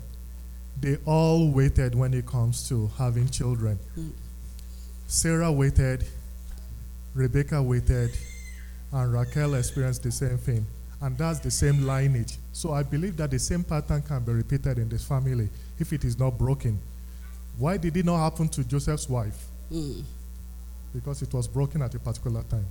they 0.80 0.98
all 1.06 1.50
waited 1.50 1.94
when 1.94 2.12
it 2.12 2.26
comes 2.26 2.68
to 2.68 2.90
having 2.98 3.28
children. 3.28 3.78
Mm. 3.98 4.10
Sarah 5.06 5.52
waited, 5.52 6.04
Rebecca 7.14 7.62
waited, 7.62 8.10
and 8.92 9.12
Raquel 9.12 9.54
experienced 9.54 10.02
the 10.02 10.12
same 10.12 10.38
thing. 10.38 10.66
And 11.00 11.16
that's 11.18 11.40
the 11.40 11.50
same 11.50 11.86
lineage. 11.86 12.38
So 12.52 12.72
I 12.72 12.82
believe 12.82 13.16
that 13.18 13.30
the 13.30 13.38
same 13.38 13.62
pattern 13.62 14.02
can 14.02 14.24
be 14.24 14.32
repeated 14.32 14.78
in 14.78 14.88
this 14.88 15.04
family 15.04 15.48
if 15.78 15.92
it 15.92 16.04
is 16.04 16.18
not 16.18 16.38
broken. 16.38 16.78
Why 17.58 17.76
did 17.76 17.96
it 17.96 18.04
not 18.04 18.18
happen 18.18 18.48
to 18.48 18.64
Joseph's 18.64 19.08
wife? 19.08 19.46
Mm. 19.70 20.02
Because 20.94 21.22
it 21.22 21.32
was 21.34 21.46
broken 21.46 21.82
at 21.82 21.94
a 21.94 21.98
particular 21.98 22.42
time. 22.44 22.66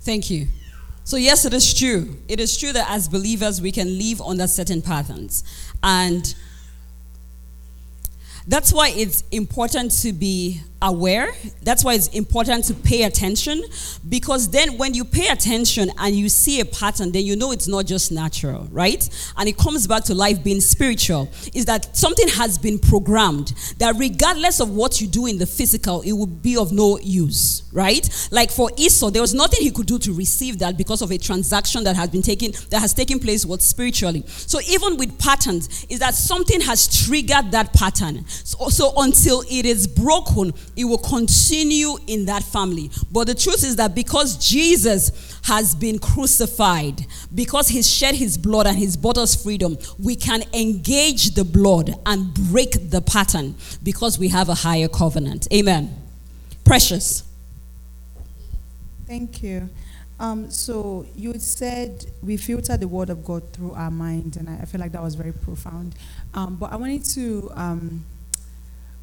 Thank 0.00 0.30
you. 0.30 0.46
So, 1.02 1.16
yes, 1.16 1.44
it 1.44 1.54
is 1.54 1.72
true. 1.72 2.16
It 2.28 2.40
is 2.40 2.56
true 2.56 2.72
that 2.72 2.90
as 2.90 3.08
believers, 3.08 3.60
we 3.60 3.72
can 3.72 3.98
live 3.98 4.20
under 4.20 4.46
certain 4.46 4.82
patterns. 4.82 5.44
And 5.82 6.34
that's 8.46 8.72
why 8.72 8.90
it's 8.90 9.24
important 9.30 9.90
to 10.02 10.12
be 10.12 10.60
aware. 10.82 11.32
That's 11.62 11.84
why 11.84 11.94
it's 11.94 12.08
important 12.08 12.64
to 12.66 12.74
pay 12.74 13.04
attention 13.04 13.62
because 14.08 14.50
then 14.50 14.76
when 14.76 14.94
you 14.94 15.04
pay 15.04 15.28
attention 15.28 15.90
and 15.98 16.14
you 16.14 16.28
see 16.28 16.60
a 16.60 16.64
pattern, 16.64 17.12
then 17.12 17.24
you 17.24 17.36
know 17.36 17.52
it's 17.52 17.66
not 17.66 17.86
just 17.86 18.12
natural, 18.12 18.68
right? 18.70 19.08
And 19.36 19.48
it 19.48 19.56
comes 19.56 19.86
back 19.86 20.04
to 20.04 20.14
life 20.14 20.44
being 20.44 20.60
spiritual 20.60 21.30
is 21.54 21.64
that 21.66 21.96
something 21.96 22.28
has 22.28 22.58
been 22.58 22.78
programmed 22.78 23.54
that 23.78 23.96
regardless 23.96 24.60
of 24.60 24.70
what 24.70 25.00
you 25.00 25.06
do 25.06 25.26
in 25.26 25.38
the 25.38 25.46
physical, 25.46 26.02
it 26.02 26.12
will 26.12 26.26
be 26.26 26.56
of 26.56 26.72
no 26.72 26.98
use, 26.98 27.62
right? 27.72 28.28
Like 28.30 28.50
for 28.50 28.70
Esau, 28.76 29.10
there 29.10 29.22
was 29.22 29.34
nothing 29.34 29.62
he 29.62 29.70
could 29.70 29.86
do 29.86 29.98
to 30.00 30.12
receive 30.12 30.58
that 30.58 30.76
because 30.76 31.00
of 31.02 31.10
a 31.10 31.18
transaction 31.18 31.84
that 31.84 31.96
has 31.96 32.10
been 32.10 32.22
taken 32.22 32.52
that 32.70 32.80
has 32.80 32.92
taken 32.92 33.18
place 33.18 33.46
what 33.46 33.62
spiritually. 33.62 34.24
So 34.26 34.60
even 34.68 34.96
with 34.96 35.18
patterns, 35.18 35.86
is 35.88 36.00
that 36.00 36.14
something 36.14 36.60
has 36.60 37.04
triggered 37.06 37.50
that 37.52 37.72
pattern. 37.72 38.26
So, 38.26 38.68
so 38.68 38.92
until 38.98 39.42
it 39.48 39.64
is 39.64 39.86
broken, 39.86 40.52
it 40.76 40.84
will 40.84 40.98
continue 40.98 41.96
in 42.06 42.26
that 42.26 42.42
family. 42.42 42.90
But 43.10 43.26
the 43.26 43.34
truth 43.34 43.64
is 43.64 43.76
that 43.76 43.94
because 43.94 44.36
Jesus 44.36 45.40
has 45.44 45.74
been 45.74 45.98
crucified, 45.98 47.06
because 47.34 47.68
he 47.68 47.82
shed 47.82 48.14
his 48.14 48.36
blood 48.36 48.66
and 48.66 48.76
he's 48.76 48.96
bought 48.96 49.18
us 49.18 49.40
freedom, 49.40 49.78
we 49.98 50.14
can 50.14 50.42
engage 50.52 51.30
the 51.30 51.44
blood 51.44 51.94
and 52.04 52.34
break 52.50 52.90
the 52.90 53.00
pattern 53.00 53.54
because 53.82 54.18
we 54.18 54.28
have 54.28 54.48
a 54.48 54.54
higher 54.54 54.88
covenant. 54.88 55.48
Amen. 55.52 55.94
Precious. 56.64 57.22
Thank 59.06 59.42
you. 59.42 59.70
Um, 60.18 60.50
so 60.50 61.06
you 61.14 61.38
said 61.38 62.06
we 62.22 62.36
filter 62.38 62.76
the 62.76 62.88
word 62.88 63.10
of 63.10 63.24
God 63.24 63.52
through 63.52 63.72
our 63.72 63.90
mind, 63.90 64.36
and 64.36 64.48
I, 64.48 64.60
I 64.62 64.64
feel 64.64 64.80
like 64.80 64.92
that 64.92 65.02
was 65.02 65.14
very 65.14 65.32
profound. 65.32 65.94
Um, 66.34 66.56
but 66.56 66.72
I 66.72 66.76
wanted 66.76 67.04
to 67.04 67.50
um, 67.54 68.04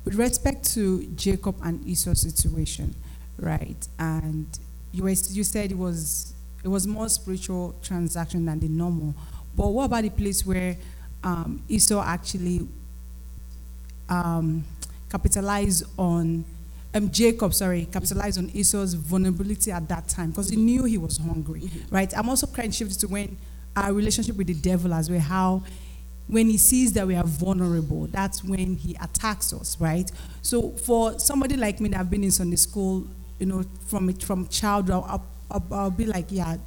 with 0.06 0.16
respect 0.16 0.72
to 0.74 1.06
Jacob 1.16 1.56
and 1.64 1.86
Esau's 1.88 2.22
situation, 2.22 2.96
right? 3.38 3.88
And 4.00 4.48
you, 4.92 5.04
were, 5.04 5.10
you 5.10 5.44
said 5.44 5.72
it 5.72 5.78
was 5.78 6.34
it 6.64 6.70
was 6.70 6.88
more 6.88 7.10
spiritual 7.10 7.76
transaction 7.84 8.46
than 8.46 8.60
the 8.60 8.70
normal. 8.70 9.14
But 9.56 9.68
what 9.68 9.86
about 9.86 10.04
the 10.04 10.10
place 10.10 10.46
where 10.46 10.78
um, 11.24 11.62
Esau 11.68 12.02
actually 12.02 12.68
um, 14.08 14.64
capitalized 15.10 15.84
on 15.98 16.46
um, 16.94 17.10
Jacob, 17.12 17.54
sorry, 17.54 17.86
capitalized 17.92 18.38
on 18.38 18.50
Esau's 18.54 18.94
vulnerability 18.94 19.72
at 19.72 19.88
that 19.90 20.08
time 20.08 20.30
because 20.30 20.50
he 20.50 20.56
knew 20.56 20.86
he 20.86 20.98
was 20.98 21.18
hungry, 21.18 21.62
mm-hmm. 21.62 21.96
right? 21.96 22.18
I'm 22.18 22.30
also 22.30 22.48
kind 22.48 22.70
of 22.70 22.76
shifted 22.76 23.00
to 23.02 23.08
when 23.08 23.38
our 23.76 23.92
relationship 23.92 24.38
with 24.38 24.48
the 24.48 24.54
devil 24.54 24.94
as 24.94 25.10
well, 25.10 25.20
how 25.20 25.64
when 26.28 26.48
he 26.48 26.58
sees 26.58 26.94
that 26.94 27.06
we 27.06 27.16
are 27.16 27.24
vulnerable, 27.24 28.08
that's 28.08 28.44
when 28.44 28.76
he 28.76 28.96
attacks 29.02 29.54
us, 29.54 29.80
right? 29.80 30.10
So 30.42 30.70
for 30.72 31.20
somebody 31.20 31.58
like 31.58 31.80
me 31.80 31.90
that 31.90 31.98
have 31.98 32.10
been 32.10 32.24
in 32.24 32.32
Sunday 32.32 32.56
school, 32.56 33.08
you 33.40 33.46
know, 33.46 33.64
from 33.88 34.12
from 34.14 34.48
child, 34.48 34.90
I'll, 34.90 35.26
I'll, 35.52 35.66
I'll 35.72 35.92
be 35.92 36.06
like, 36.06 36.28
yeah, 36.30 36.58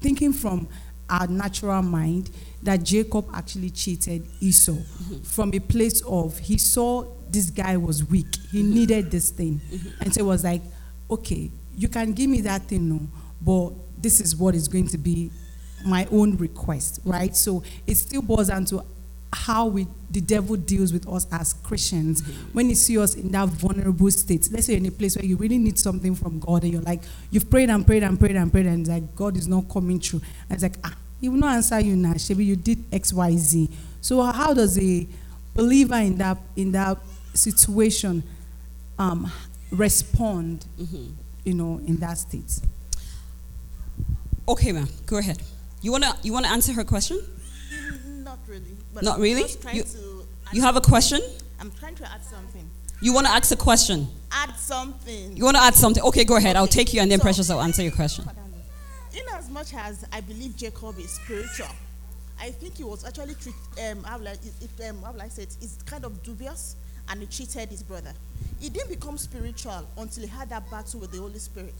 thinking 0.00 0.32
from 0.32 0.68
our 1.08 1.26
natural 1.26 1.82
mind 1.82 2.30
that 2.62 2.82
Jacob 2.82 3.26
actually 3.34 3.70
cheated 3.70 4.26
Esau 4.40 4.72
mm-hmm. 4.72 5.22
from 5.22 5.52
a 5.54 5.58
place 5.60 6.00
of 6.02 6.38
he 6.38 6.56
saw 6.56 7.06
this 7.28 7.50
guy 7.50 7.76
was 7.76 8.08
weak. 8.08 8.34
He 8.50 8.62
mm-hmm. 8.62 8.74
needed 8.74 9.10
this 9.10 9.30
thing. 9.30 9.60
Mm-hmm. 9.70 10.02
And 10.02 10.14
so 10.14 10.20
it 10.20 10.24
was 10.24 10.44
like, 10.44 10.62
okay, 11.10 11.50
you 11.76 11.88
can 11.88 12.12
give 12.12 12.30
me 12.30 12.40
that 12.42 12.62
thing, 12.62 12.88
no, 12.88 13.00
but 13.40 13.70
this 14.00 14.20
is 14.20 14.36
what 14.36 14.54
is 14.54 14.68
going 14.68 14.88
to 14.88 14.98
be 14.98 15.30
my 15.84 16.06
own 16.10 16.36
request, 16.36 17.00
right? 17.04 17.34
So 17.36 17.62
it 17.86 17.96
still 17.96 18.22
boils 18.22 18.48
down 18.48 18.64
to 18.66 18.84
how 19.34 19.66
we 19.66 19.86
the 20.10 20.20
devil 20.20 20.54
deals 20.54 20.92
with 20.92 21.08
us 21.08 21.26
as 21.32 21.54
Christians 21.54 22.22
mm-hmm. 22.22 22.52
when 22.52 22.68
you 22.68 22.76
see 22.76 22.96
us 22.96 23.16
in 23.16 23.32
that 23.32 23.48
vulnerable 23.48 24.10
state. 24.12 24.48
Let's 24.52 24.66
say 24.66 24.76
in 24.76 24.86
a 24.86 24.92
place 24.92 25.16
where 25.16 25.24
you 25.24 25.36
really 25.36 25.58
need 25.58 25.76
something 25.76 26.14
from 26.14 26.38
God 26.38 26.62
and 26.62 26.72
you're 26.72 26.82
like, 26.82 27.02
you've 27.32 27.50
prayed 27.50 27.68
and 27.68 27.84
prayed 27.84 28.04
and 28.04 28.18
prayed 28.18 28.36
and 28.36 28.50
prayed, 28.50 28.66
and 28.66 28.86
like 28.86 29.16
God 29.16 29.36
is 29.36 29.48
not 29.48 29.68
coming 29.68 29.98
through. 29.98 30.20
And 30.48 30.52
it's 30.52 30.62
like, 30.62 30.76
ah, 30.84 30.94
he 31.20 31.28
will 31.28 31.38
not 31.38 31.56
answer 31.56 31.80
you 31.80 31.96
now. 31.96 32.14
Maybe 32.28 32.44
you 32.44 32.54
did 32.54 32.84
X, 32.92 33.12
Y, 33.12 33.36
Z. 33.36 33.70
So 34.00 34.22
how 34.22 34.54
does 34.54 34.78
a 34.78 35.06
believer 35.52 35.96
in 35.96 36.16
that 36.18 36.38
in 36.54 36.70
that 36.72 36.98
situation 37.34 38.22
um, 38.98 39.30
respond? 39.72 40.64
Mm-hmm. 40.80 41.06
You 41.44 41.54
know, 41.54 41.80
in 41.86 41.96
that 41.96 42.18
state. 42.18 42.60
Okay, 44.48 44.72
ma'am. 44.72 44.88
Go 45.06 45.18
ahead. 45.18 45.42
You 45.84 45.92
wanna 45.92 46.16
you 46.22 46.32
wanna 46.32 46.48
answer 46.48 46.72
her 46.72 46.82
question? 46.82 47.20
Not 48.06 48.38
really. 48.48 48.74
Not 49.02 49.18
really. 49.18 49.44
You, 49.70 49.84
you 50.50 50.62
have 50.62 50.76
a 50.76 50.80
question? 50.80 51.20
I'm 51.60 51.70
trying 51.72 51.94
to 51.96 52.10
add 52.10 52.24
something. 52.24 52.70
You 53.02 53.12
want 53.12 53.26
to 53.26 53.32
ask 53.34 53.52
a 53.52 53.56
question? 53.56 54.08
Add 54.32 54.56
something. 54.56 55.36
You 55.36 55.44
want 55.44 55.58
to 55.58 55.62
add 55.62 55.74
something? 55.74 56.02
Okay, 56.04 56.24
go 56.24 56.36
ahead. 56.36 56.56
Okay. 56.56 56.58
I'll 56.58 56.66
take 56.66 56.94
you, 56.94 57.02
and 57.02 57.10
then 57.10 57.18
so, 57.18 57.24
Precious, 57.24 57.50
I'll 57.50 57.60
answer 57.60 57.82
your 57.82 57.92
question. 57.92 58.24
In 59.12 59.20
as 59.34 59.50
much 59.50 59.74
as 59.74 60.06
I 60.10 60.22
believe 60.22 60.56
Jacob 60.56 60.98
is 60.98 61.10
spiritual, 61.10 61.68
I 62.40 62.50
think 62.50 62.78
he 62.78 62.84
was 62.84 63.04
actually 63.04 63.34
um, 63.86 64.04
how 64.04 64.16
like 64.16 64.38
if 64.62 64.88
um, 64.88 65.02
how 65.02 65.12
will 65.12 65.20
I 65.20 65.28
say 65.28 65.42
it? 65.42 65.54
It's 65.60 65.82
kind 65.82 66.06
of 66.06 66.22
dubious, 66.22 66.76
and 67.10 67.20
he 67.20 67.26
cheated 67.26 67.68
his 67.68 67.82
brother. 67.82 68.14
He 68.58 68.70
didn't 68.70 68.88
become 68.88 69.18
spiritual 69.18 69.86
until 69.98 70.22
he 70.22 70.30
had 70.30 70.48
that 70.48 70.70
battle 70.70 71.00
with 71.00 71.12
the 71.12 71.18
Holy 71.18 71.38
Spirit. 71.40 71.74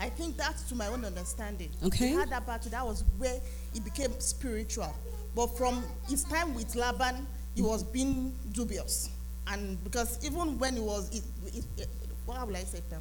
I 0.00 0.08
think 0.08 0.38
that's 0.38 0.62
to 0.70 0.74
my 0.74 0.86
own 0.86 1.04
understanding. 1.04 1.68
Okay. 1.84 2.08
He 2.08 2.14
had 2.14 2.30
that 2.30 2.46
battle. 2.46 2.70
That 2.70 2.86
was 2.86 3.04
where 3.18 3.38
he 3.74 3.80
became 3.80 4.18
spiritual. 4.18 4.94
But 5.36 5.58
from 5.58 5.84
his 6.08 6.24
time 6.24 6.54
with 6.54 6.74
Laban, 6.74 7.26
he 7.54 7.60
was 7.62 7.84
being 7.84 8.34
dubious. 8.52 9.10
And 9.46 9.82
because 9.84 10.18
even 10.24 10.58
when 10.58 10.74
he 10.74 10.80
was, 10.80 11.10
it, 11.10 11.22
it, 11.54 11.64
it, 11.76 11.88
what 12.24 12.46
will 12.46 12.56
I 12.56 12.64
say 12.64 12.80
now? 12.90 12.98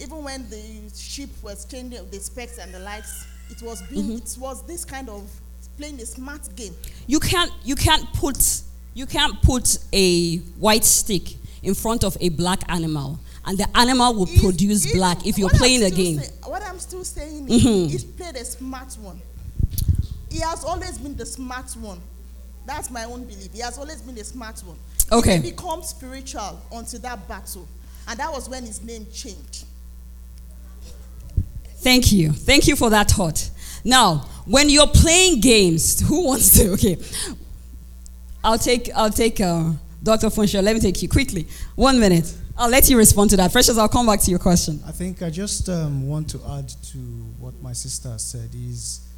Even 0.00 0.24
when 0.24 0.48
the 0.50 0.90
sheep 0.96 1.30
was 1.42 1.64
changing 1.64 2.10
the 2.10 2.18
specs 2.18 2.58
and 2.58 2.74
the 2.74 2.80
lights, 2.80 3.26
it 3.50 3.62
was 3.62 3.80
being, 3.82 4.04
mm-hmm. 4.04 4.16
it 4.16 4.36
was 4.38 4.62
this 4.66 4.84
kind 4.84 5.08
of 5.08 5.30
playing 5.76 6.00
a 6.00 6.06
smart 6.06 6.48
game. 6.56 6.74
You 7.06 7.20
can't, 7.20 7.52
you 7.64 7.76
can't 7.76 8.12
put, 8.14 8.62
you 8.94 9.06
can't 9.06 9.40
put 9.42 9.78
a 9.92 10.38
white 10.58 10.84
stick 10.84 11.37
in 11.62 11.74
front 11.74 12.04
of 12.04 12.16
a 12.20 12.28
black 12.30 12.60
animal 12.68 13.18
and 13.46 13.58
the 13.58 13.66
animal 13.76 14.14
will 14.14 14.28
if, 14.28 14.40
produce 14.40 14.86
if, 14.86 14.94
black 14.94 15.26
if 15.26 15.38
you're 15.38 15.50
playing 15.50 15.82
a 15.82 15.90
game. 15.90 16.18
Say, 16.20 16.30
what 16.44 16.62
I'm 16.62 16.78
still 16.78 17.04
saying 17.04 17.46
mm-hmm. 17.46 17.86
is 17.86 17.92
he's 17.92 18.04
played 18.04 18.36
a 18.36 18.44
smart 18.44 18.92
one. 19.00 19.20
He 20.30 20.40
has 20.40 20.64
always 20.64 20.98
been 20.98 21.16
the 21.16 21.26
smart 21.26 21.70
one. 21.72 22.00
That's 22.66 22.90
my 22.90 23.04
own 23.04 23.24
belief. 23.24 23.52
He 23.52 23.60
has 23.60 23.78
always 23.78 24.02
been 24.02 24.14
the 24.14 24.24
smart 24.24 24.60
one. 24.60 24.76
Okay. 25.10 25.38
He 25.38 25.50
become 25.50 25.82
spiritual 25.82 26.60
until 26.70 27.00
that 27.00 27.26
battle. 27.26 27.66
And 28.06 28.18
that 28.18 28.30
was 28.30 28.48
when 28.48 28.64
his 28.66 28.82
name 28.82 29.06
changed. 29.12 29.64
Thank 31.78 32.12
you. 32.12 32.32
Thank 32.32 32.66
you 32.66 32.76
for 32.76 32.90
that 32.90 33.10
thought. 33.10 33.50
Now, 33.84 34.26
when 34.44 34.68
you're 34.68 34.86
playing 34.88 35.40
games, 35.40 36.00
who 36.08 36.26
wants 36.26 36.58
to? 36.58 36.72
Okay. 36.72 36.98
I'll 38.44 38.58
take 38.58 38.90
I'll 38.94 39.10
take 39.10 39.40
uh, 39.40 39.72
Dr. 40.02 40.28
Funsho. 40.28 40.62
Let 40.62 40.74
me 40.74 40.80
take 40.80 41.02
you 41.02 41.08
quickly. 41.08 41.46
One 41.74 41.98
minute. 41.98 42.34
I'll 42.56 42.70
let 42.70 42.90
you 42.90 42.98
respond 42.98 43.30
to 43.30 43.36
that. 43.36 43.52
Precious, 43.52 43.78
I'll 43.78 43.88
come 43.88 44.06
back 44.06 44.20
to 44.22 44.30
your 44.30 44.40
question. 44.40 44.80
I 44.84 44.90
think 44.90 45.22
I 45.22 45.30
just 45.30 45.68
um, 45.68 46.08
want 46.08 46.28
to 46.30 46.40
add 46.58 46.68
to 46.68 46.98
what 47.38 47.54
my 47.62 47.72
sister 47.72 48.12
said 48.18 48.50
is 48.52 49.08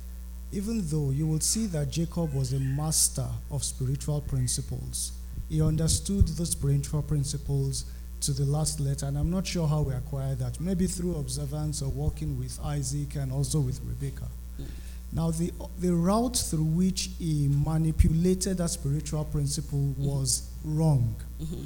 even 0.53 0.83
though 0.89 1.11
you 1.11 1.27
will 1.27 1.41
see 1.41 1.67
that 1.67 1.91
Jacob 1.91 2.35
was 2.35 2.53
a 2.53 2.59
master 2.59 3.27
of 3.51 3.63
spiritual 3.63 4.21
principles, 4.21 5.13
he 5.49 5.63
understood 5.63 6.27
the 6.27 6.45
spiritual 6.45 7.03
principles 7.03 7.85
to 8.21 8.33
the 8.33 8.45
last 8.45 8.81
letter, 8.81 9.07
and 9.07 9.17
I'm 9.17 9.31
not 9.31 9.47
sure 9.47 9.67
how 9.67 9.83
we 9.83 9.95
acquired 9.95 10.39
that. 10.41 10.61
Maybe 10.61 10.87
through 10.87 11.17
observance 11.17 11.83
or 11.83 11.89
working 11.89 12.39
with 12.39 12.59
Isaac 12.63 13.15
and 13.15 13.33
also 13.33 13.61
with 13.61 13.81
Rebecca. 13.85 14.27
Now, 15.13 15.31
the, 15.31 15.53
the 15.79 15.93
route 15.93 16.37
through 16.37 16.65
which 16.65 17.11
he 17.19 17.49
manipulated 17.51 18.59
that 18.59 18.71
spiritual 18.71 19.25
principle 19.25 19.95
was 19.99 20.50
wrong. 20.65 21.15
Mm-hmm 21.41 21.65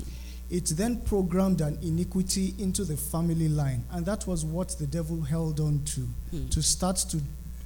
it 0.50 0.66
then 0.76 1.00
programmed 1.00 1.60
an 1.60 1.78
iniquity 1.82 2.54
into 2.58 2.84
the 2.84 2.96
family 2.96 3.48
line. 3.48 3.82
And 3.90 4.06
that 4.06 4.26
was 4.26 4.44
what 4.44 4.68
the 4.78 4.86
devil 4.86 5.20
held 5.20 5.58
on 5.58 5.82
to, 5.86 6.08
mm. 6.32 6.50
to 6.50 6.62
start 6.62 6.96
to 7.10 7.20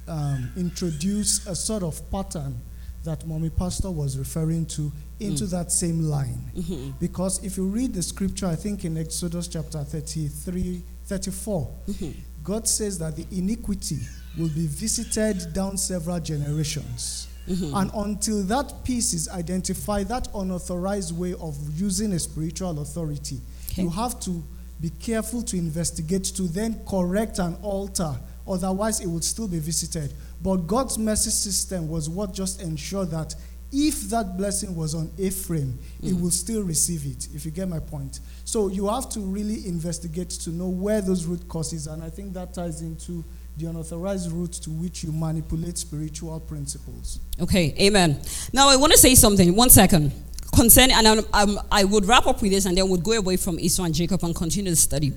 um, 0.07 0.51
introduce 0.57 1.45
a 1.45 1.55
sort 1.55 1.83
of 1.83 2.01
pattern 2.09 2.59
that 3.03 3.25
Mommy 3.27 3.51
Pastor 3.51 3.91
was 3.91 4.17
referring 4.17 4.65
to 4.67 4.91
into 5.19 5.43
mm. 5.43 5.51
that 5.51 5.71
same 5.71 6.01
line. 6.01 6.51
Mm-hmm. 6.55 6.91
Because 6.99 7.43
if 7.43 7.57
you 7.57 7.65
read 7.67 7.93
the 7.93 8.01
scripture, 8.01 8.47
I 8.47 8.55
think 8.55 8.83
in 8.85 8.97
Exodus 8.97 9.47
chapter 9.47 9.83
33, 9.83 10.81
34, 11.05 11.69
mm-hmm. 11.89 12.11
God 12.43 12.67
says 12.67 12.97
that 12.99 13.15
the 13.15 13.25
iniquity 13.31 13.99
will 14.37 14.49
be 14.49 14.67
visited 14.67 15.53
down 15.53 15.77
several 15.77 16.19
generations. 16.19 17.28
Mm-hmm. 17.49 17.75
And 17.75 17.91
until 17.95 18.43
that 18.43 18.83
piece 18.83 19.13
is 19.13 19.27
identified, 19.29 20.07
that 20.09 20.27
unauthorized 20.35 21.17
way 21.17 21.33
of 21.33 21.57
using 21.79 22.13
a 22.13 22.19
spiritual 22.19 22.79
authority, 22.79 23.39
okay. 23.71 23.81
you 23.81 23.89
have 23.89 24.19
to 24.21 24.43
be 24.79 24.91
careful 24.91 25.41
to 25.41 25.57
investigate 25.57 26.23
to 26.25 26.43
then 26.43 26.79
correct 26.87 27.39
and 27.39 27.57
alter. 27.63 28.15
Otherwise, 28.47 29.01
it 29.01 29.07
would 29.07 29.23
still 29.23 29.47
be 29.47 29.59
visited. 29.59 30.13
But 30.41 30.67
God's 30.67 30.97
mercy 30.97 31.31
system 31.31 31.89
was 31.89 32.09
what 32.09 32.33
just 32.33 32.61
ensured 32.61 33.11
that 33.11 33.35
if 33.71 34.09
that 34.09 34.37
blessing 34.37 34.75
was 34.75 34.95
on 34.95 35.11
Ephraim, 35.17 35.77
mm-hmm. 35.77 36.07
it 36.07 36.19
will 36.19 36.31
still 36.31 36.63
receive 36.63 37.05
it, 37.05 37.27
if 37.35 37.45
you 37.45 37.51
get 37.51 37.67
my 37.67 37.79
point. 37.79 38.19
So 38.45 38.67
you 38.67 38.87
have 38.87 39.09
to 39.09 39.19
really 39.19 39.67
investigate 39.67 40.29
to 40.31 40.49
know 40.49 40.69
where 40.69 41.01
those 41.01 41.25
root 41.25 41.47
causes, 41.47 41.87
and 41.87 42.01
I 42.03 42.09
think 42.09 42.33
that 42.33 42.53
ties 42.53 42.81
into 42.81 43.23
the 43.59 43.67
unauthorized 43.67 44.31
route 44.31 44.53
to 44.53 44.69
which 44.69 45.03
you 45.03 45.11
manipulate 45.11 45.77
spiritual 45.77 46.39
principles. 46.39 47.19
Okay, 47.41 47.75
amen. 47.79 48.19
Now 48.53 48.69
I 48.69 48.77
want 48.77 48.93
to 48.93 48.97
say 48.97 49.15
something. 49.15 49.55
One 49.55 49.69
second. 49.69 50.11
Concerning, 50.55 50.95
and 50.95 51.07
I'm, 51.07 51.19
I'm, 51.31 51.57
i 51.71 51.83
would 51.83 52.05
wrap 52.05 52.25
up 52.25 52.41
with 52.41 52.51
this 52.51 52.65
and 52.65 52.75
then 52.75 52.89
we'd 52.89 53.03
go 53.03 53.11
away 53.11 53.37
from 53.37 53.59
Esau 53.59 53.83
and 53.83 53.93
Jacob 53.93 54.23
and 54.23 54.35
continue 54.35 54.71
the 54.71 54.75
study. 54.75 55.13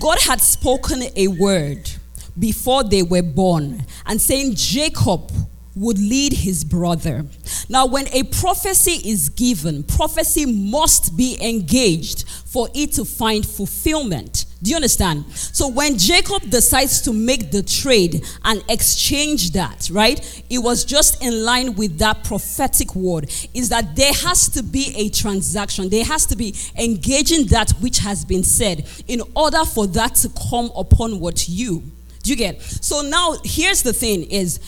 God 0.00 0.18
had 0.20 0.40
spoken 0.40 1.02
a 1.14 1.28
word 1.28 1.88
before 2.36 2.82
they 2.82 3.02
were 3.02 3.22
born 3.22 3.86
and 4.06 4.20
saying, 4.20 4.54
Jacob 4.56 5.30
would 5.76 5.98
lead 5.98 6.32
his 6.32 6.64
brother. 6.64 7.24
Now, 7.72 7.86
when 7.86 8.06
a 8.08 8.24
prophecy 8.24 9.00
is 9.10 9.30
given, 9.30 9.82
prophecy 9.84 10.44
must 10.44 11.16
be 11.16 11.38
engaged 11.40 12.28
for 12.28 12.68
it 12.74 12.92
to 12.92 13.06
find 13.06 13.46
fulfillment. 13.46 14.44
Do 14.62 14.68
you 14.68 14.76
understand? 14.76 15.24
So 15.32 15.68
when 15.68 15.96
Jacob 15.96 16.50
decides 16.50 17.00
to 17.00 17.14
make 17.14 17.50
the 17.50 17.62
trade 17.62 18.26
and 18.44 18.62
exchange 18.68 19.52
that, 19.52 19.88
right? 19.90 20.44
It 20.50 20.58
was 20.58 20.84
just 20.84 21.24
in 21.24 21.46
line 21.46 21.74
with 21.74 21.96
that 22.00 22.24
prophetic 22.24 22.94
word 22.94 23.32
is 23.54 23.70
that 23.70 23.96
there 23.96 24.12
has 24.12 24.50
to 24.50 24.62
be 24.62 24.92
a 24.94 25.08
transaction. 25.08 25.88
There 25.88 26.04
has 26.04 26.26
to 26.26 26.36
be 26.36 26.54
engaging 26.78 27.46
that 27.46 27.70
which 27.80 28.00
has 28.00 28.22
been 28.22 28.44
said 28.44 28.86
in 29.08 29.22
order 29.34 29.64
for 29.64 29.86
that 29.86 30.16
to 30.16 30.28
come 30.50 30.70
upon 30.76 31.20
what 31.20 31.48
you. 31.48 31.82
Do 32.22 32.30
you 32.30 32.36
get? 32.36 32.60
So 32.60 33.00
now 33.00 33.36
here's 33.42 33.82
the 33.82 33.94
thing 33.94 34.24
is 34.24 34.60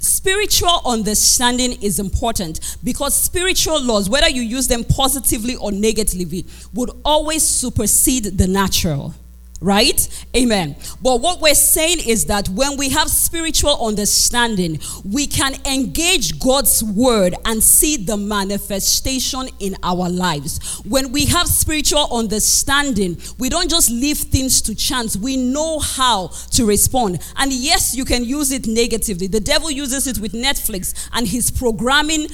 spiritual 0.00 0.80
understanding 0.84 1.80
is 1.82 1.98
important 1.98 2.76
because 2.82 3.14
spiritual 3.14 3.82
laws, 3.82 4.08
whether 4.08 4.28
you 4.28 4.42
use 4.42 4.66
them 4.66 4.84
positively 4.84 5.56
or 5.56 5.72
negatively, 5.72 6.46
would 6.74 6.90
always 7.04 7.42
supersede 7.42 8.24
the 8.38 8.46
natural. 8.46 9.14
Right? 9.62 10.08
Amen. 10.34 10.74
But 11.02 11.20
what 11.20 11.42
we're 11.42 11.54
saying 11.54 11.98
is 12.06 12.24
that 12.26 12.48
when 12.48 12.78
we 12.78 12.88
have 12.90 13.10
spiritual 13.10 13.86
understanding, 13.86 14.80
we 15.04 15.26
can 15.26 15.54
engage 15.66 16.38
God's 16.38 16.82
word 16.82 17.34
and 17.44 17.62
see 17.62 17.98
the 17.98 18.16
manifestation 18.16 19.48
in 19.58 19.76
our 19.82 20.08
lives. 20.08 20.80
When 20.88 21.12
we 21.12 21.26
have 21.26 21.46
spiritual 21.46 22.08
understanding, 22.10 23.18
we 23.38 23.50
don't 23.50 23.68
just 23.68 23.90
leave 23.90 24.16
things 24.18 24.62
to 24.62 24.74
chance. 24.74 25.16
We 25.16 25.36
know 25.36 25.78
how 25.78 26.28
to 26.52 26.64
respond. 26.64 27.20
And 27.36 27.52
yes, 27.52 27.94
you 27.94 28.06
can 28.06 28.24
use 28.24 28.52
it 28.52 28.66
negatively. 28.66 29.26
The 29.26 29.40
devil 29.40 29.70
uses 29.70 30.06
it 30.06 30.18
with 30.18 30.32
Netflix 30.32 31.08
and 31.12 31.28
his 31.28 31.50
programming 31.50 32.28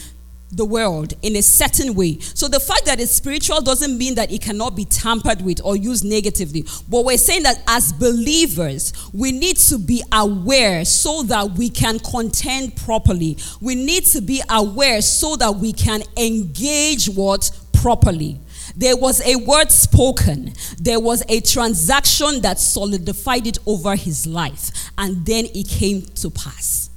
the 0.52 0.64
world 0.64 1.14
in 1.22 1.36
a 1.36 1.42
certain 1.42 1.94
way. 1.94 2.18
So 2.20 2.48
the 2.48 2.60
fact 2.60 2.86
that 2.86 3.00
it's 3.00 3.12
spiritual 3.12 3.60
doesn't 3.60 3.98
mean 3.98 4.14
that 4.14 4.30
it 4.30 4.42
cannot 4.42 4.76
be 4.76 4.84
tampered 4.84 5.42
with 5.42 5.60
or 5.64 5.76
used 5.76 6.04
negatively. 6.04 6.64
But 6.88 7.04
we're 7.04 7.18
saying 7.18 7.42
that 7.42 7.62
as 7.66 7.92
believers, 7.92 8.92
we 9.12 9.32
need 9.32 9.56
to 9.56 9.78
be 9.78 10.02
aware 10.12 10.84
so 10.84 11.22
that 11.24 11.52
we 11.52 11.68
can 11.68 11.98
contend 11.98 12.76
properly. 12.76 13.36
We 13.60 13.74
need 13.74 14.04
to 14.06 14.20
be 14.20 14.42
aware 14.48 15.00
so 15.02 15.36
that 15.36 15.56
we 15.56 15.72
can 15.72 16.02
engage 16.16 17.08
what 17.08 17.50
properly. 17.72 18.40
There 18.76 18.96
was 18.96 19.20
a 19.26 19.36
word 19.36 19.70
spoken. 19.70 20.52
There 20.78 21.00
was 21.00 21.22
a 21.28 21.40
transaction 21.40 22.40
that 22.42 22.60
solidified 22.60 23.46
it 23.46 23.58
over 23.66 23.96
his 23.96 24.26
life. 24.26 24.90
And 24.98 25.24
then 25.24 25.46
it 25.54 25.68
came 25.68 26.02
to 26.02 26.30
pass. 26.30 26.90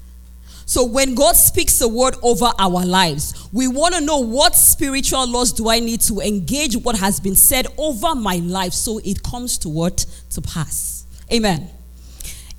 So 0.70 0.84
when 0.86 1.16
God 1.16 1.36
speaks 1.36 1.82
a 1.82 1.88
word 1.88 2.16
over 2.22 2.46
our 2.60 2.86
lives, 2.86 3.50
we 3.52 3.68
want 3.68 3.96
to 3.96 4.02
know 4.02 4.20
what 4.20 4.56
spiritual 4.56 5.28
laws 5.28 5.52
do 5.52 5.68
I 5.68 5.80
need 5.80 6.00
to 6.02 6.20
engage 6.20 6.78
what 6.78 6.96
has 6.96 7.20
been 7.20 7.36
said 7.36 7.66
over 7.76 8.14
my 8.14 8.36
life 8.36 8.74
so 8.74 9.00
it 9.00 9.24
comes 9.24 9.58
to 9.60 9.70
what 9.70 10.06
to 10.30 10.42
pass. 10.42 11.08
Amen 11.34 11.79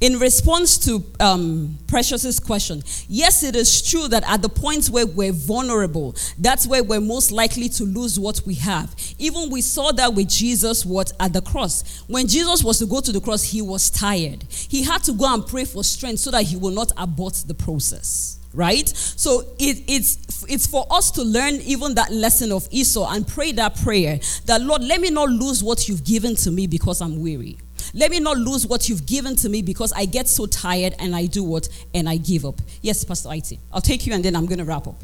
in 0.00 0.18
response 0.18 0.78
to 0.78 1.04
um, 1.20 1.76
Precious's 1.86 2.40
question, 2.40 2.82
yes, 3.08 3.42
it 3.42 3.54
is 3.54 3.82
true 3.82 4.08
that 4.08 4.24
at 4.26 4.40
the 4.40 4.48
point 4.48 4.86
where 4.86 5.06
we're 5.06 5.32
vulnerable, 5.32 6.16
that's 6.38 6.66
where 6.66 6.82
we're 6.82 7.00
most 7.02 7.30
likely 7.30 7.68
to 7.68 7.84
lose 7.84 8.18
what 8.18 8.40
we 8.46 8.54
have. 8.54 8.94
Even 9.18 9.50
we 9.50 9.60
saw 9.60 9.92
that 9.92 10.14
with 10.14 10.28
Jesus, 10.28 10.86
what 10.86 11.12
at 11.20 11.34
the 11.34 11.42
cross. 11.42 12.02
When 12.06 12.26
Jesus 12.26 12.64
was 12.64 12.78
to 12.78 12.86
go 12.86 13.00
to 13.00 13.12
the 13.12 13.20
cross, 13.20 13.42
he 13.42 13.60
was 13.60 13.90
tired. 13.90 14.44
He 14.48 14.82
had 14.82 15.02
to 15.04 15.12
go 15.12 15.32
and 15.32 15.46
pray 15.46 15.66
for 15.66 15.84
strength 15.84 16.20
so 16.20 16.30
that 16.30 16.44
he 16.44 16.56
will 16.56 16.70
not 16.72 16.92
abort 16.96 17.34
the 17.46 17.54
process 17.54 18.38
right 18.52 18.88
so 18.88 19.42
it, 19.60 19.84
it's 19.86 20.44
it's 20.48 20.66
for 20.66 20.84
us 20.90 21.12
to 21.12 21.22
learn 21.22 21.54
even 21.60 21.94
that 21.94 22.10
lesson 22.10 22.50
of 22.50 22.66
esau 22.72 23.08
and 23.14 23.28
pray 23.28 23.52
that 23.52 23.76
prayer 23.76 24.18
that 24.46 24.60
lord 24.60 24.82
let 24.82 25.00
me 25.00 25.08
not 25.08 25.28
lose 25.28 25.62
what 25.62 25.88
you've 25.88 26.02
given 26.04 26.34
to 26.34 26.50
me 26.50 26.66
because 26.66 27.00
i'm 27.00 27.20
weary 27.20 27.56
let 27.94 28.10
me 28.10 28.20
not 28.20 28.36
lose 28.38 28.66
what 28.66 28.88
you've 28.88 29.06
given 29.06 29.36
to 29.36 29.48
me 29.48 29.62
because 29.62 29.92
I 29.92 30.04
get 30.04 30.28
so 30.28 30.46
tired 30.46 30.94
and 30.98 31.14
I 31.14 31.26
do 31.26 31.42
what? 31.42 31.68
And 31.94 32.08
I 32.08 32.16
give 32.16 32.44
up. 32.44 32.60
Yes, 32.82 33.04
Pastor 33.04 33.30
IT. 33.32 33.52
I'll 33.72 33.80
take 33.80 34.06
you 34.06 34.12
and 34.12 34.24
then 34.24 34.36
I'm 34.36 34.46
going 34.46 34.58
to 34.58 34.64
wrap 34.64 34.86
up. 34.86 35.00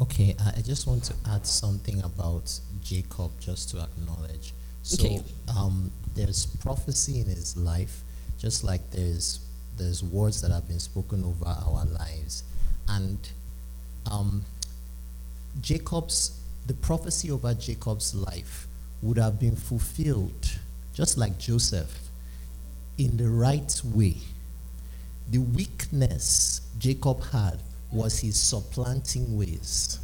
Okay, 0.00 0.36
I 0.56 0.60
just 0.60 0.86
want 0.86 1.02
to 1.04 1.14
add 1.28 1.44
something 1.44 2.00
about 2.04 2.60
Jacob 2.82 3.32
just 3.40 3.70
to 3.70 3.80
acknowledge. 3.80 4.52
So 4.82 5.04
okay. 5.04 5.22
um, 5.56 5.90
there's 6.14 6.46
prophecy 6.46 7.20
in 7.20 7.26
his 7.26 7.56
life, 7.56 8.02
just 8.38 8.62
like 8.62 8.90
there's 8.90 9.40
there's 9.76 10.02
words 10.02 10.40
that 10.42 10.50
have 10.50 10.66
been 10.66 10.80
spoken 10.80 11.24
over 11.24 11.44
our 11.46 11.84
lives, 11.84 12.44
and 12.88 13.18
um, 14.10 14.44
Jacob's 15.60 16.40
the 16.66 16.74
prophecy 16.74 17.30
over 17.30 17.52
Jacob's 17.54 18.14
life 18.14 18.66
would 19.02 19.18
have 19.18 19.40
been 19.40 19.56
fulfilled 19.56 20.58
just 20.98 21.16
like 21.16 21.38
Joseph, 21.38 21.96
in 22.98 23.16
the 23.16 23.28
right 23.28 23.80
way. 23.84 24.16
The 25.30 25.38
weakness 25.38 26.60
Jacob 26.76 27.22
had 27.22 27.60
was 27.92 28.18
his 28.18 28.34
supplanting 28.36 29.38
ways. 29.38 30.00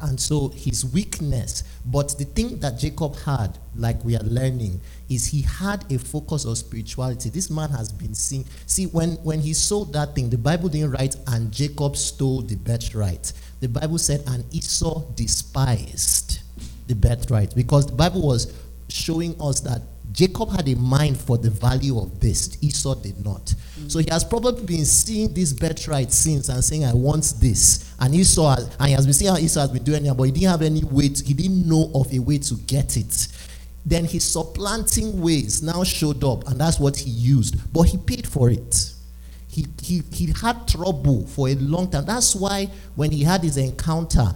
And 0.00 0.18
so 0.18 0.48
his 0.48 0.84
weakness, 0.84 1.62
but 1.86 2.18
the 2.18 2.24
thing 2.24 2.58
that 2.58 2.80
Jacob 2.80 3.14
had, 3.18 3.58
like 3.76 4.04
we 4.04 4.16
are 4.16 4.24
learning, 4.24 4.80
is 5.08 5.28
he 5.28 5.42
had 5.42 5.84
a 5.92 6.00
focus 6.00 6.44
of 6.44 6.58
spirituality. 6.58 7.30
This 7.30 7.48
man 7.48 7.70
has 7.70 7.92
been 7.92 8.14
seeing. 8.14 8.44
See, 8.66 8.86
when, 8.86 9.12
when 9.22 9.38
he 9.38 9.54
sold 9.54 9.92
that 9.92 10.16
thing, 10.16 10.30
the 10.30 10.38
Bible 10.38 10.68
didn't 10.68 10.90
write, 10.90 11.14
and 11.28 11.52
Jacob 11.52 11.96
stole 11.96 12.42
the 12.42 12.56
birthright. 12.56 13.32
The 13.60 13.68
Bible 13.68 13.98
said, 13.98 14.24
and 14.26 14.44
Esau 14.52 15.04
despised 15.14 16.40
the 16.88 16.96
birthright 16.96 17.54
because 17.54 17.86
the 17.86 17.94
Bible 17.94 18.22
was 18.22 18.52
showing 18.88 19.40
us 19.40 19.60
that 19.60 19.82
Jacob 20.12 20.50
had 20.50 20.68
a 20.68 20.74
mind 20.74 21.18
for 21.18 21.36
the 21.36 21.50
value 21.50 21.98
of 21.98 22.18
this. 22.20 22.56
Esau 22.62 22.94
did 22.94 23.22
not. 23.24 23.44
Mm-hmm. 23.44 23.88
So 23.88 23.98
he 23.98 24.06
has 24.10 24.24
probably 24.24 24.64
been 24.64 24.84
seeing 24.84 25.32
this 25.34 25.52
birthright 25.52 26.12
since 26.12 26.48
and 26.48 26.64
saying, 26.64 26.84
I 26.84 26.94
want 26.94 27.34
this. 27.40 27.94
And 28.00 28.14
Esau, 28.14 28.56
has, 28.56 28.76
and 28.78 28.88
he 28.88 28.94
has 28.94 29.04
been 29.04 29.12
seeing 29.12 29.30
how 29.30 29.38
Esau 29.38 29.60
has 29.60 29.70
been 29.70 29.84
doing 29.84 30.06
it, 30.06 30.16
but 30.16 30.24
he 30.24 30.32
didn't 30.32 30.50
have 30.50 30.62
any 30.62 30.82
way, 30.84 31.10
to, 31.10 31.24
he 31.24 31.34
didn't 31.34 31.68
know 31.68 31.90
of 31.94 32.12
a 32.12 32.18
way 32.18 32.38
to 32.38 32.54
get 32.54 32.96
it. 32.96 33.28
Then 33.84 34.04
his 34.04 34.24
supplanting 34.24 35.20
ways 35.20 35.62
now 35.62 35.84
showed 35.84 36.24
up, 36.24 36.48
and 36.48 36.60
that's 36.60 36.78
what 36.78 36.96
he 36.96 37.10
used. 37.10 37.72
But 37.72 37.82
he 37.82 37.98
paid 37.98 38.26
for 38.26 38.50
it. 38.50 38.92
He, 39.48 39.66
he, 39.82 40.02
he 40.12 40.32
had 40.40 40.68
trouble 40.68 41.26
for 41.26 41.48
a 41.48 41.54
long 41.54 41.90
time. 41.90 42.04
That's 42.04 42.34
why 42.34 42.68
when 42.96 43.10
he 43.10 43.24
had 43.24 43.42
his 43.42 43.56
encounter, 43.56 44.34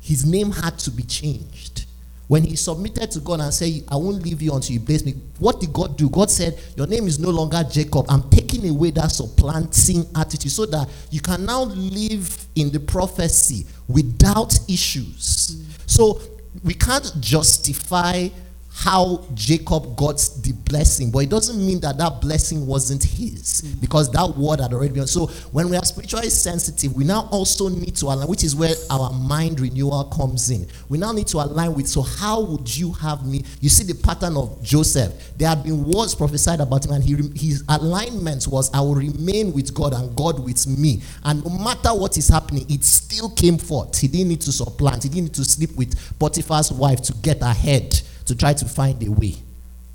his 0.00 0.24
name 0.24 0.50
had 0.50 0.78
to 0.80 0.90
be 0.90 1.02
changed 1.02 1.83
when 2.26 2.42
he 2.42 2.56
submitted 2.56 3.10
to 3.12 3.20
God 3.20 3.40
and 3.40 3.52
said, 3.52 3.84
I 3.88 3.96
won't 3.96 4.22
leave 4.22 4.40
you 4.40 4.54
until 4.54 4.74
you 4.74 4.80
bless 4.80 5.04
me, 5.04 5.14
what 5.38 5.60
did 5.60 5.72
God 5.72 5.96
do? 5.98 6.08
God 6.08 6.30
said, 6.30 6.58
Your 6.76 6.86
name 6.86 7.06
is 7.06 7.18
no 7.18 7.30
longer 7.30 7.62
Jacob. 7.70 8.06
I'm 8.08 8.28
taking 8.30 8.66
away 8.68 8.90
that 8.92 9.10
supplanting 9.10 10.06
attitude 10.16 10.50
so 10.50 10.64
that 10.66 10.88
you 11.10 11.20
can 11.20 11.44
now 11.44 11.64
live 11.64 12.46
in 12.54 12.70
the 12.70 12.80
prophecy 12.80 13.66
without 13.88 14.58
issues. 14.68 15.56
Mm. 15.56 15.90
So 15.90 16.20
we 16.62 16.74
can't 16.74 17.12
justify 17.20 18.28
how 18.76 19.24
Jacob 19.34 19.96
got 19.96 20.16
the 20.42 20.52
blessing, 20.64 21.12
but 21.12 21.20
it 21.20 21.30
doesn't 21.30 21.64
mean 21.64 21.78
that 21.80 21.96
that 21.96 22.20
blessing 22.20 22.66
wasn't 22.66 23.04
his 23.04 23.62
mm-hmm. 23.62 23.80
because 23.80 24.10
that 24.10 24.28
word 24.36 24.58
had 24.60 24.72
already 24.72 24.92
been. 24.92 25.06
So 25.06 25.26
when 25.52 25.70
we 25.70 25.76
are 25.76 25.84
spiritually 25.84 26.28
sensitive, 26.28 26.94
we 26.94 27.04
now 27.04 27.28
also 27.30 27.68
need 27.68 27.94
to 27.96 28.06
align, 28.06 28.26
which 28.26 28.42
is 28.42 28.56
where 28.56 28.74
our 28.90 29.12
mind 29.12 29.60
renewal 29.60 30.04
comes 30.04 30.50
in. 30.50 30.66
We 30.88 30.98
now 30.98 31.12
need 31.12 31.28
to 31.28 31.38
align 31.38 31.74
with. 31.74 31.86
So 31.86 32.02
how 32.02 32.40
would 32.40 32.76
you 32.76 32.92
have 32.94 33.24
me? 33.24 33.44
You 33.60 33.68
see 33.68 33.84
the 33.84 33.94
pattern 33.94 34.36
of 34.36 34.60
Joseph. 34.60 35.12
There 35.38 35.48
had 35.48 35.62
been 35.62 35.84
words 35.84 36.16
prophesied 36.16 36.58
about 36.58 36.84
him, 36.84 36.92
and 36.92 37.04
he, 37.04 37.14
his 37.38 37.62
alignment 37.68 38.48
was, 38.48 38.74
"I 38.74 38.80
will 38.80 38.96
remain 38.96 39.52
with 39.52 39.72
God 39.72 39.94
and 39.94 40.14
God 40.16 40.44
with 40.44 40.66
me." 40.66 41.00
And 41.24 41.44
no 41.44 41.50
matter 41.50 41.94
what 41.94 42.18
is 42.18 42.26
happening, 42.26 42.66
it 42.68 42.82
still 42.82 43.30
came 43.30 43.56
forth. 43.56 44.00
He 44.00 44.08
didn't 44.08 44.28
need 44.28 44.40
to 44.42 44.52
supplant. 44.52 45.04
He 45.04 45.08
didn't 45.08 45.24
need 45.26 45.34
to 45.34 45.44
sleep 45.44 45.76
with 45.76 45.94
Potiphar's 46.18 46.72
wife 46.72 47.00
to 47.02 47.12
get 47.22 47.40
ahead 47.40 48.02
to 48.26 48.36
try 48.36 48.52
to 48.54 48.64
find 48.64 49.02
a 49.02 49.10
way. 49.10 49.36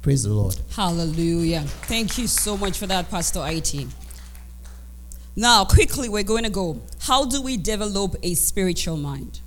Praise 0.01 0.23
the 0.23 0.29
Lord. 0.29 0.55
Hallelujah. 0.75 1.61
Thank 1.61 2.17
you 2.17 2.27
so 2.27 2.55
much 2.55 2.77
for 2.77 2.87
that, 2.87 3.09
Pastor 3.09 3.41
IT. 3.45 3.87
Now, 5.35 5.65
quickly, 5.65 6.09
we're 6.09 6.23
going 6.23 6.43
to 6.43 6.49
go. 6.49 6.81
How 7.01 7.25
do 7.25 7.41
we 7.41 7.57
develop 7.57 8.15
a 8.23 8.33
spiritual 8.35 8.97
mind? 8.97 9.39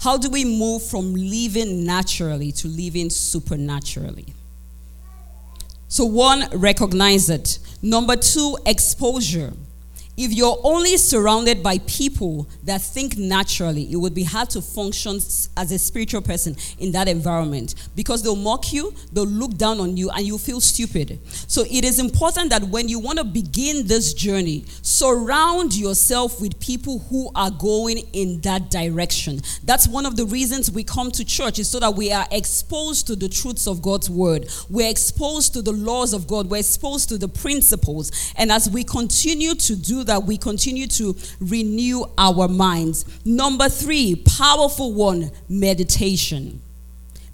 How 0.00 0.16
do 0.16 0.30
we 0.30 0.44
move 0.44 0.82
from 0.82 1.14
living 1.14 1.84
naturally 1.84 2.52
to 2.52 2.68
living 2.68 3.10
supernaturally? 3.10 4.26
So, 5.88 6.04
one, 6.04 6.48
recognize 6.52 7.30
it. 7.30 7.58
Number 7.80 8.16
two, 8.16 8.58
exposure. 8.66 9.52
If 10.16 10.32
you're 10.32 10.58
only 10.64 10.96
surrounded 10.96 11.62
by 11.62 11.78
people 11.86 12.48
that 12.64 12.80
think 12.80 13.18
naturally, 13.18 13.92
it 13.92 13.96
would 13.96 14.14
be 14.14 14.24
hard 14.24 14.48
to 14.50 14.62
function 14.62 15.16
as 15.16 15.72
a 15.72 15.78
spiritual 15.78 16.22
person 16.22 16.56
in 16.78 16.92
that 16.92 17.06
environment 17.06 17.74
because 17.94 18.22
they'll 18.22 18.34
mock 18.34 18.72
you, 18.72 18.94
they'll 19.12 19.26
look 19.26 19.58
down 19.58 19.78
on 19.78 19.98
you, 19.98 20.08
and 20.10 20.26
you 20.26 20.38
feel 20.38 20.60
stupid. 20.60 21.18
So 21.46 21.64
it 21.70 21.84
is 21.84 21.98
important 21.98 22.48
that 22.48 22.62
when 22.64 22.88
you 22.88 22.98
want 22.98 23.18
to 23.18 23.24
begin 23.24 23.86
this 23.86 24.14
journey, 24.14 24.64
surround 24.80 25.76
yourself 25.76 26.40
with 26.40 26.58
people 26.60 27.00
who 27.10 27.30
are 27.34 27.50
going 27.50 27.98
in 28.14 28.40
that 28.40 28.70
direction. 28.70 29.42
That's 29.64 29.86
one 29.86 30.06
of 30.06 30.16
the 30.16 30.24
reasons 30.24 30.70
we 30.70 30.82
come 30.82 31.10
to 31.10 31.26
church, 31.26 31.58
is 31.58 31.68
so 31.68 31.78
that 31.80 31.94
we 31.94 32.10
are 32.10 32.26
exposed 32.30 33.06
to 33.08 33.16
the 33.16 33.28
truths 33.28 33.66
of 33.66 33.82
God's 33.82 34.08
word. 34.08 34.48
We're 34.70 34.88
exposed 34.88 35.52
to 35.54 35.62
the 35.62 35.72
laws 35.72 36.14
of 36.14 36.26
God, 36.26 36.48
we're 36.48 36.58
exposed 36.58 37.10
to 37.10 37.18
the 37.18 37.28
principles. 37.28 38.32
And 38.36 38.50
as 38.50 38.70
we 38.70 38.82
continue 38.82 39.54
to 39.54 39.76
do 39.76 40.04
that 40.06 40.24
we 40.24 40.36
continue 40.36 40.86
to 40.88 41.16
renew 41.40 42.04
our 42.16 42.48
minds. 42.48 43.04
Number 43.24 43.68
three, 43.68 44.16
powerful 44.16 44.92
one 44.92 45.30
meditation. 45.48 46.60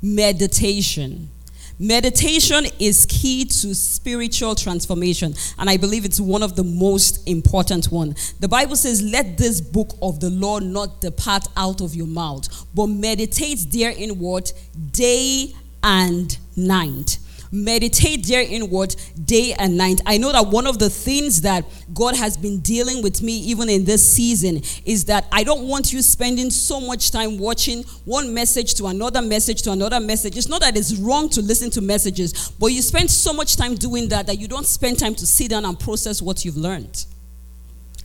Meditation. 0.03 1.31
Meditation 1.79 2.67
is 2.79 3.07
key 3.07 3.45
to 3.45 3.75
spiritual 3.75 4.55
transformation, 4.55 5.35
and 5.59 5.69
I 5.69 5.77
believe 5.77 6.05
it's 6.05 6.21
one 6.21 6.43
of 6.43 6.55
the 6.55 6.63
most 6.63 7.27
important 7.27 7.91
one. 7.91 8.15
The 8.39 8.47
Bible 8.47 8.77
says, 8.77 9.03
"Let 9.03 9.37
this 9.39 9.61
book 9.61 9.97
of 10.01 10.21
the 10.21 10.31
law 10.31 10.59
not 10.61 11.01
depart 11.01 11.49
out 11.57 11.81
of 11.81 11.97
your 11.97 12.07
mouth, 12.07 12.47
but 12.75 12.87
meditate 12.87 13.73
therein 13.73 14.21
what 14.21 14.53
day 14.93 15.55
and 15.83 16.37
night." 16.55 17.19
Meditate 17.53 18.27
there 18.27 18.43
inward 18.43 18.97
day 19.25 19.55
and 19.59 19.77
night. 19.77 20.01
I 20.07 20.17
know 20.17 20.33
that 20.33 20.49
one 20.49 20.67
of 20.67 20.79
the 20.79 20.89
things 20.89 21.43
that 21.43 21.65
God 21.93 22.17
has 22.17 22.37
been 22.37 22.61
dealing 22.61 23.03
with 23.03 23.23
me 23.23 23.37
even 23.39 23.69
in 23.69 23.85
this 23.85 24.11
season 24.15 24.63
is 24.87 25.05
that 25.05 25.27
I 25.31 25.45
don't 25.45 25.69
want 25.69 25.93
you 25.93 26.01
spending 26.01 26.51
so 26.51 26.81
much 26.81 27.11
time 27.11 27.39
watching 27.39 27.83
one 28.07 28.33
message 28.33 28.75
to 28.75 28.87
another 28.87 29.21
message 29.21 29.63
to 29.63 29.73
another 29.73 30.01
message. 30.01 30.37
It's 30.37 30.49
not 30.49 30.63
that 30.63 30.77
it's 30.77 30.97
wrong 30.97 31.29
to 31.31 31.43
listen 31.43 31.71
to 31.71 31.83
messages, 31.83 32.51
but 32.59 32.69
you 32.69 32.81
spend 32.81 33.11
so 33.11 33.33
much 33.33 33.57
time 33.57 33.75
doing 33.75 34.09
that 34.09 34.27
that 34.27 34.39
you 34.39 34.49
don't 34.49 34.67
spend 34.67 34.99
time 34.99 35.15
to 35.17 35.27
sit 35.27 35.51
down 35.51 35.65
and 35.67 35.79
process 35.79 36.23
what 36.23 36.45
you've 36.45 36.57
learned. 36.57 37.05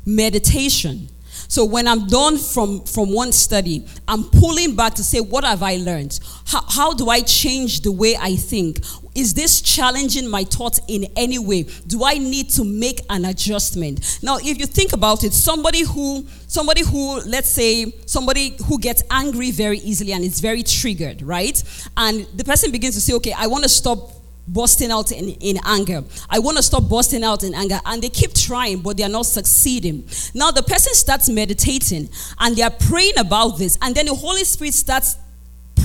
Meditation 0.06 1.10
So 1.48 1.66
when 1.66 1.88
I'm 1.88 2.08
done 2.08 2.38
from, 2.38 2.82
from 2.86 3.14
one 3.14 3.32
study, 3.32 3.86
I'm 4.08 4.24
pulling 4.26 4.76
back 4.76 4.96
to 4.96 5.04
say, 5.04 5.20
what 5.20 5.44
have 5.44 5.64
I 5.64 5.78
learned? 5.78 6.20
How, 6.46 6.64
how 6.68 6.94
do 6.94 7.10
I 7.10 7.22
change 7.22 7.82
the 7.82 7.92
way 7.92 8.16
I 8.20 8.36
think? 8.36 8.80
Is 9.16 9.34
this 9.34 9.62
challenging 9.62 10.28
my 10.28 10.44
thoughts 10.44 10.80
in 10.88 11.08
any 11.16 11.40
way? 11.40 11.64
Do 11.88 12.04
I 12.04 12.20
need 12.20 12.50
to 12.52 12.64
make 12.64 13.02
an 13.10 13.26
adjustment? 13.26 14.20
Now, 14.22 14.38
if 14.38 14.60
you 14.60 14.66
think 14.66 14.94
about 14.94 15.24
it, 15.24 15.34
somebody 15.34 15.84
who, 15.84 16.28
somebody 16.48 16.84
who, 16.84 17.22
let's 17.22 17.50
say, 17.50 17.94
somebody 18.06 18.56
who 18.66 18.78
gets 18.80 19.02
angry 19.10 19.52
very 19.52 19.80
easily 19.80 20.14
and 20.14 20.24
is 20.24 20.40
very 20.40 20.62
triggered, 20.62 21.22
right? 21.24 21.62
And 21.96 22.28
the 22.36 22.44
person 22.44 22.72
begins 22.72 22.94
to 22.96 23.02
say, 23.02 23.14
okay, 23.14 23.34
I 23.36 23.48
want 23.48 23.64
to 23.64 23.70
stop 23.70 24.17
busting 24.48 24.92
out 24.92 25.12
in, 25.12 25.30
in 25.30 25.58
anger. 25.66 26.04
I 26.30 26.40
want 26.40 26.58
to 26.58 26.64
stop 26.64 26.88
busting 26.90 27.24
out 27.24 27.44
in 27.44 27.54
anger. 27.54 27.80
And 27.86 28.02
they 28.02 28.10
keep 28.10 28.34
trying, 28.34 28.80
but 28.80 28.98
they 28.98 29.04
are 29.04 29.10
not 29.10 29.26
succeeding. 29.26 30.08
Now, 30.34 30.52
the 30.52 30.64
person 30.64 30.94
starts 30.94 31.30
meditating 31.30 32.10
and 32.40 32.56
they 32.56 32.64
are 32.64 32.72
praying 32.72 33.18
about 33.18 33.58
this. 33.58 33.78
And 33.82 33.96
then 33.96 34.06
the 34.06 34.16
Holy 34.16 34.44
Spirit 34.44 34.74
starts 34.74 35.18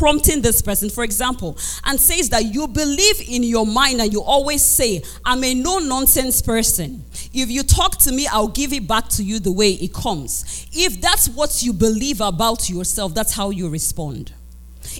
prompting 0.02 0.42
this 0.42 0.62
person, 0.62 0.90
for 0.90 1.04
example, 1.04 1.56
and 1.84 2.00
says 2.00 2.28
that 2.30 2.44
you 2.46 2.66
believe 2.66 3.20
in 3.28 3.44
your 3.44 3.66
mind 3.66 4.00
and 4.00 4.12
you 4.12 4.20
always 4.20 4.62
say, 4.62 5.02
I'm 5.24 5.44
a 5.44 5.54
no 5.54 5.78
nonsense 5.78 6.42
person. 6.42 7.04
If 7.32 7.50
you 7.50 7.62
talk 7.62 7.98
to 7.98 8.12
me, 8.12 8.26
I'll 8.26 8.48
give 8.48 8.72
it 8.72 8.88
back 8.88 9.08
to 9.10 9.22
you 9.22 9.38
the 9.38 9.52
way 9.52 9.70
it 9.70 9.92
comes. 9.92 10.66
If 10.72 11.00
that's 11.00 11.28
what 11.28 11.62
you 11.62 11.72
believe 11.72 12.20
about 12.20 12.68
yourself, 12.68 13.14
that's 13.14 13.32
how 13.32 13.50
you 13.50 13.68
respond. 13.68 14.32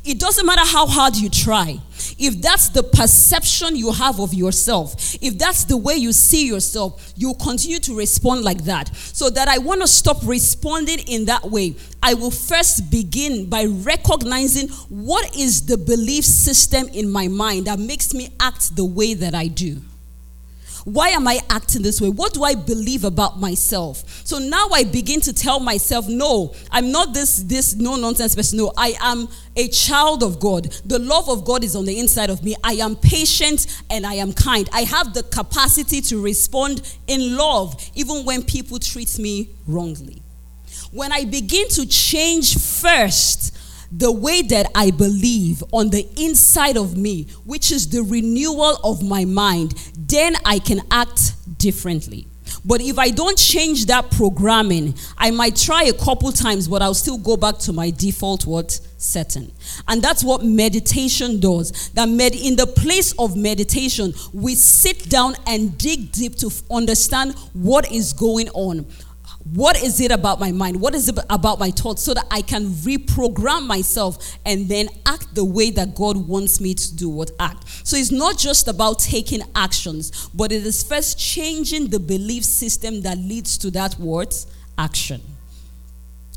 It 0.05 0.21
doesn't 0.21 0.47
matter 0.47 0.65
how 0.65 0.87
hard 0.87 1.17
you 1.17 1.29
try. 1.29 1.81
If 2.25 2.41
that's 2.41 2.69
the 2.69 2.85
perception 2.85 3.75
you 3.75 3.91
have 3.91 4.21
of 4.21 4.33
yourself, 4.33 5.17
if 5.21 5.37
that's 5.37 5.65
the 5.65 5.77
way 5.77 5.97
you 5.97 6.13
see 6.13 6.47
yourself, 6.47 7.13
you 7.17 7.35
continue 7.35 7.81
to 7.81 7.97
respond 7.97 8.45
like 8.45 8.63
that. 8.63 8.95
So 8.95 9.29
that 9.31 9.49
I 9.49 9.59
want 9.59 9.81
to 9.81 9.89
stop 9.89 10.19
responding 10.25 11.01
in 11.01 11.25
that 11.25 11.43
way. 11.51 11.75
I 12.01 12.15
will 12.15 12.31
first 12.31 12.93
begin 12.93 13.47
by 13.51 13.65
recognizing 13.65 14.69
what 14.89 15.37
is 15.37 15.67
the 15.67 15.77
belief 15.77 16.25
system 16.25 16.87
in 16.95 17.11
my 17.11 17.27
mind 17.27 17.67
that 17.67 17.81
makes 17.81 18.15
me 18.15 18.29
act 18.39 18.77
the 18.77 18.85
way 18.85 19.15
that 19.15 19.35
I 19.35 19.49
do. 19.49 19.83
Why 20.85 21.11
am 21.11 21.29
I 21.29 21.39
acting 21.49 21.83
this 21.83 22.01
way? 22.01 22.09
What 22.09 22.35
do 22.35 22.43
I 22.43 22.55
believe 22.55 23.05
about 23.05 23.39
myself? 23.39 24.03
So 24.27 24.39
now 24.39 24.69
I 24.73 24.85
begin 24.85 25.21
to 25.23 25.33
tell 25.33 25.61
myself, 25.61 26.09
no, 26.09 26.55
I'm 26.71 26.91
not 26.91 27.15
this 27.15 27.37
this 27.45 27.77
no 27.77 27.97
nonsense 27.97 28.35
person. 28.35 28.59
No, 28.59 28.73
I 28.77 28.95
am 29.01 29.29
a 29.57 29.69
child 29.69 30.23
of 30.23 30.41
God. 30.41 30.65
The 30.85 30.99
love 30.99 31.29
of 31.29 31.45
God 31.45 31.63
is 31.63 31.77
on 31.77 31.85
the 31.85 31.99
inside 31.99 32.31
of 32.31 32.43
me. 32.43 32.57
I 32.65 32.75
am 32.75 32.97
patient 32.97 33.67
and 33.91 34.05
I 34.05 34.15
am 34.15 34.33
kind. 34.33 34.69
I 34.73 34.83
have 34.83 35.15
the 35.15 35.23
capacity 35.23 36.01
to 36.03 36.21
respond 36.21 36.83
in 37.07 37.37
love 37.37 37.81
even 37.95 38.25
when 38.25 38.43
people 38.43 38.79
treat 38.79 39.19
me 39.19 39.51
wrongly. 39.67 40.23
When 40.91 41.13
I 41.13 41.25
begin 41.25 41.69
to 41.69 41.87
change 41.87 42.59
first 42.59 43.57
the 43.95 44.11
way 44.11 44.43
that 44.43 44.67
I 44.75 44.91
believe 44.91 45.63
on 45.73 45.91
the 45.91 46.09
inside 46.17 46.77
of 46.77 46.97
me, 46.97 47.25
which 47.45 47.71
is 47.71 47.89
the 47.91 48.03
renewal 48.03 48.79
of 48.83 49.03
my 49.03 49.25
mind, 49.25 49.75
then 49.97 50.35
I 50.45 50.59
can 50.59 50.81
act 50.91 51.35
differently. 51.59 52.27
But 52.65 52.81
if 52.81 52.99
I 52.99 53.11
don't 53.11 53.37
change 53.37 53.87
that 53.87 54.11
programming, 54.13 54.95
I 55.19 55.31
might 55.31 55.57
try 55.57 55.85
a 55.85 55.93
couple 55.93 56.31
times, 56.33 56.69
but 56.69 56.81
I'll 56.81 56.95
still 56.95 57.19
go 57.19 57.37
back 57.37 57.59
to 57.61 57.73
my 57.73 57.91
default 57.91 58.47
what 58.47 58.71
setting. 58.99 59.51
And 59.89 60.01
that's 60.01 60.23
what 60.23 60.45
meditation 60.45 61.41
does. 61.41 61.91
That 61.95 62.09
med- 62.09 62.35
in 62.35 62.57
the 62.57 62.67
place 62.67 63.13
of 63.19 63.37
meditation, 63.37 64.15
we 64.33 64.55
sit 64.55 65.09
down 65.09 65.35
and 65.47 65.77
dig 65.77 66.13
deep 66.13 66.37
to 66.37 66.47
f- 66.49 66.63
understand 66.71 67.35
what 67.53 67.91
is 67.91 68.13
going 68.13 68.49
on 68.51 68.87
what 69.45 69.83
is 69.83 70.01
it 70.01 70.13
about 70.13 70.39
my 70.39 70.53
mind? 70.53 70.81
What 70.81 70.95
is 70.95 71.09
it 71.09 71.19
about 71.29 71.59
my 71.59 71.71
thoughts 71.71 72.03
so 72.03 72.15
that 72.15 72.27
I 72.31 72.43
can 72.43 72.67
reprogram 72.67 73.67
myself 73.67 74.39
and 74.47 74.69
then 74.69 74.89
act 75.05 75.35
the 75.35 75.45
way 75.45 75.71
that 75.71 75.95
God 75.95 76.17
wants 76.17 76.61
me 76.61 76.75
to 76.75 76.97
do 76.97 77.09
what 77.09 77.31
act. 77.41 77.69
So 77.87 77.97
it's 77.97 78.13
not 78.13 78.39
just 78.39 78.69
about 78.69 78.99
taking 78.99 79.43
actions, 79.55 80.29
but 80.29 80.53
it 80.53 80.65
is 80.65 80.83
first 80.83 81.19
changing 81.19 81.89
the 81.89 81.99
belief 81.99 82.45
system 82.45 83.03
that 83.03 83.19
leads 83.19 83.59
to 83.59 83.71
that 83.73 83.99
word 83.99 84.35
action. 84.79 85.21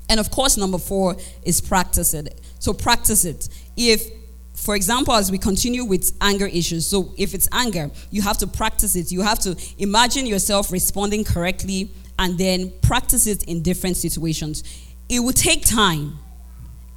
And 0.10 0.20
of 0.20 0.32
course, 0.32 0.58
number 0.58 0.78
four 0.78 1.18
is 1.43 1.62
practice 1.62 2.14
it. 2.14 2.39
So 2.60 2.74
practice 2.74 3.26
it. 3.26 3.49
If 3.78 4.01
for 4.56 4.74
example, 4.74 5.14
as 5.14 5.32
we 5.32 5.38
continue 5.38 5.84
with 5.84 6.14
anger 6.22 6.47
issues, 6.47 6.88
so 6.88 7.14
if 7.18 7.34
it's 7.34 7.47
anger, 7.51 7.91
you 8.10 8.22
have 8.22 8.38
to 8.38 8.47
practice 8.47 8.95
it. 8.95 9.12
You 9.12 9.22
have 9.22 9.38
to 9.39 9.56
imagine 9.78 10.26
yourself 10.26 10.72
responding 10.72 11.26
correctly 11.26 11.91
and 12.18 12.38
then 12.38 12.72
practice 12.82 13.28
it 13.28 13.43
in 13.43 13.61
different 13.61 13.97
situations. 13.97 14.63
It 15.09 15.20
will 15.20 15.34
take 15.34 15.66
time. 15.66 16.18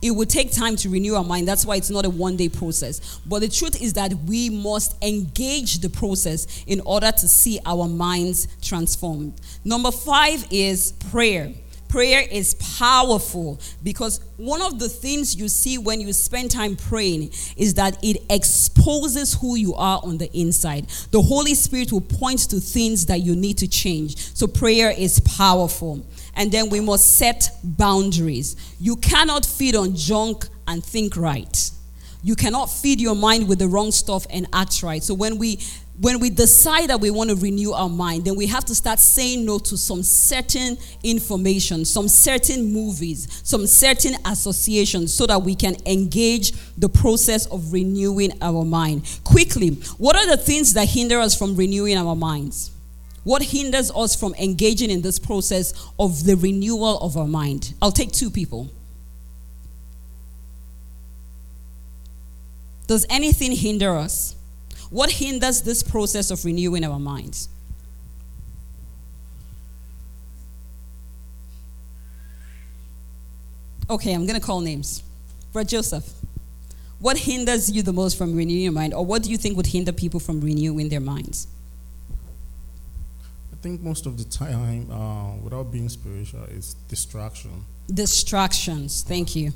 It 0.01 0.13
will 0.13 0.27
take 0.27 0.53
time 0.53 0.77
to 0.77 0.89
renew 0.89 1.17
our 1.17 1.25
mind. 1.25 1.49
That's 1.49 1.67
why 1.67 1.77
it's 1.77 1.91
not 1.91 2.05
a 2.05 2.11
one 2.11 2.37
day 2.37 2.49
process. 2.49 3.19
But 3.27 3.41
the 3.41 3.49
truth 3.49 3.83
is 3.83 3.95
that 3.95 4.15
we 4.27 4.49
must 4.49 5.03
engage 5.03 5.81
the 5.81 5.91
process 5.91 6.65
in 6.67 6.81
order 6.83 7.11
to 7.11 7.29
see 7.29 7.59
our 7.67 7.89
minds 7.89 8.47
transformed. 8.63 9.41
Number 9.65 9.91
five 9.91 10.47
is 10.51 10.93
prayer. 11.11 11.53
Prayer 11.89 12.23
is 12.31 12.55
powerful 12.79 13.59
because 13.83 14.21
one 14.37 14.61
of 14.61 14.79
the 14.79 14.91
things 14.91 15.35
you 15.35 15.49
see 15.49 15.79
when 15.79 16.03
you 16.03 16.13
spend 16.13 16.51
time 16.51 16.77
praying 16.77 17.31
is 17.57 17.75
that 17.75 17.99
it 18.05 18.23
exposes 18.29 19.35
who 19.35 19.57
you 19.57 19.75
are 19.75 19.99
on 20.05 20.19
the 20.19 20.31
inside. 20.39 20.87
The 21.13 21.23
Holy 21.23 21.55
Spirit 21.55 21.91
will 21.91 22.03
point 22.03 22.41
to 22.51 22.61
things 22.61 23.07
that 23.07 23.21
you 23.21 23.35
need 23.35 23.57
to 23.59 23.69
change. 23.69 24.35
So, 24.35 24.47
prayer 24.47 24.91
is 24.91 25.21
powerful. 25.21 26.07
And 26.35 26.53
then 26.53 26.69
we 26.69 26.81
must 26.81 27.17
set 27.17 27.51
boundaries. 27.65 28.55
You 28.79 28.97
cannot 28.97 29.47
feed 29.47 29.75
on 29.75 29.97
junk 29.97 30.47
and 30.69 30.85
think 30.85 31.17
right. 31.17 31.71
You 32.23 32.37
cannot 32.37 32.67
feed 32.67 33.01
your 33.01 33.17
mind 33.17 33.49
with 33.49 33.61
the 33.61 33.69
wrong 33.69 33.93
stuff 33.93 34.27
and 34.29 34.47
act 34.53 34.83
right. 34.83 35.03
So, 35.03 35.15
when 35.15 35.39
we 35.39 35.59
when 36.01 36.21
we 36.21 36.31
decide 36.31 36.91
that 36.91 37.01
we 37.01 37.11
want 37.11 37.29
to 37.31 37.37
renew 37.37 37.73
our 37.73 37.89
mind, 37.89 38.25
then 38.25 38.37
we 38.37 38.47
have 38.47 38.65
to 38.67 38.75
start 38.75 39.01
saying 39.01 39.45
no 39.45 39.59
to 39.59 39.77
some 39.77 40.03
certain 40.03 40.79
information, 41.03 41.85
some 41.85 42.07
certain 42.09 42.73
movies, 42.73 43.41
some 43.43 43.67
certain 43.67 44.15
associations 44.25 45.13
so 45.13 45.27
that 45.27 45.43
we 45.43 45.57
can 45.57 45.77
engage 45.87 46.53
the 46.77 46.89
process 46.89 47.47
of 47.47 47.73
renewing 47.73 48.31
our 48.41 48.65
mind. 48.65 49.21
Quickly, 49.25 49.71
what 49.99 50.15
are 50.15 50.27
the 50.27 50.37
things 50.37 50.75
that 50.75 50.89
hinder 50.89 51.19
us 51.19 51.37
from 51.37 51.57
renewing 51.57 51.97
our 51.97 52.15
minds? 52.15 52.71
What 53.25 53.43
hinders 53.43 53.91
us 53.91 54.15
from 54.15 54.35
engaging 54.35 54.91
in 54.91 55.03
this 55.03 55.19
process 55.19 55.75
of 55.99 56.25
the 56.25 56.37
renewal 56.37 56.99
of 56.99 57.17
our 57.17 57.27
mind? 57.27 57.75
I'll 57.83 57.93
take 57.93 58.13
two 58.13 58.31
people. 58.31 58.71
Does 62.87 63.05
anything 63.11 63.53
hinder 63.53 63.97
us? 63.97 64.38
What 64.91 65.11
hinders 65.11 65.63
this 65.63 65.83
process 65.83 66.31
of 66.31 66.45
renewing 66.45 66.85
our 66.85 66.99
minds? 66.99 67.49
Okay, 73.91 74.13
I'm 74.13 74.27
going 74.27 74.39
to 74.39 74.45
call 74.45 74.61
names. 74.61 75.03
Brother 75.53 75.69
Joseph, 75.69 76.11
what 77.01 77.17
hinders 77.19 77.71
you 77.71 77.83
the 77.83 77.93
most 77.93 78.19
from 78.19 78.37
renewing 78.37 78.63
your 78.63 78.73
mind, 78.73 78.93
or 78.93 79.05
what 79.05 79.23
do 79.23 79.31
you 79.31 79.39
think 79.39 79.57
would 79.57 79.67
hinder 79.67 79.93
people 79.93 80.21
from 80.21 80.41
renewing 80.41 80.89
their 80.89 81.01
minds? 81.01 81.47
I 83.53 83.57
think 83.61 83.81
most 83.81 84.07
of 84.07 84.19
the 84.19 84.25
time, 84.25 84.91
uh, 84.91 85.37
without 85.37 85.73
being 85.73 85.89
spiritual, 85.89 86.45
is 86.45 86.75
distraction. 86.89 87.65
Distractions. 87.93 89.03
Thank 89.03 89.35
you. 89.35 89.53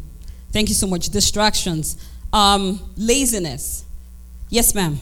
Thank 0.51 0.69
you 0.71 0.75
so 0.75 0.87
much. 0.87 1.11
Distractions. 1.11 1.97
Um, 2.33 2.81
laziness. 2.97 3.85
Yes, 4.49 4.75
ma'am 4.75 4.99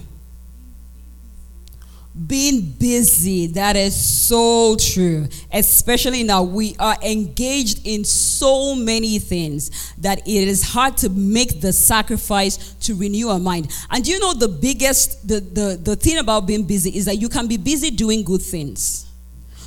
being 2.26 2.72
busy 2.78 3.46
that 3.46 3.76
is 3.76 3.94
so 3.94 4.76
true. 4.76 5.26
Especially 5.52 6.22
now 6.22 6.42
we 6.42 6.76
are 6.78 6.96
engaged 7.02 7.86
in 7.86 8.04
so 8.04 8.74
many 8.74 9.18
things 9.18 9.94
that 9.98 10.18
it 10.26 10.48
is 10.48 10.62
hard 10.62 10.96
to 10.98 11.08
make 11.08 11.60
the 11.60 11.72
sacrifice 11.72 12.74
to 12.74 12.94
renew 12.94 13.28
our 13.28 13.38
mind. 13.38 13.70
And 13.90 14.06
you 14.06 14.18
know 14.18 14.34
the 14.34 14.48
biggest 14.48 15.26
the, 15.26 15.40
the 15.40 15.80
the 15.82 15.96
thing 15.96 16.18
about 16.18 16.46
being 16.46 16.64
busy 16.64 16.96
is 16.96 17.04
that 17.06 17.16
you 17.16 17.28
can 17.28 17.46
be 17.46 17.56
busy 17.56 17.90
doing 17.90 18.22
good 18.22 18.42
things. 18.42 19.06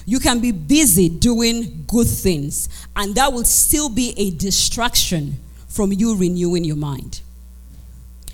You 0.06 0.20
can 0.20 0.40
be 0.40 0.52
busy 0.52 1.08
doing 1.08 1.86
good 1.88 2.08
things. 2.08 2.68
And 2.96 3.16
that 3.16 3.32
will 3.32 3.46
still 3.46 3.90
be 3.90 4.14
a 4.18 4.32
distraction 4.32 5.40
from 5.70 5.92
you 5.92 6.18
renewing 6.18 6.66
your 6.66 6.76
mind 6.76 7.22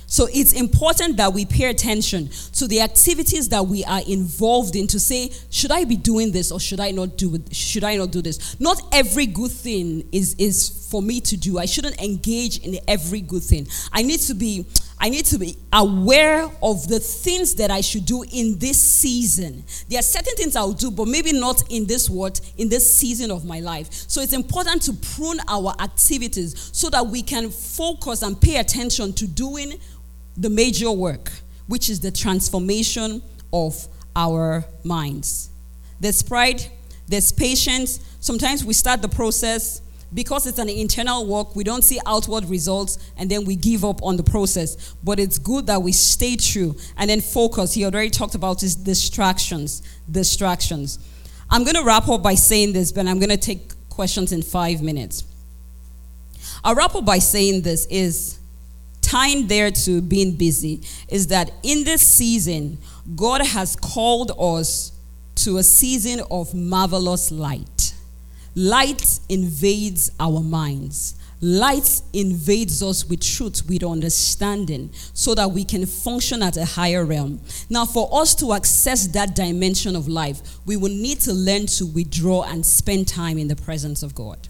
so 0.09 0.27
it's 0.33 0.53
important 0.53 1.17
that 1.17 1.33
we 1.33 1.45
pay 1.45 1.65
attention 1.65 2.29
to 2.53 2.67
the 2.67 2.81
activities 2.81 3.47
that 3.49 3.67
we 3.67 3.83
are 3.85 4.01
involved 4.07 4.75
in 4.75 4.87
to 4.87 4.99
say, 4.99 5.31
should 5.51 5.71
I 5.71 5.83
be 5.83 5.95
doing 5.95 6.31
this 6.31 6.51
or 6.51 6.59
should 6.59 6.79
I 6.79 6.89
not 6.89 7.15
do 7.15 7.35
it? 7.35 7.55
Should 7.55 7.83
I 7.83 7.95
not 7.95 8.09
do 8.09 8.23
this? 8.23 8.59
Not 8.59 8.81
every 8.91 9.27
good 9.27 9.51
thing 9.51 10.09
is, 10.11 10.35
is 10.39 10.87
for 10.89 11.03
me 11.03 11.21
to 11.21 11.37
do. 11.37 11.59
I 11.59 11.65
shouldn't 11.65 12.01
engage 12.01 12.57
in 12.65 12.79
every 12.87 13.21
good 13.21 13.43
thing. 13.43 13.67
I 13.93 14.01
need 14.01 14.19
to 14.21 14.33
be 14.33 14.65
I 15.01 15.07
need 15.07 15.25
to 15.27 15.37
be 15.37 15.55
aware 15.71 16.43
of 16.61 16.87
the 16.89 16.99
things 16.99 17.55
that 17.55 17.71
I 17.71 17.79
should 17.79 18.05
do 18.05 18.25
in 18.33 18.59
this 18.59 18.81
season. 18.81 19.63
There 19.87 19.97
are 19.97 20.03
certain 20.03 20.35
things 20.35 20.57
I'll 20.57 20.73
do, 20.73 20.91
but 20.91 21.07
maybe 21.07 21.31
not 21.31 21.63
in 21.71 21.85
this 21.85 22.09
what 22.09 22.41
in 22.57 22.67
this 22.67 22.97
season 22.97 23.31
of 23.31 23.45
my 23.45 23.61
life. 23.61 23.87
So 23.93 24.19
it's 24.19 24.33
important 24.33 24.81
to 24.83 24.93
prune 24.93 25.39
our 25.47 25.73
activities 25.79 26.69
so 26.73 26.89
that 26.89 27.07
we 27.07 27.21
can 27.21 27.49
focus 27.49 28.23
and 28.23 28.39
pay 28.41 28.57
attention 28.57 29.13
to 29.13 29.25
doing 29.25 29.79
the 30.39 30.49
major 30.49 30.91
work, 30.91 31.31
which 31.67 31.89
is 31.89 31.99
the 31.99 32.11
transformation 32.11 33.21
of 33.51 33.87
our 34.15 34.65
minds. 34.83 35.49
There's 35.99 36.23
pride, 36.23 36.65
there's 37.07 37.31
patience. 37.31 37.99
Sometimes 38.21 38.63
we 38.63 38.73
start 38.73 39.01
the 39.01 39.09
process 39.09 39.81
because 40.13 40.47
it's 40.47 40.57
an 40.57 40.69
internal 40.69 41.25
work, 41.27 41.55
we 41.55 41.63
don't 41.63 41.83
see 41.83 41.99
outward 42.05 42.45
results 42.45 42.97
and 43.17 43.29
then 43.29 43.45
we 43.45 43.55
give 43.55 43.85
up 43.85 44.01
on 44.01 44.17
the 44.17 44.23
process. 44.23 44.95
But 45.03 45.19
it's 45.19 45.37
good 45.37 45.67
that 45.67 45.83
we 45.83 45.91
stay 45.91 46.35
true 46.35 46.75
and 46.97 47.09
then 47.09 47.21
focus. 47.21 47.73
He 47.73 47.85
already 47.85 48.09
talked 48.09 48.33
about 48.33 48.61
his 48.61 48.75
distractions. 48.75 49.83
Distractions. 50.09 50.99
I'm 51.49 51.63
going 51.63 51.75
to 51.75 51.83
wrap 51.83 52.07
up 52.07 52.23
by 52.23 52.35
saying 52.35 52.73
this, 52.73 52.91
but 52.91 53.07
I'm 53.07 53.19
going 53.19 53.29
to 53.29 53.37
take 53.37 53.71
questions 53.89 54.31
in 54.31 54.41
five 54.41 54.81
minutes. 54.81 55.25
I'll 56.63 56.75
wrap 56.75 56.95
up 56.95 57.05
by 57.05 57.19
saying 57.19 57.61
this 57.61 57.85
is 57.87 58.38
tying 59.09 59.47
there 59.47 59.71
to 59.71 60.01
being 60.01 60.35
busy 60.35 60.81
is 61.07 61.27
that 61.27 61.51
in 61.63 61.83
this 61.83 62.01
season, 62.01 62.77
God 63.15 63.43
has 63.43 63.75
called 63.75 64.31
us 64.39 64.91
to 65.35 65.57
a 65.57 65.63
season 65.63 66.21
of 66.29 66.53
marvelous 66.53 67.31
light. 67.31 67.95
Light 68.53 69.19
invades 69.27 70.11
our 70.19 70.41
minds. 70.41 71.15
Light 71.41 72.01
invades 72.13 72.83
us 72.83 73.05
with 73.05 73.21
truth, 73.21 73.63
with 73.67 73.83
understanding, 73.83 74.91
so 75.13 75.33
that 75.33 75.49
we 75.49 75.63
can 75.63 75.87
function 75.87 76.43
at 76.43 76.57
a 76.57 76.65
higher 76.65 77.03
realm. 77.03 77.39
Now, 77.69 77.85
for 77.85 78.09
us 78.11 78.35
to 78.35 78.53
access 78.53 79.07
that 79.07 79.35
dimension 79.35 79.95
of 79.95 80.07
life, 80.07 80.59
we 80.67 80.75
will 80.77 80.91
need 80.91 81.19
to 81.21 81.33
learn 81.33 81.65
to 81.67 81.87
withdraw 81.87 82.43
and 82.43 82.63
spend 82.63 83.07
time 83.07 83.39
in 83.39 83.47
the 83.47 83.55
presence 83.55 84.03
of 84.03 84.13
God 84.13 84.49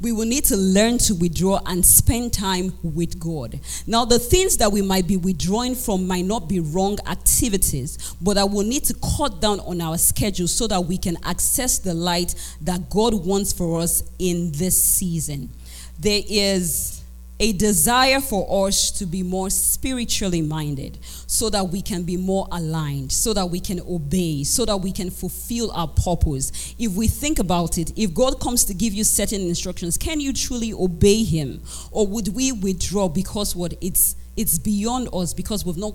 we 0.00 0.12
will 0.12 0.26
need 0.26 0.44
to 0.44 0.56
learn 0.56 0.98
to 0.98 1.14
withdraw 1.14 1.60
and 1.66 1.84
spend 1.84 2.32
time 2.32 2.72
with 2.82 3.18
God. 3.18 3.60
Now, 3.86 4.04
the 4.04 4.18
things 4.18 4.56
that 4.56 4.72
we 4.72 4.82
might 4.82 5.06
be 5.06 5.16
withdrawing 5.16 5.74
from 5.74 6.06
might 6.06 6.24
not 6.24 6.48
be 6.48 6.60
wrong 6.60 6.98
activities, 7.06 8.14
but 8.20 8.38
I 8.38 8.44
will 8.44 8.64
need 8.64 8.84
to 8.84 8.94
cut 9.16 9.40
down 9.40 9.60
on 9.60 9.80
our 9.80 9.98
schedule 9.98 10.48
so 10.48 10.66
that 10.68 10.80
we 10.80 10.96
can 10.96 11.16
access 11.24 11.78
the 11.78 11.94
light 11.94 12.34
that 12.62 12.88
God 12.88 13.26
wants 13.26 13.52
for 13.52 13.80
us 13.80 14.02
in 14.18 14.52
this 14.52 14.82
season. 14.82 15.50
There 15.98 16.22
is 16.26 16.99
a 17.40 17.52
desire 17.54 18.20
for 18.20 18.68
us 18.68 18.90
to 18.90 19.06
be 19.06 19.22
more 19.22 19.48
spiritually 19.48 20.42
minded 20.42 20.98
so 21.26 21.48
that 21.48 21.64
we 21.70 21.80
can 21.80 22.02
be 22.02 22.18
more 22.18 22.46
aligned, 22.52 23.10
so 23.10 23.32
that 23.32 23.46
we 23.46 23.58
can 23.58 23.80
obey, 23.88 24.44
so 24.44 24.66
that 24.66 24.76
we 24.76 24.92
can 24.92 25.10
fulfill 25.10 25.72
our 25.72 25.88
purpose. 25.88 26.74
If 26.78 26.92
we 26.92 27.08
think 27.08 27.38
about 27.38 27.78
it, 27.78 27.92
if 27.96 28.12
God 28.12 28.40
comes 28.40 28.64
to 28.66 28.74
give 28.74 28.92
you 28.92 29.04
certain 29.04 29.40
instructions, 29.40 29.96
can 29.96 30.20
you 30.20 30.34
truly 30.34 30.74
obey 30.74 31.24
him 31.24 31.62
or 31.90 32.06
would 32.06 32.28
we 32.28 32.52
withdraw 32.52 33.08
because 33.08 33.56
what 33.56 33.72
it's 33.80 34.16
it's 34.36 34.58
beyond 34.58 35.08
us 35.12 35.34
because 35.34 35.64
we've 35.64 35.76
not 35.76 35.94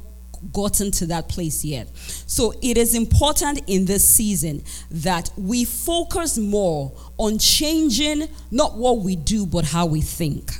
gotten 0.52 0.92
to 0.92 1.06
that 1.08 1.30
place 1.30 1.64
yet. 1.64 1.88
So 1.96 2.54
it 2.62 2.78
is 2.78 2.94
important 2.94 3.62
in 3.68 3.86
this 3.86 4.08
season 4.08 4.64
that 4.92 5.30
we 5.38 5.64
focus 5.64 6.38
more 6.38 6.92
on 7.18 7.40
changing 7.40 8.28
not 8.52 8.76
what 8.78 9.00
we 9.00 9.16
do 9.16 9.46
but 9.46 9.66
how 9.66 9.86
we 9.86 10.02
think 10.02 10.52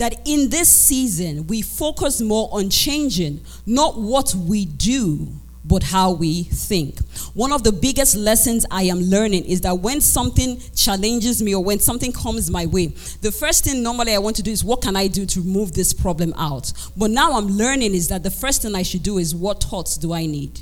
that 0.00 0.18
in 0.24 0.48
this 0.48 0.68
season 0.74 1.46
we 1.46 1.60
focus 1.60 2.20
more 2.22 2.48
on 2.52 2.70
changing 2.70 3.40
not 3.66 3.98
what 3.98 4.34
we 4.34 4.64
do 4.64 5.28
but 5.62 5.82
how 5.82 6.10
we 6.10 6.44
think. 6.44 6.98
One 7.34 7.52
of 7.52 7.62
the 7.62 7.70
biggest 7.70 8.16
lessons 8.16 8.64
I 8.70 8.84
am 8.84 8.98
learning 8.98 9.44
is 9.44 9.60
that 9.60 9.78
when 9.78 10.00
something 10.00 10.58
challenges 10.74 11.42
me 11.42 11.54
or 11.54 11.62
when 11.62 11.78
something 11.78 12.12
comes 12.12 12.50
my 12.50 12.64
way, 12.64 12.86
the 13.20 13.30
first 13.30 13.64
thing 13.64 13.82
normally 13.82 14.14
I 14.14 14.18
want 14.18 14.36
to 14.36 14.42
do 14.42 14.50
is 14.50 14.64
what 14.64 14.80
can 14.80 14.96
I 14.96 15.06
do 15.06 15.26
to 15.26 15.40
move 15.40 15.72
this 15.74 15.92
problem 15.92 16.32
out? 16.38 16.72
But 16.96 17.10
now 17.10 17.34
I'm 17.34 17.46
learning 17.46 17.94
is 17.94 18.08
that 18.08 18.22
the 18.22 18.30
first 18.30 18.62
thing 18.62 18.74
I 18.74 18.82
should 18.82 19.02
do 19.02 19.18
is 19.18 19.34
what 19.34 19.62
thoughts 19.62 19.98
do 19.98 20.14
I 20.14 20.24
need? 20.24 20.60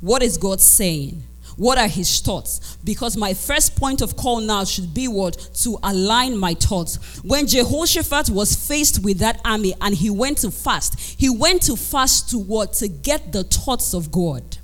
What 0.00 0.22
is 0.22 0.38
God 0.38 0.60
saying? 0.60 1.22
What 1.56 1.78
are 1.78 1.88
his 1.88 2.20
thoughts? 2.20 2.76
Because 2.84 3.16
my 3.16 3.34
first 3.34 3.76
point 3.76 4.00
of 4.00 4.16
call 4.16 4.40
now 4.40 4.64
should 4.64 4.92
be 4.92 5.08
what? 5.08 5.34
To 5.62 5.78
align 5.82 6.36
my 6.36 6.54
thoughts. 6.54 6.96
When 7.22 7.46
Jehoshaphat 7.46 8.30
was 8.30 8.54
faced 8.54 9.02
with 9.02 9.18
that 9.18 9.40
army 9.44 9.74
and 9.80 9.94
he 9.94 10.10
went 10.10 10.38
to 10.38 10.50
fast, 10.50 10.98
he 11.18 11.28
went 11.30 11.62
to 11.62 11.76
fast 11.76 12.30
to 12.30 12.38
what? 12.38 12.72
To 12.74 12.88
get 12.88 13.32
the 13.32 13.44
thoughts 13.44 13.94
of 13.94 14.10
God. 14.10 14.58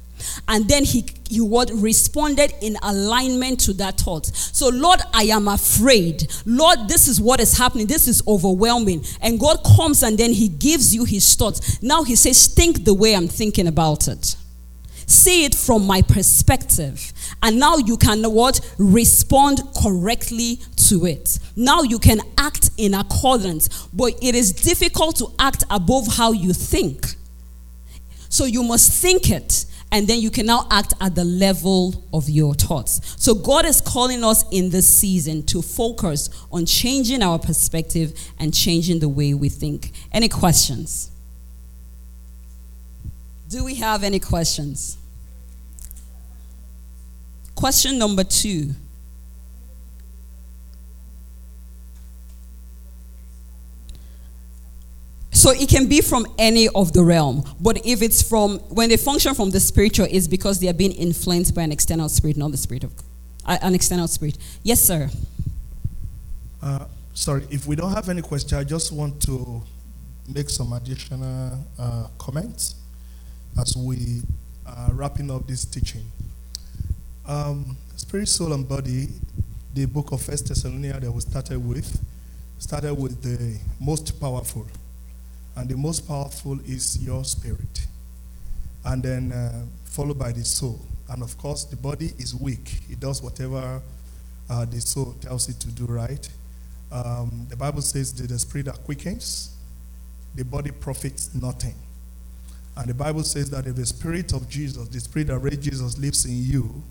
And 0.48 0.68
then 0.68 0.84
he, 0.84 1.06
he 1.28 1.40
what 1.40 1.70
responded 1.72 2.52
in 2.60 2.76
alignment 2.82 3.60
to 3.60 3.72
that 3.74 3.98
thought. 3.98 4.26
So, 4.26 4.68
Lord, 4.68 5.00
I 5.14 5.24
am 5.24 5.48
afraid. 5.48 6.30
Lord, 6.44 6.88
this 6.88 7.08
is 7.08 7.20
what 7.20 7.40
is 7.40 7.56
happening. 7.56 7.86
This 7.86 8.06
is 8.08 8.22
overwhelming. 8.26 9.04
And 9.22 9.40
God 9.40 9.62
comes 9.76 10.02
and 10.02 10.18
then 10.18 10.32
he 10.32 10.48
gives 10.48 10.94
you 10.94 11.04
his 11.04 11.34
thoughts. 11.34 11.82
Now 11.82 12.02
he 12.02 12.16
says, 12.16 12.48
Think 12.48 12.84
the 12.84 12.94
way 12.94 13.14
I'm 13.14 13.28
thinking 13.28 13.66
about 13.66 14.08
it 14.08 14.36
see 15.10 15.44
it 15.44 15.54
from 15.54 15.86
my 15.86 16.02
perspective. 16.02 17.12
And 17.42 17.58
now 17.58 17.76
you 17.76 17.96
can 17.96 18.22
what? 18.24 18.60
Respond 18.78 19.62
correctly 19.82 20.60
to 20.88 21.06
it. 21.06 21.38
Now 21.56 21.82
you 21.82 21.98
can 21.98 22.20
act 22.38 22.70
in 22.76 22.94
accordance, 22.94 23.86
but 23.92 24.14
it 24.22 24.34
is 24.34 24.52
difficult 24.52 25.16
to 25.16 25.28
act 25.38 25.64
above 25.70 26.06
how 26.06 26.32
you 26.32 26.52
think. 26.52 27.06
So 28.28 28.44
you 28.44 28.62
must 28.62 28.92
think 28.92 29.30
it 29.30 29.66
and 29.92 30.06
then 30.06 30.20
you 30.20 30.30
can 30.30 30.46
now 30.46 30.66
act 30.70 30.94
at 31.00 31.14
the 31.14 31.24
level 31.24 32.04
of 32.12 32.28
your 32.28 32.54
thoughts. 32.54 33.00
So 33.22 33.34
God 33.34 33.66
is 33.66 33.80
calling 33.80 34.22
us 34.22 34.44
in 34.50 34.70
this 34.70 34.88
season 34.88 35.42
to 35.46 35.62
focus 35.62 36.30
on 36.52 36.64
changing 36.66 37.22
our 37.22 37.38
perspective 37.38 38.12
and 38.38 38.54
changing 38.54 39.00
the 39.00 39.08
way 39.08 39.34
we 39.34 39.48
think. 39.48 39.92
Any 40.12 40.28
questions? 40.28 41.10
Do 43.48 43.64
we 43.64 43.74
have 43.76 44.04
any 44.04 44.20
questions? 44.20 44.96
Question 47.60 47.98
number 47.98 48.24
two. 48.24 48.70
So 55.30 55.50
it 55.50 55.68
can 55.68 55.86
be 55.86 56.00
from 56.00 56.26
any 56.38 56.68
of 56.68 56.94
the 56.94 57.04
realm, 57.04 57.44
but 57.60 57.84
if 57.84 58.00
it's 58.00 58.22
from 58.22 58.60
when 58.70 58.88
they 58.88 58.96
function 58.96 59.34
from 59.34 59.50
the 59.50 59.60
spiritual, 59.60 60.06
it's 60.10 60.26
because 60.26 60.58
they 60.58 60.68
are 60.68 60.72
being 60.72 60.92
influenced 60.92 61.54
by 61.54 61.60
an 61.60 61.70
external 61.70 62.08
spirit, 62.08 62.38
not 62.38 62.50
the 62.50 62.56
spirit 62.56 62.84
of 62.84 62.94
uh, 63.44 63.58
an 63.60 63.74
external 63.74 64.08
spirit. 64.08 64.38
Yes, 64.62 64.82
sir. 64.82 65.10
Uh, 66.62 66.86
sorry, 67.12 67.46
if 67.50 67.66
we 67.66 67.76
don't 67.76 67.92
have 67.92 68.08
any 68.08 68.22
question, 68.22 68.56
I 68.56 68.64
just 68.64 68.90
want 68.90 69.20
to 69.24 69.60
make 70.34 70.48
some 70.48 70.72
additional 70.72 71.62
uh, 71.78 72.06
comments 72.16 72.76
as 73.60 73.76
we 73.76 74.22
are 74.64 74.92
wrapping 74.94 75.30
up 75.30 75.46
this 75.46 75.66
teaching. 75.66 76.06
Um, 77.26 77.76
spirit, 77.96 78.28
soul, 78.28 78.52
and 78.52 78.68
body, 78.68 79.08
the 79.74 79.86
book 79.86 80.12
of 80.12 80.22
First 80.22 80.48
Thessalonians 80.48 81.00
that 81.00 81.12
we 81.12 81.20
started 81.20 81.58
with, 81.58 82.02
started 82.58 82.94
with 82.94 83.22
the 83.22 83.58
most 83.80 84.20
powerful. 84.20 84.66
And 85.56 85.68
the 85.68 85.76
most 85.76 86.08
powerful 86.08 86.58
is 86.64 87.02
your 87.04 87.24
spirit. 87.24 87.86
And 88.84 89.02
then 89.02 89.32
uh, 89.32 89.66
followed 89.84 90.18
by 90.18 90.32
the 90.32 90.44
soul. 90.44 90.80
And 91.08 91.22
of 91.22 91.36
course, 91.38 91.64
the 91.64 91.76
body 91.76 92.12
is 92.18 92.34
weak. 92.34 92.80
It 92.88 93.00
does 93.00 93.22
whatever 93.22 93.82
uh, 94.48 94.64
the 94.64 94.80
soul 94.80 95.14
tells 95.20 95.48
it 95.48 95.60
to 95.60 95.68
do, 95.68 95.86
right? 95.86 96.28
Um, 96.90 97.46
the 97.48 97.56
Bible 97.56 97.82
says 97.82 98.12
that 98.14 98.28
the 98.28 98.38
spirit 98.38 98.68
quickens, 98.84 99.56
the 100.34 100.44
body 100.44 100.70
profits 100.70 101.34
nothing. 101.34 101.74
And 102.76 102.88
the 102.88 102.94
Bible 102.94 103.22
says 103.24 103.50
that 103.50 103.66
if 103.66 103.76
the 103.76 103.86
spirit 103.86 104.32
of 104.32 104.48
Jesus, 104.48 104.88
the 104.88 105.00
spirit 105.00 105.28
that 105.28 105.38
raised 105.38 105.62
Jesus 105.62 105.98
lives 105.98 106.24
in 106.24 106.42
you, 106.42 106.82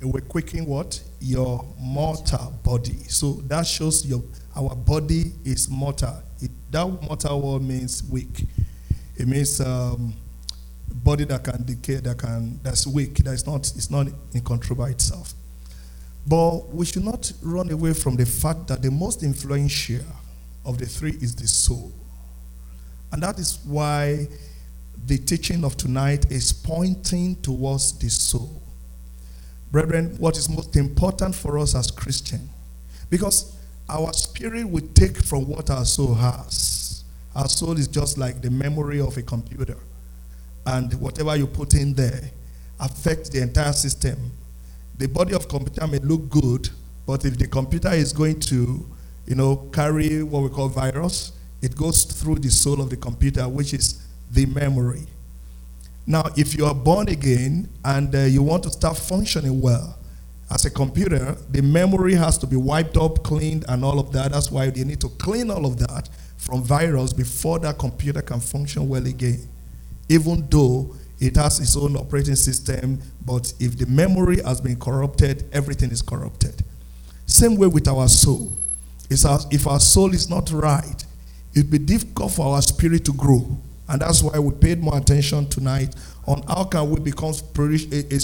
it 0.00 0.04
will 0.04 0.20
quicken 0.22 0.66
what? 0.66 1.00
Your 1.20 1.64
mortal 1.78 2.54
body. 2.62 2.98
So 3.08 3.32
that 3.48 3.66
shows 3.66 4.06
your 4.06 4.22
our 4.54 4.74
body 4.74 5.32
is 5.44 5.68
mortal. 5.68 6.22
It, 6.40 6.50
that 6.70 6.86
mortal 6.86 7.40
word 7.40 7.62
means 7.62 8.02
weak. 8.04 8.44
It 9.16 9.26
means 9.26 9.60
um, 9.60 10.14
body 10.88 11.24
that 11.24 11.44
can 11.44 11.64
decay, 11.64 11.96
that 11.96 12.18
can 12.18 12.60
that's 12.62 12.86
weak, 12.86 13.16
that 13.18 13.32
is 13.32 13.46
not 13.46 13.60
it's 13.76 13.90
not 13.90 14.06
in 14.32 14.40
control 14.42 14.78
by 14.78 14.90
itself. 14.90 15.34
But 16.26 16.68
we 16.68 16.84
should 16.84 17.04
not 17.04 17.32
run 17.42 17.70
away 17.70 17.94
from 17.94 18.16
the 18.16 18.26
fact 18.26 18.68
that 18.68 18.82
the 18.82 18.90
most 18.90 19.22
influential 19.22 20.04
of 20.64 20.78
the 20.78 20.86
three 20.86 21.16
is 21.20 21.34
the 21.34 21.48
soul. 21.48 21.92
And 23.10 23.22
that 23.22 23.38
is 23.38 23.58
why 23.64 24.28
the 25.06 25.16
teaching 25.16 25.64
of 25.64 25.76
tonight 25.76 26.30
is 26.30 26.52
pointing 26.52 27.36
towards 27.36 27.98
the 27.98 28.10
soul. 28.10 28.62
Brethren, 29.70 30.16
what 30.18 30.36
is 30.36 30.48
most 30.48 30.76
important 30.76 31.34
for 31.34 31.58
us 31.58 31.74
as 31.74 31.90
Christians? 31.90 32.48
Because 33.10 33.56
our 33.88 34.12
spirit 34.12 34.68
will 34.68 34.86
take 34.94 35.16
from 35.16 35.46
what 35.48 35.70
our 35.70 35.84
soul 35.84 36.14
has. 36.14 37.04
our 37.34 37.48
soul 37.48 37.78
is 37.78 37.86
just 37.86 38.18
like 38.18 38.42
the 38.42 38.50
memory 38.50 39.00
of 39.00 39.16
a 39.16 39.22
computer. 39.22 39.76
And 40.66 40.92
whatever 40.94 41.36
you 41.36 41.46
put 41.46 41.74
in 41.74 41.94
there 41.94 42.30
affects 42.80 43.28
the 43.28 43.42
entire 43.42 43.72
system. 43.72 44.32
The 44.98 45.06
body 45.06 45.34
of 45.34 45.48
computer 45.48 45.86
may 45.86 45.98
look 45.98 46.28
good, 46.28 46.68
but 47.06 47.24
if 47.24 47.38
the 47.38 47.46
computer 47.46 47.92
is 47.92 48.12
going 48.12 48.40
to, 48.40 48.86
you 49.26 49.34
know, 49.34 49.68
carry 49.72 50.22
what 50.22 50.42
we 50.42 50.48
call 50.48 50.68
virus, 50.68 51.32
it 51.62 51.76
goes 51.76 52.04
through 52.04 52.36
the 52.36 52.50
soul 52.50 52.80
of 52.80 52.90
the 52.90 52.96
computer, 52.96 53.48
which 53.48 53.72
is 53.72 54.04
the 54.30 54.46
memory. 54.46 55.06
Now, 56.08 56.24
if 56.38 56.56
you 56.56 56.64
are 56.64 56.74
born 56.74 57.08
again 57.08 57.68
and 57.84 58.14
uh, 58.14 58.20
you 58.20 58.42
want 58.42 58.62
to 58.62 58.70
start 58.70 58.96
functioning 58.96 59.60
well, 59.60 59.98
as 60.50 60.64
a 60.64 60.70
computer, 60.70 61.36
the 61.50 61.60
memory 61.60 62.14
has 62.14 62.38
to 62.38 62.46
be 62.46 62.56
wiped 62.56 62.96
up, 62.96 63.22
cleaned, 63.22 63.66
and 63.68 63.84
all 63.84 64.00
of 64.00 64.10
that. 64.12 64.32
That's 64.32 64.50
why 64.50 64.72
you 64.74 64.86
need 64.86 65.02
to 65.02 65.10
clean 65.10 65.50
all 65.50 65.66
of 65.66 65.78
that 65.80 66.08
from 66.38 66.62
virus 66.62 67.12
before 67.12 67.58
that 67.58 67.78
computer 67.78 68.22
can 68.22 68.40
function 68.40 68.88
well 68.88 69.06
again. 69.06 69.46
Even 70.08 70.48
though 70.48 70.96
it 71.20 71.36
has 71.36 71.60
its 71.60 71.76
own 71.76 71.94
operating 71.94 72.36
system, 72.36 73.02
but 73.26 73.52
if 73.60 73.76
the 73.76 73.84
memory 73.84 74.40
has 74.42 74.62
been 74.62 74.80
corrupted, 74.80 75.44
everything 75.52 75.90
is 75.90 76.00
corrupted. 76.00 76.64
Same 77.26 77.54
way 77.56 77.66
with 77.66 77.86
our 77.86 78.08
soul. 78.08 78.56
Our, 79.26 79.40
if 79.50 79.66
our 79.66 79.80
soul 79.80 80.14
is 80.14 80.30
not 80.30 80.50
right, 80.52 81.04
it'd 81.54 81.70
be 81.70 81.76
difficult 81.78 82.32
for 82.32 82.54
our 82.54 82.62
spirit 82.62 83.04
to 83.04 83.12
grow. 83.12 83.58
And 83.88 84.02
that's 84.02 84.22
why 84.22 84.38
we 84.38 84.52
paid 84.52 84.80
more 84.82 84.96
attention 84.98 85.48
tonight 85.48 85.94
on 86.26 86.42
how 86.42 86.64
can 86.64 86.90
we 86.90 87.00
become 87.00 87.30
a, 87.30 88.20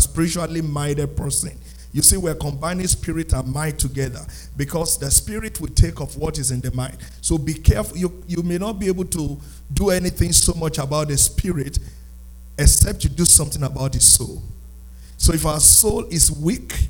spiritually 0.00 0.62
minded 0.62 1.16
person. 1.16 1.52
You 1.92 2.02
see, 2.02 2.16
we're 2.16 2.34
combining 2.34 2.88
spirit 2.88 3.32
and 3.34 3.52
mind 3.52 3.78
together 3.78 4.20
because 4.56 4.98
the 4.98 5.10
spirit 5.10 5.60
will 5.60 5.68
take 5.68 6.00
of 6.00 6.16
what 6.16 6.38
is 6.38 6.50
in 6.50 6.60
the 6.60 6.72
mind. 6.72 6.96
So 7.20 7.38
be 7.38 7.54
careful. 7.54 7.96
You, 7.96 8.24
you 8.26 8.42
may 8.42 8.58
not 8.58 8.80
be 8.80 8.88
able 8.88 9.04
to 9.04 9.38
do 9.72 9.90
anything 9.90 10.32
so 10.32 10.54
much 10.54 10.78
about 10.78 11.08
the 11.08 11.16
spirit 11.16 11.78
except 12.58 13.04
you 13.04 13.10
do 13.10 13.24
something 13.24 13.62
about 13.62 13.92
the 13.92 14.00
soul. 14.00 14.42
So 15.18 15.32
if 15.32 15.46
our 15.46 15.60
soul 15.60 16.04
is 16.06 16.32
weak, 16.32 16.88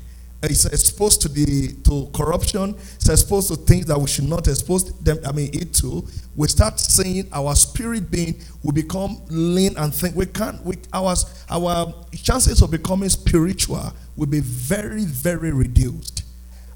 it's 0.51 0.65
exposed 0.65 1.21
to 1.21 1.29
the 1.29 1.73
to 1.83 2.09
corruption, 2.13 2.75
it's 2.95 3.09
exposed 3.09 3.49
to 3.49 3.55
things 3.55 3.85
that 3.85 3.99
we 3.99 4.07
should 4.07 4.27
not 4.29 4.47
expose 4.47 4.91
them, 4.99 5.19
I 5.25 5.31
mean 5.31 5.49
it 5.53 5.73
to, 5.75 6.05
we 6.35 6.47
start 6.47 6.79
seeing 6.79 7.27
our 7.31 7.55
spirit 7.55 8.09
being 8.11 8.35
will 8.63 8.73
become 8.73 9.21
lean 9.29 9.77
and 9.77 9.93
think 9.93 10.15
we 10.15 10.25
can't 10.25 10.63
we 10.65 10.75
our 10.93 11.15
our 11.49 11.93
chances 12.13 12.61
of 12.61 12.71
becoming 12.71 13.09
spiritual 13.09 13.93
will 14.15 14.27
be 14.27 14.39
very, 14.39 15.05
very 15.05 15.51
reduced. 15.51 16.23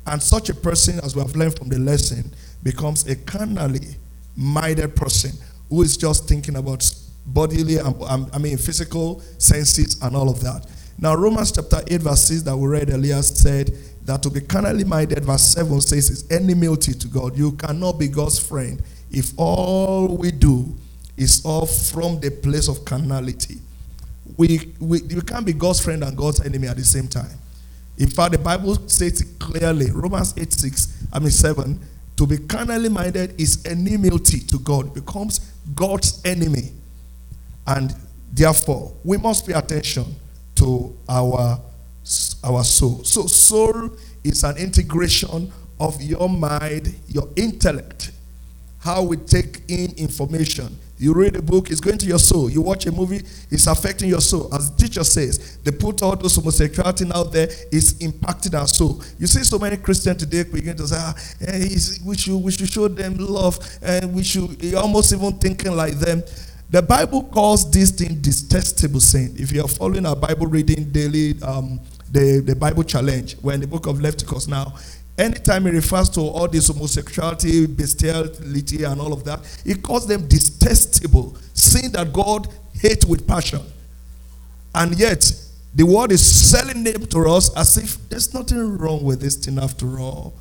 And 0.05 0.21
such 0.21 0.49
a 0.49 0.53
person, 0.53 0.99
as 1.03 1.15
we 1.15 1.21
have 1.21 1.35
learned 1.35 1.57
from 1.57 1.69
the 1.69 1.79
lesson, 1.79 2.33
becomes 2.63 3.07
a 3.07 3.15
carnally 3.15 3.95
minded 4.35 4.95
person 4.95 5.31
who 5.69 5.81
is 5.83 5.97
just 5.97 6.27
thinking 6.27 6.55
about 6.55 6.91
bodily, 7.27 7.79
I 7.79 8.37
mean, 8.39 8.57
physical 8.57 9.21
senses 9.37 10.01
and 10.01 10.15
all 10.15 10.29
of 10.29 10.41
that. 10.41 10.65
Now, 11.01 11.15
Romans 11.15 11.53
chapter 11.53 11.81
8, 11.87 12.01
verse 12.01 12.23
6 12.23 12.41
that 12.41 12.57
we 12.57 12.67
read 12.67 12.89
earlier 12.89 13.21
said 13.21 13.71
that 14.03 14.21
to 14.23 14.29
be 14.29 14.41
carnally 14.41 14.83
minded, 14.83 15.23
verse 15.23 15.43
7 15.43 15.79
says, 15.79 16.09
is 16.09 16.29
enmity 16.29 16.93
to 16.93 17.07
God. 17.07 17.37
You 17.37 17.53
cannot 17.53 17.93
be 17.93 18.09
God's 18.09 18.37
friend 18.37 18.83
if 19.09 19.31
all 19.37 20.17
we 20.17 20.31
do 20.31 20.75
is 21.15 21.45
all 21.45 21.65
from 21.65 22.19
the 22.19 22.29
place 22.29 22.67
of 22.67 22.83
carnality. 22.83 23.59
We, 24.37 24.73
we, 24.79 25.01
you 25.03 25.21
can't 25.21 25.45
be 25.45 25.53
God's 25.53 25.79
friend 25.79 26.03
and 26.03 26.17
God's 26.17 26.41
enemy 26.41 26.67
at 26.67 26.75
the 26.75 26.83
same 26.83 27.07
time. 27.07 27.31
In 27.97 28.09
fact, 28.09 28.33
the 28.33 28.37
Bible 28.37 28.75
states 28.89 29.21
it 29.21 29.39
clearly, 29.39 29.91
Romans 29.91 30.33
8, 30.37 30.51
6, 30.51 31.05
I 31.13 31.19
mean 31.19 31.31
7, 31.31 31.79
to 32.17 32.27
be 32.27 32.37
carnally 32.39 32.89
minded 32.89 33.39
is 33.39 33.65
enmity 33.65 34.41
to 34.41 34.59
God. 34.59 34.93
Becomes 34.93 35.39
God's 35.73 36.21
enemy. 36.25 36.73
And 37.65 37.95
therefore, 38.33 38.93
we 39.05 39.17
must 39.17 39.47
pay 39.47 39.53
attention 39.53 40.15
to 40.59 40.95
our, 41.07 41.59
our 42.43 42.63
soul. 42.63 43.03
So, 43.03 43.27
soul 43.27 43.91
is 44.23 44.43
an 44.43 44.57
integration 44.57 45.51
of 45.79 46.01
your 46.01 46.29
mind, 46.29 46.93
your 47.07 47.29
intellect, 47.35 48.11
how 48.79 49.03
we 49.03 49.17
take 49.17 49.61
in 49.69 49.93
information. 49.97 50.77
You 50.97 51.13
read 51.13 51.37
a 51.37 51.41
book, 51.41 51.71
it's 51.71 51.79
going 51.79 51.97
to 51.99 52.05
your 52.05 52.19
soul. 52.19 52.49
You 52.49 52.61
watch 52.61 52.85
a 52.85 52.91
movie, 52.91 53.21
it's 53.49 53.67
affecting 53.67 54.09
your 54.09 54.19
soul. 54.19 54.53
As 54.53 54.69
the 54.69 54.85
teacher 54.85 55.03
says, 55.05 55.57
they 55.63 55.71
put 55.71 56.03
all 56.03 56.17
those 56.17 56.35
homosexuality 56.35 57.09
out 57.15 57.31
there, 57.31 57.47
it's 57.71 57.93
impacting 57.93 58.59
our 58.59 58.67
soul. 58.67 59.01
You 59.17 59.25
see 59.27 59.43
so 59.45 59.57
many 59.57 59.77
Christians 59.77 60.17
today 60.17 60.43
begin 60.43 60.75
to 60.75 60.85
say, 60.85 60.97
ah, 60.99 61.15
eh, 61.47 61.69
we, 62.03 62.17
should, 62.17 62.43
we 62.43 62.51
should 62.51 62.69
show 62.69 62.89
them 62.89 63.15
love, 63.15 63.57
and 63.81 64.13
we 64.13 64.23
should, 64.23 64.75
almost 64.75 65.13
even 65.13 65.31
thinking 65.37 65.73
like 65.73 65.93
them. 65.93 66.21
The 66.71 66.83
Bible 66.83 67.23
calls 67.23 67.71
this 67.71 67.89
thing 67.89 68.21
detestable 68.21 68.99
sin. 68.99 69.33
If 69.39 69.51
you 69.51 69.65
are 69.65 69.67
following 69.67 70.05
our 70.05 70.15
Bible 70.15 70.45
reading 70.45 70.91
daily, 70.91 71.33
um, 71.41 71.79
the, 72.11 72.43
the 72.45 72.55
Bible 72.55 72.83
challenge, 72.83 73.37
we're 73.41 73.53
in 73.53 73.61
the 73.61 73.67
book 73.67 73.87
of 73.87 73.99
Leviticus 73.99 74.47
now. 74.47 74.75
Anytime 75.17 75.65
it 75.65 75.71
refers 75.71 76.09
to 76.09 76.21
all 76.21 76.47
this 76.47 76.67
homosexuality, 76.67 77.65
bestiality, 77.65 78.83
and 78.83 79.01
all 79.01 79.13
of 79.13 79.23
that, 79.23 79.39
it 79.65 79.81
calls 79.81 80.05
them 80.05 80.27
detestable 80.27 81.35
sin 81.55 81.91
that 81.93 82.13
God 82.13 82.47
hates 82.73 83.03
with 83.03 83.27
passion. 83.27 83.61
And 84.75 84.97
yet, 84.97 85.31
the 85.73 85.87
world 85.87 86.11
is 86.11 86.23
selling 86.23 86.83
them 86.83 87.07
to 87.07 87.29
us 87.29 87.55
as 87.57 87.77
if 87.77 88.09
there's 88.09 88.31
nothing 88.31 88.77
wrong 88.77 89.03
with 89.03 89.21
this 89.21 89.37
thing 89.37 89.57
after 89.57 89.99
all. 89.99 90.35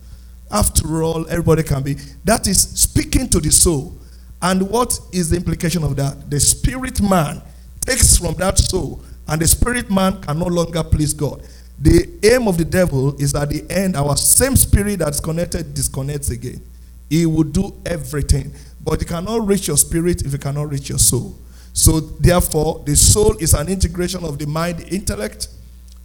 After 0.50 1.02
all, 1.02 1.26
everybody 1.28 1.62
can 1.62 1.82
be. 1.82 1.94
That 2.24 2.46
is 2.46 2.60
speaking 2.60 3.28
to 3.30 3.40
the 3.40 3.50
soul. 3.50 3.97
And 4.40 4.68
what 4.68 4.98
is 5.12 5.30
the 5.30 5.36
implication 5.36 5.82
of 5.82 5.96
that? 5.96 6.30
The 6.30 6.38
spirit 6.38 7.00
man 7.02 7.42
takes 7.80 8.18
from 8.18 8.34
that 8.34 8.58
soul, 8.58 9.02
and 9.26 9.40
the 9.40 9.48
spirit 9.48 9.90
man 9.90 10.20
can 10.20 10.38
no 10.38 10.46
longer 10.46 10.84
please 10.84 11.12
God. 11.12 11.42
The 11.78 12.08
aim 12.22 12.48
of 12.48 12.58
the 12.58 12.64
devil 12.64 13.14
is 13.20 13.34
at 13.34 13.50
the 13.50 13.64
end, 13.70 13.96
our 13.96 14.16
same 14.16 14.56
spirit 14.56 15.00
that's 15.00 15.20
connected 15.20 15.74
disconnects 15.74 16.30
again. 16.30 16.60
He 17.08 17.24
will 17.26 17.44
do 17.44 17.74
everything, 17.86 18.52
but 18.84 19.00
you 19.00 19.06
cannot 19.06 19.46
reach 19.46 19.68
your 19.68 19.76
spirit 19.76 20.22
if 20.22 20.32
you 20.32 20.38
cannot 20.38 20.70
reach 20.70 20.88
your 20.88 20.98
soul. 20.98 21.36
So, 21.72 22.00
therefore, 22.00 22.82
the 22.84 22.96
soul 22.96 23.36
is 23.38 23.54
an 23.54 23.68
integration 23.68 24.24
of 24.24 24.38
the 24.38 24.46
mind, 24.46 24.80
the 24.80 24.88
intellect, 24.88 25.48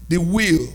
the 0.08 0.18
will. 0.18 0.68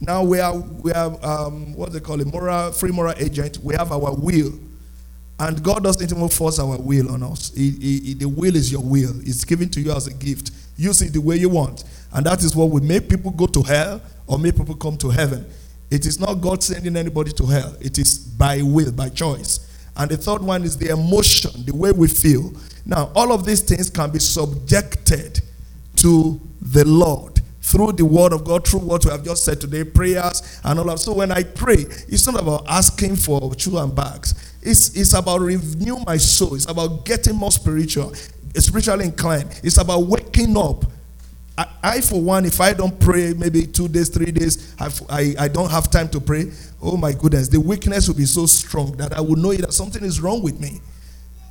Now 0.00 0.22
we 0.24 0.40
are 0.40 0.56
we 0.56 0.90
have 0.92 1.22
um, 1.24 1.72
what 1.74 1.92
they 1.92 2.00
call 2.00 2.20
a 2.20 2.24
moral 2.24 2.72
free 2.72 2.90
moral 2.90 3.14
agent. 3.16 3.58
We 3.62 3.74
have 3.76 3.92
our 3.92 4.14
will 4.14 4.52
and 5.38 5.62
God 5.62 5.82
doesn't 5.82 6.12
even 6.12 6.28
force 6.28 6.58
our 6.58 6.78
will 6.78 7.10
on 7.10 7.22
us. 7.22 7.52
He, 7.54 7.70
he, 7.70 8.14
the 8.14 8.28
will 8.28 8.54
is 8.54 8.70
your 8.70 8.82
will, 8.82 9.18
it's 9.20 9.44
given 9.44 9.68
to 9.70 9.80
you 9.80 9.92
as 9.92 10.06
a 10.06 10.14
gift. 10.14 10.52
Use 10.76 11.02
it 11.02 11.12
the 11.12 11.20
way 11.20 11.36
you 11.36 11.48
want. 11.48 11.84
And 12.12 12.26
that 12.26 12.42
is 12.42 12.54
what 12.54 12.70
will 12.70 12.82
make 12.82 13.08
people 13.08 13.30
go 13.30 13.46
to 13.46 13.62
hell 13.62 14.00
or 14.26 14.38
make 14.38 14.56
people 14.56 14.76
come 14.76 14.96
to 14.98 15.10
heaven. 15.10 15.46
It 15.90 16.06
is 16.06 16.20
not 16.20 16.34
God 16.34 16.62
sending 16.62 16.96
anybody 16.96 17.32
to 17.32 17.46
hell, 17.46 17.74
it 17.80 17.98
is 17.98 18.18
by 18.18 18.62
will, 18.62 18.92
by 18.92 19.08
choice. 19.08 19.70
And 19.96 20.10
the 20.10 20.16
third 20.16 20.42
one 20.42 20.64
is 20.64 20.76
the 20.76 20.88
emotion, 20.90 21.64
the 21.64 21.74
way 21.74 21.92
we 21.92 22.08
feel. 22.08 22.52
Now, 22.84 23.12
all 23.14 23.32
of 23.32 23.46
these 23.46 23.60
things 23.60 23.90
can 23.90 24.10
be 24.10 24.18
subjected 24.18 25.40
to 25.96 26.40
the 26.60 26.84
Lord 26.84 27.40
through 27.64 27.92
the 27.92 28.04
word 28.04 28.32
of 28.32 28.44
God, 28.44 28.66
through 28.66 28.80
what 28.80 29.04
we 29.04 29.10
have 29.10 29.24
just 29.24 29.44
said 29.44 29.60
today, 29.60 29.84
prayers 29.84 30.60
and 30.64 30.78
all 30.78 30.90
of 30.90 31.00
So 31.00 31.14
when 31.14 31.32
I 31.32 31.44
pray, 31.44 31.86
it's 32.08 32.26
not 32.26 32.40
about 32.40 32.64
asking 32.68 33.16
for 33.16 33.54
chew 33.54 33.78
and 33.78 33.94
bags. 33.94 34.53
It's, 34.64 34.96
it's 34.96 35.12
about 35.12 35.40
renewing 35.40 36.04
my 36.06 36.16
soul. 36.16 36.54
It's 36.54 36.66
about 36.66 37.04
getting 37.04 37.36
more 37.36 37.52
spiritual, 37.52 38.14
spiritually 38.56 39.04
inclined. 39.04 39.60
It's 39.62 39.76
about 39.78 40.00
waking 40.06 40.56
up. 40.56 40.86
I, 41.56 41.66
I, 41.82 42.00
for 42.00 42.20
one, 42.20 42.46
if 42.46 42.60
I 42.60 42.72
don't 42.72 42.98
pray, 42.98 43.34
maybe 43.34 43.66
two 43.66 43.88
days, 43.88 44.08
three 44.08 44.32
days, 44.32 44.74
I, 44.80 45.34
I 45.38 45.48
don't 45.48 45.70
have 45.70 45.90
time 45.90 46.08
to 46.08 46.20
pray. 46.20 46.50
Oh 46.82 46.96
my 46.96 47.12
goodness, 47.12 47.48
the 47.48 47.60
weakness 47.60 48.08
will 48.08 48.16
be 48.16 48.24
so 48.24 48.46
strong 48.46 48.92
that 48.96 49.12
I 49.12 49.20
will 49.20 49.36
know 49.36 49.52
that 49.54 49.72
something 49.72 50.02
is 50.02 50.20
wrong 50.20 50.42
with 50.42 50.58
me. 50.58 50.80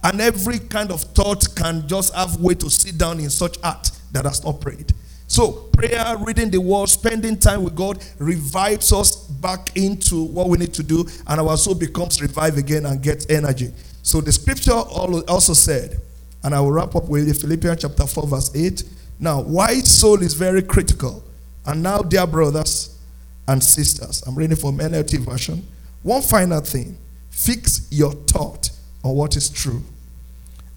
And 0.04 0.20
every 0.20 0.60
kind 0.60 0.92
of 0.92 1.02
thought 1.02 1.56
can 1.56 1.88
just 1.88 2.14
have 2.14 2.38
way 2.42 2.56
to 2.56 2.70
sit 2.70 2.98
down 2.98 3.20
in 3.20 3.30
such 3.30 3.58
art 3.64 3.92
that 4.12 4.26
has 4.26 4.44
not 4.44 4.60
prayed. 4.60 4.92
So, 5.28 5.52
prayer, 5.52 6.16
reading 6.20 6.52
the 6.52 6.60
word, 6.60 6.90
spending 6.90 7.38
time 7.38 7.64
with 7.64 7.76
God 7.76 8.04
revives 8.20 8.94
us 8.94 9.16
back 9.16 9.76
into 9.76 10.24
what 10.24 10.50
we 10.50 10.58
need 10.58 10.74
to 10.76 10.84
do, 10.84 11.06
and 11.28 11.40
our 11.40 11.58
soul 11.58 11.76
becomes 11.76 12.22
revived 12.22 12.58
again 12.58 12.86
and 12.86 13.02
gets 13.02 13.28
energy. 13.30 13.74
So, 14.04 14.22
the 14.22 14.32
scripture 14.32 14.74
also 14.74 15.54
said, 15.54 16.00
and 16.44 16.54
I 16.54 16.60
will 16.60 16.72
wrap 16.72 16.96
up 16.96 17.08
with 17.08 17.40
Philippians 17.40 17.82
chapter 17.82 18.06
4, 18.06 18.28
verse 18.28 18.56
8. 18.56 18.84
Now, 19.20 19.42
why 19.42 19.80
soul 19.80 20.22
is 20.22 20.34
very 20.34 20.62
critical. 20.62 21.24
And 21.66 21.82
now, 21.82 22.00
dear 22.00 22.28
brothers 22.28 23.00
and 23.48 23.64
sisters, 23.64 24.22
I'm 24.28 24.36
reading 24.36 24.58
from 24.58 24.78
NLT 24.78 25.20
version. 25.20 25.66
One 26.02 26.22
final 26.22 26.60
thing 26.60 26.98
fix 27.30 27.88
your 27.90 28.12
thought 28.12 28.70
on 29.04 29.16
what 29.16 29.36
is 29.36 29.50
true 29.50 29.82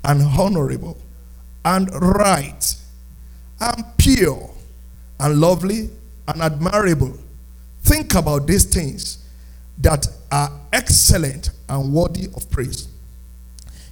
and 0.05 0.23
honorable 0.23 0.97
and 1.64 1.90
right 2.01 2.77
and 3.61 3.85
pure 3.97 4.51
and 5.20 5.41
lovely 5.41 5.91
and 6.28 6.43
admirable. 6.43 7.16
Think 7.83 8.15
about 8.15 8.47
these 8.47 8.65
things 8.65 9.24
that 9.78 10.07
are 10.31 10.51
excellent 10.73 11.51
and 11.69 11.93
worthy 11.93 12.27
of 12.35 12.51
praise. 12.51 12.89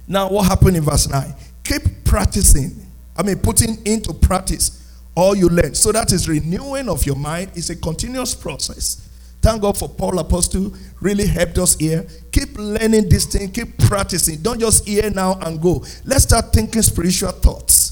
Now, 0.07 0.29
what 0.29 0.45
happened 0.47 0.77
in 0.77 0.83
verse 0.83 1.09
9? 1.09 1.33
Keep 1.63 2.03
practicing. 2.03 2.85
I 3.17 3.23
mean, 3.23 3.39
putting 3.39 3.83
into 3.85 4.13
practice 4.13 4.85
all 5.15 5.35
you 5.35 5.47
learn. 5.47 5.73
So 5.73 5.91
that 5.91 6.11
is 6.11 6.27
renewing 6.27 6.89
of 6.89 7.05
your 7.05 7.15
mind. 7.15 7.51
It's 7.55 7.69
a 7.69 7.75
continuous 7.75 8.35
process. 8.35 9.07
Thank 9.41 9.61
God 9.61 9.77
for 9.77 9.87
Paul 9.87 10.17
Apostle, 10.19 10.73
really 10.99 11.27
helped 11.27 11.59
us 11.59 11.75
here. 11.75 12.05
Keep 12.31 12.57
learning 12.57 13.09
this 13.09 13.25
thing, 13.25 13.51
keep 13.51 13.77
practicing. 13.77 14.41
Don't 14.41 14.59
just 14.59 14.87
hear 14.87 15.09
now 15.11 15.39
and 15.39 15.61
go. 15.61 15.85
Let's 16.03 16.23
start 16.23 16.51
thinking 16.51 16.81
spiritual 16.81 17.31
thoughts. 17.31 17.84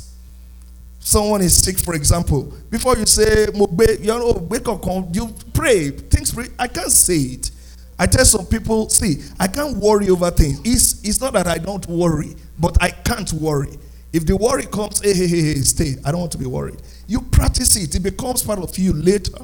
Someone 1.06 1.42
is 1.42 1.58
sick, 1.58 1.78
for 1.80 1.96
example. 1.96 2.54
Before 2.70 2.98
you 2.98 3.06
say, 3.06 3.48
you 3.54 4.08
know, 4.08 4.32
wake 4.50 4.68
up, 4.70 4.86
you 5.14 5.34
pray. 5.54 5.90
Things, 5.90 6.36
I 6.58 6.68
can't 6.68 6.92
say 6.92 7.18
it. 7.18 7.52
I 8.00 8.08
tell 8.08 8.24
some 8.26 8.46
people, 8.46 8.90
see, 8.90 9.22
I 9.40 9.48
can't 9.48 9.78
worry 9.78 10.10
over 10.10 10.32
things. 10.32 10.62
It's, 10.64 11.04
it's 11.04 11.20
not 11.22 11.34
that 11.34 11.48
I 11.48 11.58
don't 11.58 11.86
worry, 11.88 12.36
but 12.58 12.78
I 12.82 12.90
can't 12.92 13.32
worry. 13.34 13.78
If 14.14 14.26
the 14.26 14.38
worry 14.38 14.66
comes, 14.66 15.02
hey, 15.02 15.14
hey, 15.14 15.28
hey, 15.28 15.42
hey, 15.42 15.56
stay. 15.62 15.96
I 16.06 16.12
don't 16.12 16.22
want 16.22 16.32
to 16.34 16.38
be 16.38 16.46
worried. 16.46 16.82
You 17.08 17.22
practice 17.22 17.76
it, 17.76 17.94
it 17.96 18.00
becomes 18.02 18.42
part 18.44 18.60
of 18.60 18.78
you 18.78 18.94
later. 18.94 19.38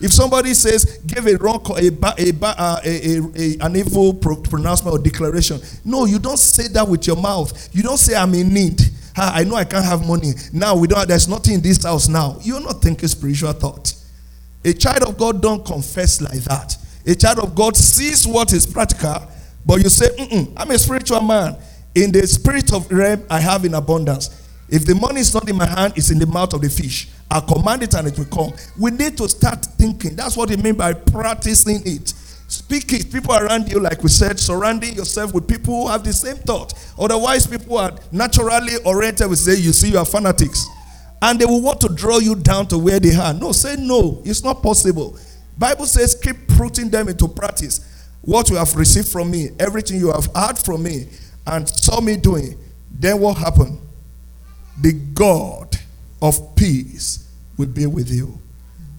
If 0.00 0.12
somebody 0.12 0.54
says, 0.54 0.98
give 1.06 1.26
a 1.26 1.36
wrong, 1.36 1.64
a, 1.70 1.88
a, 1.88 2.32
a, 2.40 2.80
a, 2.84 3.56
an 3.66 3.76
evil 3.76 4.14
pronouncement 4.14 4.94
or 4.96 5.02
declaration, 5.02 5.60
no, 5.84 6.04
you 6.04 6.18
don't 6.18 6.38
say 6.38 6.68
that 6.68 6.86
with 6.86 7.06
your 7.06 7.16
mouth. 7.16 7.74
You 7.74 7.82
don't 7.82 7.96
say, 7.98 8.14
I'm 8.14 8.34
in 8.34 8.52
need. 8.52 8.80
I 9.20 9.44
know 9.44 9.56
I 9.56 9.64
can't 9.64 9.84
have 9.84 10.06
money. 10.06 10.32
Now 10.52 10.76
we 10.76 10.88
don't, 10.88 11.08
there's 11.08 11.28
nothing 11.28 11.54
in 11.54 11.60
this 11.60 11.82
house 11.82 12.08
now. 12.08 12.38
You're 12.42 12.60
not 12.60 12.82
thinking 12.82 13.08
spiritual 13.08 13.52
thought. 13.52 13.94
A 14.64 14.72
child 14.72 15.02
of 15.04 15.16
God 15.16 15.40
don't 15.40 15.64
confess 15.64 16.20
like 16.20 16.40
that. 16.44 16.76
A 17.06 17.14
child 17.14 17.38
of 17.38 17.54
God 17.54 17.76
sees 17.76 18.26
what 18.26 18.52
is 18.52 18.66
practical, 18.66 19.26
but 19.64 19.82
you 19.82 19.88
say, 19.88 20.08
I'm 20.56 20.70
a 20.70 20.78
spiritual 20.78 21.20
man. 21.22 21.56
In 21.94 22.12
the 22.12 22.26
spirit 22.26 22.72
of 22.72 22.90
realm, 22.92 23.24
I 23.30 23.40
have 23.40 23.64
in 23.64 23.74
abundance. 23.74 24.46
If 24.68 24.84
the 24.84 24.94
money 24.94 25.20
is 25.20 25.32
not 25.32 25.48
in 25.48 25.56
my 25.56 25.66
hand, 25.66 25.94
it's 25.96 26.10
in 26.10 26.18
the 26.18 26.26
mouth 26.26 26.52
of 26.52 26.60
the 26.60 26.68
fish. 26.68 27.08
I 27.30 27.40
command 27.40 27.82
it 27.82 27.94
and 27.94 28.08
it 28.08 28.18
will 28.18 28.26
come. 28.26 28.52
We 28.78 28.90
need 28.90 29.16
to 29.18 29.28
start 29.28 29.64
thinking. 29.64 30.16
That's 30.16 30.36
what 30.36 30.50
it 30.50 30.62
means 30.62 30.76
by 30.76 30.92
practicing 30.92 31.80
it. 31.86 32.12
Speak 32.48 32.92
it. 32.94 33.12
People 33.12 33.34
around 33.34 33.70
you, 33.70 33.78
like 33.78 34.02
we 34.02 34.08
said, 34.08 34.40
surrounding 34.40 34.94
yourself 34.94 35.34
with 35.34 35.46
people 35.46 35.82
who 35.82 35.88
have 35.88 36.02
the 36.02 36.12
same 36.12 36.36
thought. 36.36 36.72
Otherwise, 36.98 37.46
people 37.46 37.76
are 37.76 37.92
naturally 38.10 38.76
oriented. 38.84 39.28
We 39.28 39.36
say, 39.36 39.56
You 39.56 39.72
see, 39.72 39.90
you 39.90 39.98
are 39.98 40.06
fanatics. 40.06 40.66
And 41.20 41.38
they 41.38 41.44
will 41.44 41.60
want 41.60 41.80
to 41.82 41.88
draw 41.88 42.18
you 42.18 42.34
down 42.34 42.66
to 42.68 42.78
where 42.78 42.98
they 42.98 43.14
are. 43.14 43.34
No, 43.34 43.52
say 43.52 43.76
no. 43.78 44.22
It's 44.24 44.42
not 44.42 44.62
possible. 44.62 45.18
Bible 45.58 45.86
says, 45.86 46.14
keep 46.14 46.46
putting 46.56 46.88
them 46.88 47.08
into 47.08 47.26
practice. 47.26 47.84
What 48.22 48.48
you 48.48 48.56
have 48.56 48.74
received 48.76 49.08
from 49.08 49.30
me, 49.30 49.48
everything 49.58 49.98
you 49.98 50.12
have 50.12 50.28
heard 50.34 50.58
from 50.58 50.84
me, 50.84 51.08
and 51.46 51.68
saw 51.68 52.00
me 52.00 52.16
doing. 52.16 52.56
Then 52.90 53.20
what 53.20 53.38
happened? 53.38 53.78
The 54.80 54.92
God 54.92 55.76
of 56.22 56.54
peace 56.54 57.28
will 57.56 57.66
be 57.66 57.86
with 57.86 58.10
you. 58.10 58.38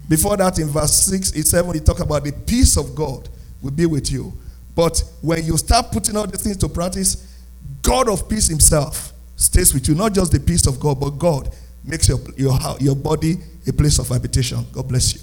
Before 0.09 0.35
that, 0.37 0.59
in 0.59 0.67
verse 0.67 0.93
6, 1.05 1.31
it 1.33 1.47
said 1.47 1.65
when 1.65 1.75
he 1.75 1.81
talked 1.81 1.99
about 2.01 2.23
the 2.23 2.33
peace 2.33 2.75
of 2.75 2.93
God 2.95 3.29
will 3.61 3.71
be 3.71 3.85
with 3.85 4.11
you. 4.11 4.33
But 4.75 5.03
when 5.21 5.45
you 5.45 5.57
start 5.57 5.91
putting 5.91 6.15
all 6.15 6.27
these 6.27 6.41
things 6.41 6.57
to 6.57 6.69
practice, 6.69 7.37
God 7.81 8.09
of 8.09 8.29
peace 8.29 8.47
himself 8.47 9.13
stays 9.35 9.73
with 9.73 9.87
you. 9.87 9.95
Not 9.95 10.13
just 10.13 10.31
the 10.31 10.39
peace 10.39 10.67
of 10.67 10.79
God, 10.79 10.99
but 10.99 11.11
God 11.11 11.53
makes 11.83 12.07
your, 12.07 12.19
your, 12.37 12.57
your 12.79 12.95
body 12.95 13.37
a 13.67 13.73
place 13.73 13.99
of 13.99 14.07
habitation. 14.07 14.65
God 14.71 14.87
bless 14.87 15.13
you. 15.13 15.21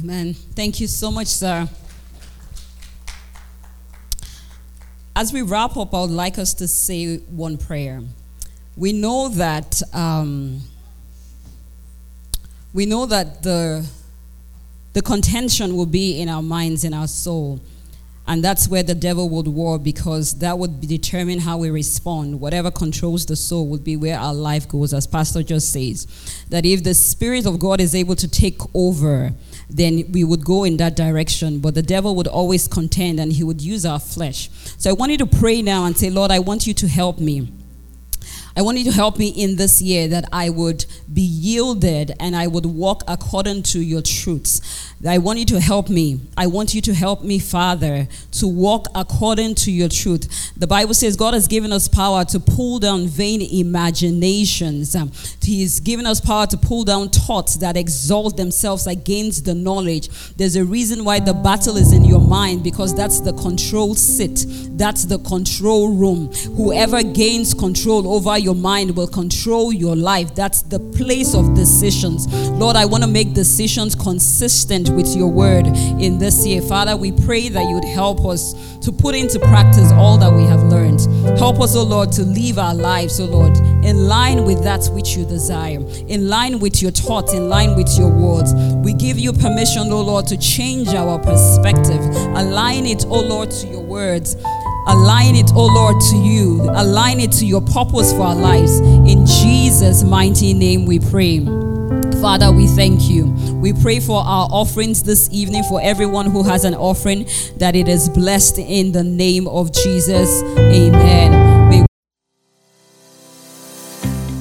Amen. 0.00 0.34
Thank 0.34 0.80
you 0.80 0.86
so 0.86 1.10
much, 1.10 1.26
sir. 1.26 1.68
As 5.14 5.32
we 5.32 5.42
wrap 5.42 5.76
up, 5.76 5.92
I 5.92 6.02
would 6.02 6.10
like 6.10 6.38
us 6.38 6.54
to 6.54 6.68
say 6.68 7.16
one 7.16 7.56
prayer. 7.56 8.02
We 8.76 8.92
know 8.92 9.28
that 9.30 9.82
um, 9.92 10.60
we 12.72 12.86
know 12.86 13.06
that 13.06 13.42
the 13.42 13.84
the 14.92 15.02
contention 15.02 15.76
will 15.76 15.86
be 15.86 16.20
in 16.20 16.28
our 16.28 16.42
minds, 16.42 16.84
in 16.84 16.94
our 16.94 17.06
soul. 17.06 17.60
And 18.28 18.44
that's 18.44 18.68
where 18.68 18.82
the 18.82 18.94
devil 18.94 19.30
would 19.30 19.48
war 19.48 19.78
because 19.78 20.38
that 20.40 20.58
would 20.58 20.82
determine 20.82 21.38
how 21.38 21.56
we 21.56 21.70
respond. 21.70 22.38
Whatever 22.38 22.70
controls 22.70 23.24
the 23.24 23.36
soul 23.36 23.66
would 23.68 23.82
be 23.82 23.96
where 23.96 24.18
our 24.18 24.34
life 24.34 24.68
goes, 24.68 24.92
as 24.92 25.06
Pastor 25.06 25.42
just 25.42 25.72
says. 25.72 26.06
That 26.50 26.66
if 26.66 26.84
the 26.84 26.92
Spirit 26.92 27.46
of 27.46 27.58
God 27.58 27.80
is 27.80 27.94
able 27.94 28.16
to 28.16 28.28
take 28.28 28.60
over, 28.74 29.32
then 29.70 30.12
we 30.12 30.24
would 30.24 30.44
go 30.44 30.64
in 30.64 30.76
that 30.76 30.94
direction. 30.94 31.60
But 31.60 31.74
the 31.74 31.82
devil 31.82 32.14
would 32.16 32.26
always 32.26 32.68
contend 32.68 33.18
and 33.18 33.32
he 33.32 33.42
would 33.42 33.62
use 33.62 33.86
our 33.86 33.98
flesh. 33.98 34.50
So 34.76 34.90
I 34.90 34.92
want 34.92 35.10
you 35.10 35.18
to 35.18 35.26
pray 35.26 35.62
now 35.62 35.86
and 35.86 35.96
say, 35.96 36.10
Lord, 36.10 36.30
I 36.30 36.40
want 36.40 36.66
you 36.66 36.74
to 36.74 36.86
help 36.86 37.18
me. 37.18 37.50
I 38.58 38.62
want 38.62 38.76
you 38.76 38.84
to 38.86 38.90
help 38.90 39.18
me 39.18 39.28
in 39.28 39.54
this 39.54 39.80
year 39.80 40.08
that 40.08 40.24
I 40.32 40.50
would 40.50 40.84
be 41.12 41.22
yielded 41.22 42.10
and 42.18 42.34
I 42.34 42.48
would 42.48 42.66
walk 42.66 43.04
according 43.06 43.62
to 43.74 43.80
your 43.80 44.02
truths. 44.02 44.92
I 45.06 45.18
want 45.18 45.38
you 45.38 45.44
to 45.46 45.60
help 45.60 45.88
me. 45.88 46.20
I 46.36 46.48
want 46.48 46.74
you 46.74 46.80
to 46.82 46.94
help 46.94 47.22
me, 47.22 47.38
Father, 47.38 48.08
to 48.32 48.48
walk 48.48 48.86
according 48.96 49.54
to 49.56 49.70
your 49.70 49.88
truth. 49.88 50.52
The 50.56 50.66
Bible 50.66 50.92
says 50.92 51.14
God 51.16 51.34
has 51.34 51.46
given 51.46 51.72
us 51.72 51.86
power 51.86 52.24
to 52.26 52.40
pull 52.40 52.80
down 52.80 53.06
vain 53.06 53.40
imaginations. 53.40 54.96
Um, 54.96 55.12
he's 55.40 55.78
given 55.78 56.04
us 56.04 56.20
power 56.20 56.46
to 56.48 56.56
pull 56.56 56.82
down 56.82 57.10
thoughts 57.10 57.56
that 57.58 57.76
exalt 57.76 58.36
themselves 58.36 58.88
against 58.88 59.44
the 59.44 59.54
knowledge. 59.54 60.08
There's 60.34 60.56
a 60.56 60.64
reason 60.64 61.04
why 61.04 61.20
the 61.20 61.32
battle 61.32 61.76
is 61.76 61.92
in 61.92 62.04
your 62.04 62.20
mind 62.20 62.64
because 62.64 62.92
that's 62.92 63.20
the 63.20 63.34
control 63.34 63.94
sit, 63.94 64.46
that's 64.76 65.04
the 65.04 65.20
control 65.20 65.94
room. 65.94 66.32
Whoever 66.56 67.04
gains 67.04 67.54
control 67.54 68.12
over 68.12 68.36
your 68.36 68.56
mind 68.56 68.96
will 68.96 69.06
control 69.06 69.72
your 69.72 69.94
life. 69.94 70.34
That's 70.34 70.62
the 70.62 70.80
place 70.80 71.36
of 71.36 71.54
decisions. 71.54 72.26
Lord, 72.50 72.74
I 72.74 72.84
want 72.84 73.04
to 73.04 73.08
make 73.08 73.32
decisions 73.32 73.94
consistent 73.94 74.87
with 74.90 75.16
your 75.16 75.28
word 75.28 75.66
in 75.66 76.18
this 76.18 76.46
year. 76.46 76.62
Father, 76.62 76.96
we 76.96 77.12
pray 77.12 77.48
that 77.48 77.64
you 77.64 77.74
would 77.74 77.84
help 77.84 78.24
us 78.24 78.54
to 78.80 78.92
put 78.92 79.14
into 79.14 79.38
practice 79.38 79.90
all 79.92 80.16
that 80.18 80.32
we 80.32 80.44
have 80.44 80.62
learned. 80.64 81.00
Help 81.38 81.60
us, 81.60 81.76
O 81.76 81.80
oh 81.80 81.84
Lord, 81.84 82.12
to 82.12 82.22
live 82.22 82.58
our 82.58 82.74
lives, 82.74 83.20
O 83.20 83.24
oh 83.24 83.26
Lord, 83.26 83.56
in 83.84 84.08
line 84.08 84.44
with 84.44 84.62
that 84.64 84.86
which 84.92 85.16
you 85.16 85.24
desire, 85.24 85.80
in 86.08 86.28
line 86.28 86.58
with 86.58 86.80
your 86.80 86.90
thoughts, 86.90 87.32
in 87.34 87.48
line 87.48 87.76
with 87.76 87.98
your 87.98 88.08
words. 88.08 88.54
We 88.76 88.92
give 88.94 89.18
you 89.18 89.32
permission, 89.32 89.92
O 89.92 89.96
oh 89.96 90.02
Lord, 90.02 90.26
to 90.28 90.36
change 90.36 90.88
our 90.88 91.18
perspective, 91.18 92.00
align 92.36 92.86
it, 92.86 93.04
O 93.06 93.20
Lord, 93.20 93.50
to 93.50 93.66
your 93.66 93.82
words. 93.82 94.36
Align 94.88 95.36
it, 95.36 95.52
O 95.54 95.66
Lord, 95.66 96.00
to 96.10 96.16
you. 96.16 96.62
Align 96.62 97.20
it 97.20 97.30
to 97.32 97.44
your 97.44 97.60
purpose 97.60 98.10
for 98.12 98.22
our 98.22 98.34
lives. 98.34 98.80
In 98.80 99.26
Jesus' 99.26 100.02
mighty 100.02 100.54
name 100.54 100.86
we 100.86 100.98
pray. 100.98 101.67
Father, 102.20 102.50
we 102.50 102.66
thank 102.66 103.08
you. 103.08 103.26
We 103.62 103.72
pray 103.72 104.00
for 104.00 104.20
our 104.20 104.48
offerings 104.50 105.04
this 105.04 105.28
evening 105.30 105.62
for 105.62 105.80
everyone 105.80 106.26
who 106.26 106.42
has 106.42 106.64
an 106.64 106.74
offering 106.74 107.28
that 107.58 107.76
it 107.76 107.86
is 107.86 108.08
blessed 108.08 108.58
in 108.58 108.90
the 108.90 109.04
name 109.04 109.46
of 109.46 109.70
Jesus. 109.72 110.42
Amen. 110.58 111.70
May 111.70 111.86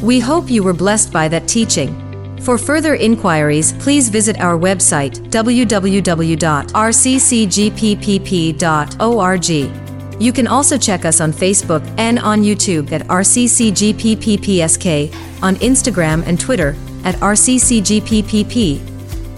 we 0.01 0.19
hope 0.19 0.49
you 0.49 0.63
were 0.63 0.73
blessed 0.73 1.13
by 1.13 1.27
that 1.27 1.47
teaching. 1.47 1.93
For 2.41 2.57
further 2.57 2.95
inquiries, 2.95 3.73
please 3.73 4.09
visit 4.09 4.39
our 4.39 4.57
website 4.57 5.29
www.rccgppp.org. 5.29 5.81
You 10.19 10.33
can 10.33 10.47
also 10.47 10.79
check 10.79 11.05
us 11.05 11.21
on 11.21 11.31
Facebook 11.31 11.87
and 11.99 12.17
on 12.17 12.41
YouTube 12.41 12.91
at 12.91 13.03
RCCGPPPSK, 13.03 13.83
on 15.43 15.57
Instagram 15.57 16.25
and 16.25 16.39
Twitter 16.39 16.75
at 17.07 17.15
RCCGPPP. 17.15 18.81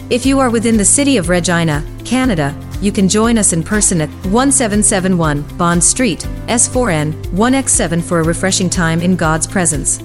If 0.09 0.25
you 0.25 0.39
are 0.39 0.49
within 0.49 0.75
the 0.75 0.83
city 0.83 1.17
of 1.17 1.29
Regina, 1.29 1.85
Canada, 2.03 2.59
you 2.81 2.91
can 2.91 3.07
join 3.07 3.37
us 3.37 3.53
in 3.53 3.61
person 3.61 4.01
at 4.01 4.09
1771 4.25 5.43
Bond 5.55 5.83
Street, 5.83 6.21
S4N, 6.47 7.13
1X7 7.27 8.01
for 8.01 8.21
a 8.21 8.23
refreshing 8.23 8.71
time 8.71 9.01
in 9.01 9.15
God's 9.15 9.45
presence. 9.45 9.99